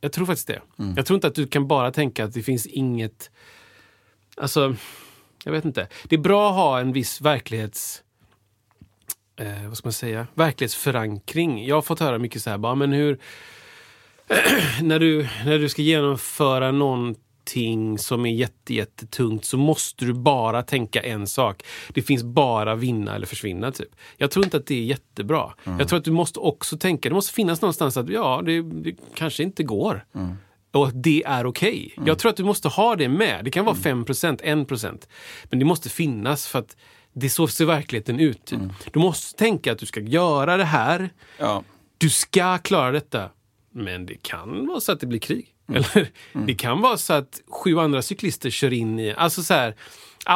[0.00, 0.60] Jag tror faktiskt det.
[0.96, 3.30] Jag tror inte att du kan bara tänka att det finns inget...
[4.36, 4.76] Alltså,
[5.44, 5.88] jag vet inte.
[6.08, 8.02] Det är bra att ha en viss verklighets...
[9.36, 10.26] Eh, vad ska man säga?
[10.34, 11.66] Verklighetsförankring.
[11.66, 13.18] Jag har fått höra mycket så här, bara, men hur...
[14.82, 20.62] när, du, när du ska genomföra någonting som är jätte, jättetungt så måste du bara
[20.62, 21.62] tänka en sak.
[21.88, 23.72] Det finns bara vinna eller försvinna.
[23.72, 23.88] Typ.
[24.16, 25.52] Jag tror inte att det är jättebra.
[25.78, 28.96] Jag tror att du måste också tänka, det måste finnas någonstans att ja, det, det
[29.14, 30.04] kanske inte går.
[30.72, 31.94] Och att det är okej.
[32.06, 33.44] Jag tror att du måste ha det med.
[33.44, 35.06] Det kan vara 5% 1%
[35.44, 36.76] Men det måste finnas för att
[37.14, 38.44] det så ser verkligheten ut.
[38.44, 38.60] Typ.
[38.92, 41.10] Du måste tänka att du ska göra det här.
[41.38, 41.64] Ja.
[41.98, 43.30] Du ska klara detta.
[43.72, 45.54] Men det kan vara så att det blir krig.
[45.68, 49.14] Eller det kan vara så att sju andra cyklister kör in i...
[49.14, 49.74] Alltså så här,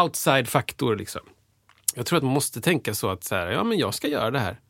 [0.03, 1.21] outside-faktor liksom.
[1.95, 4.31] Jag tror att man måste tänka så att så här, ja men jag ska göra
[4.31, 4.61] det här.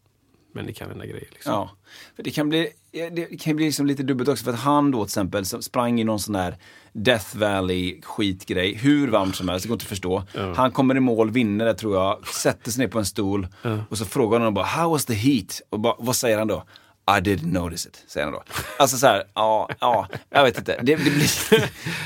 [0.54, 1.28] Men det kan hända grejer.
[1.32, 1.52] Liksom.
[1.52, 1.70] Ja,
[2.16, 5.04] för det kan bli, det kan bli liksom lite dubbelt också för att han då
[5.04, 6.56] till exempel sprang i någon sån där
[7.04, 10.22] Death Valley skitgrej, hur varmt som helst, det går inte att förstå.
[10.56, 13.46] Han kommer i mål, vinner det tror jag, sätter sig ner på en stol
[13.90, 15.60] och så frågar han bara How was the heat?
[15.70, 16.64] Och bara, vad säger han då?
[17.08, 18.42] I didn't notice it, säger han då.
[18.78, 20.76] Alltså så här, ja, ja, jag vet inte.
[20.82, 21.30] Det, det blir,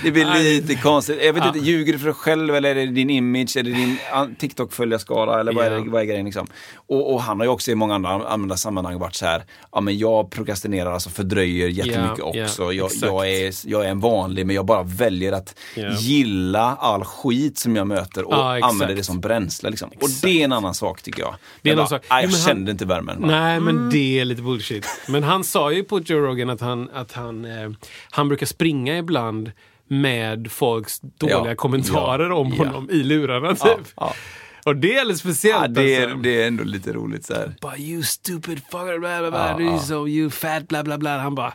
[0.05, 1.19] det blir lite konstigt.
[1.25, 3.71] Jag vet inte, ljuger du för dig själv eller är det din image, är det
[3.73, 3.97] din
[4.39, 6.47] TikTok-följarskara eller vad är, det, vad är grejen liksom?
[6.75, 9.43] Och, och han har ju också i många andra, andra sammanhang varit så här,
[9.73, 12.73] ja men jag prokrastinerar, alltså fördröjer jättemycket ja, också.
[12.73, 13.03] jag, exakt.
[13.07, 15.91] jag, är, jag är en vanlig, men jag bara väljer att Ja.
[15.99, 18.73] gilla all skit som jag möter och exakt.
[18.73, 19.71] använder det som bränsle.
[19.71, 19.91] Liksom.
[20.01, 21.35] Och det är en annan sak tycker jag.
[21.63, 22.03] Det är jag en annan sak.
[22.11, 23.21] "Nej, Jo, jag men han- kände inte värmen.
[23.21, 24.87] va?" Nej, men det är lite bullshit.
[25.09, 27.71] Men han sa ju på Joe Rogan att han, att han, eh,
[28.11, 29.53] han brukar springa ibland
[29.89, 32.65] med folks dåliga Ja, kommentarer ja, om ja.
[32.65, 33.55] honom i lurarna.
[33.55, 34.01] Typ.
[34.65, 35.77] Och det är alldeles speciellt.
[35.77, 36.19] Ja, det, är, alltså.
[36.19, 37.55] det är ändå lite roligt så här.
[37.61, 40.07] bara you stupid fucker, bla bla bla, Ja, ja.
[40.09, 41.19] you fat, bla bla bla.
[41.19, 41.55] Han bara,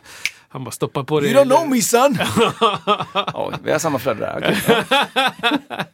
[0.50, 1.26] han bara stoppar på det.
[1.28, 2.18] You don't know me son!
[3.14, 4.36] ja, vi har samma föräldrar.
[4.38, 4.82] okej.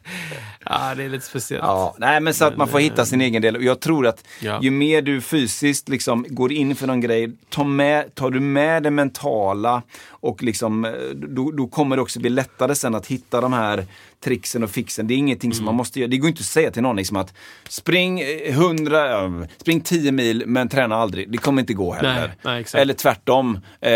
[0.69, 1.63] Ja, det är lite speciellt.
[1.63, 3.55] Ja, nej men så att man får hitta sin egen del.
[3.55, 4.59] Och jag tror att Ja.
[4.61, 8.83] ju mer du fysiskt liksom går in för någon grej, ta med, tar du med
[8.83, 13.41] det mentala och liksom, eh, då, då kommer det också bli lättare sen att hitta
[13.41, 13.85] de här
[14.25, 15.07] tricksen och fixen.
[15.07, 15.65] Det är ingenting som Mm.
[15.65, 16.09] man måste göra.
[16.09, 17.33] Det går inte att säga till någon liksom att
[17.69, 18.25] spring eh,
[18.59, 21.31] 100, ja, spring 10 mil men träna aldrig.
[21.31, 22.33] Det kommer inte gå heller.
[22.43, 22.81] Nej, nej.
[22.81, 23.59] Eller tvärtom.
[23.81, 23.91] Eh,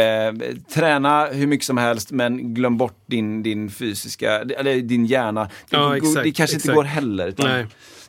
[0.74, 5.44] träna hur mycket som helst men glöm bort din, din fysiska, eller din hjärna.
[5.70, 6.76] Det, Ja, går, exakt, det kanske inte exakt.
[6.76, 7.34] går heller.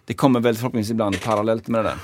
[0.07, 1.97] Det kommer väl förhoppningsvis ibland parallellt med det där.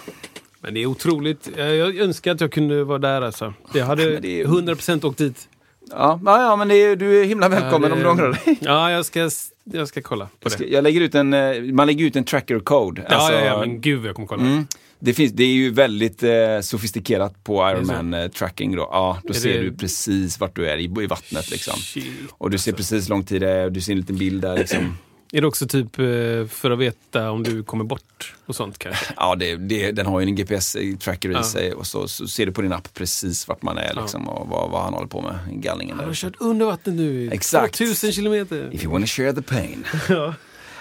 [0.61, 1.49] Men det är otroligt.
[1.57, 3.55] Jag- Jag önskar att jag kunde vara där alltså.
[3.75, 5.49] Jag hade det är- 100% åkt dit.
[5.91, 8.59] Ja, ja, men är, du är himla välkommen Ja, om det- du ångrar dig.
[8.61, 9.31] Ja, jag ska,
[9.73, 10.65] jag ska kolla på det.
[10.67, 13.07] jag lägger ut en, eh, man lägger ut en tracker code.
[13.09, 14.43] Ja, Alltså, ja, ja, men gud jag kommer kolla.
[14.43, 14.67] mm,
[14.99, 17.71] det, finns, det är ju väldigt eh, sofistikerat på?
[17.71, 18.89] Ironman eh, tracking då.
[18.93, 21.75] Ja, då Är ser det- du precis vart du är i, i vattnet liksom.
[21.79, 22.77] Shit, Och du ser alltså.
[22.77, 24.97] precis hur lång tid det är och du ser en liten bild där liksom.
[25.33, 26.05] Är det också typ eh,
[26.49, 29.07] för att veta om du kommer bort och sånt kanske?
[29.17, 31.43] Ja, det, det, den har ju en GPS-tracker i Ja.
[31.43, 34.49] sig och så, så ser du på din app precis vart man är liksom, och
[34.49, 35.97] vad, vad han håller på med i gallringen.
[35.99, 37.79] Han har kört under vattnet nu Exakt.
[37.79, 38.71] 2000 kilometer.
[38.75, 39.85] If you wanna share the pain.
[40.09, 40.35] Ja.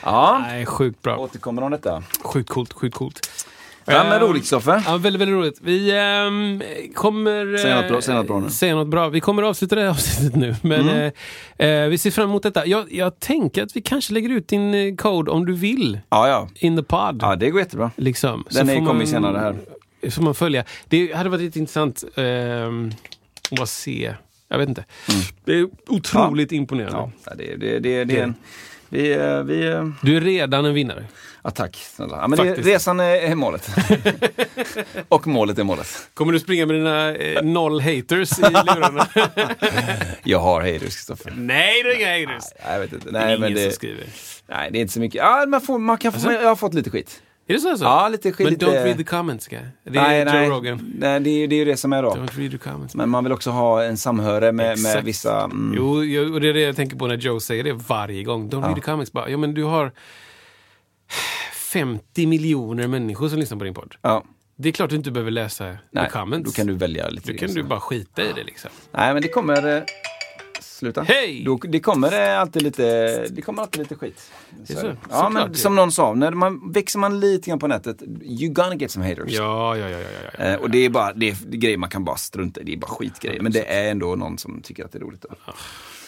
[0.04, 1.18] Ja, Nej, sjukt bra.
[1.18, 2.04] återkommer om detta.
[2.24, 3.30] Sjukt coolt, sjukt coolt.
[3.88, 4.84] Ja, men Ehm, roligt Stoffe.
[4.86, 5.60] Ja, väldigt, väldigt roligt.
[5.62, 6.62] Vi ehm,
[6.94, 7.58] kommer...
[7.58, 8.50] Säg något bra- eh, säg något bra nu.
[8.50, 9.10] Säga något bra.
[9.10, 10.56] Vi kommer avsluta det här avsnittet nu.
[10.62, 11.12] Men Mm.
[11.58, 12.66] eh, eh, vi ser fram emot detta.
[12.66, 16.00] Jag, jag tänker att vi kanske lägger ut din eh, code om du vill.
[16.10, 16.50] Ja, ja.
[16.56, 17.20] In the pod.
[17.22, 17.92] Ja, det går jättebra.
[17.96, 18.44] Liksom.
[18.52, 19.56] Den är- kommer man- senare här.
[20.10, 20.64] Så man följa.
[20.88, 22.92] Det hade varit lite intressant ehm,
[23.52, 24.14] att bara se.
[24.48, 24.86] Jag vet inte.
[25.46, 26.98] Det är otroligt imponerande.
[26.98, 27.12] Mm.
[27.26, 28.34] Ja, det, det, det, det, det
[28.90, 31.06] Vi, eh, vi, eh, Du är redan en vinnare.
[31.46, 32.18] Ja, tack snälla.
[32.18, 33.70] Ja, men det, resan är, målet.
[35.10, 36.10] och målet är målet.
[36.14, 39.08] Kommer du springa med dina eh, noll haters i lurarna?
[40.24, 41.34] Jag har haters, Kristoffer.
[41.38, 42.50] Nej, det är inga haters.
[42.64, 43.12] Nej, jag vet inte.
[43.12, 44.06] Det är Nej, men ingen som det, skriver.
[44.48, 45.20] nej, det är inte så mycket.
[45.20, 47.22] Ja, man får, man kan få, jag har fått lite skit.
[47.48, 47.70] Är det så?
[47.70, 47.86] Alltså?
[47.86, 48.44] Ja, lite skit.
[48.44, 48.66] Men lite...
[48.66, 49.60] don't read the comments, guy.
[49.84, 50.94] Det är nej, Joe nej, Rogan.
[50.98, 52.10] nej det, är, det är ju det som är då.
[52.10, 52.96] Don't read the comments.
[52.96, 55.44] Men man vill också ha en samhöre med, med vissa...
[55.44, 58.50] Mm, Jo, och det är det jag tänker på när Joe säger det varje gång.
[58.50, 59.12] Don't read the comments.
[59.12, 59.92] Bara, ja, men du har
[61.80, 63.96] 50 miljoner människor som lyssnar på din podd.
[64.02, 64.24] ja,
[64.56, 66.52] Det är klart du inte behöver läsa nej, the comments.
[66.52, 67.32] då kan du välja lite.
[67.32, 68.70] Då kan du bara skita i det liksom.
[68.92, 69.78] Nej, men det kommer...
[69.78, 69.84] eh,
[70.62, 71.04] Sluta.
[71.04, 71.44] Hej!
[71.46, 72.84] Då, det kommer eh, alltid lite,
[73.30, 74.32] det kommer alltid lite skit.
[74.68, 74.96] Det är Så så.
[75.10, 75.58] Ja, men det.
[75.58, 79.10] som någon sa, när man, växer man lite grann på nätet, you gonna get some
[79.10, 79.32] haters.
[79.32, 80.00] Ja, ja, ja.
[80.00, 80.44] ja, ja, ja.
[80.46, 82.64] Eh, och det är bara det är, det är grejer man kan bara strunta i,
[82.64, 83.42] det är bara skitgrejer.
[83.42, 85.22] Men det är ändå någon som tycker att det är roligt.
[85.22, 85.36] Då.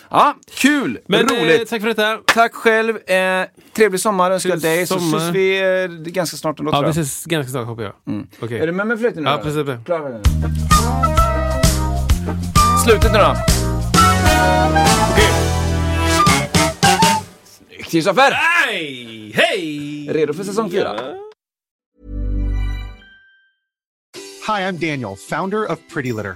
[0.10, 1.00] Ja, kul!
[1.08, 1.62] Men roligt!
[1.62, 2.18] eh, tack för detta.
[2.26, 3.10] Tack själv.
[3.10, 4.88] Eh, trevlig sommar önskar jag dig.
[4.88, 5.18] Så sommar.
[5.18, 7.94] ses vi eh, ganska snart ändå Ja, vi ses ganska snart hoppas jag.
[8.40, 8.60] Okej.
[8.60, 9.30] Är du med mig flöjten nu?
[9.30, 9.86] Ja, precis.
[9.86, 10.22] Klar?
[12.86, 13.36] Slutet nu då.
[17.46, 18.32] Snyggt Kristoffer!
[18.32, 19.32] Hej!
[19.36, 20.08] Hej!
[20.14, 21.00] Redo för säsong fyra?
[24.48, 26.36] Hi, I'm Daniel, founder of Pretty Litter.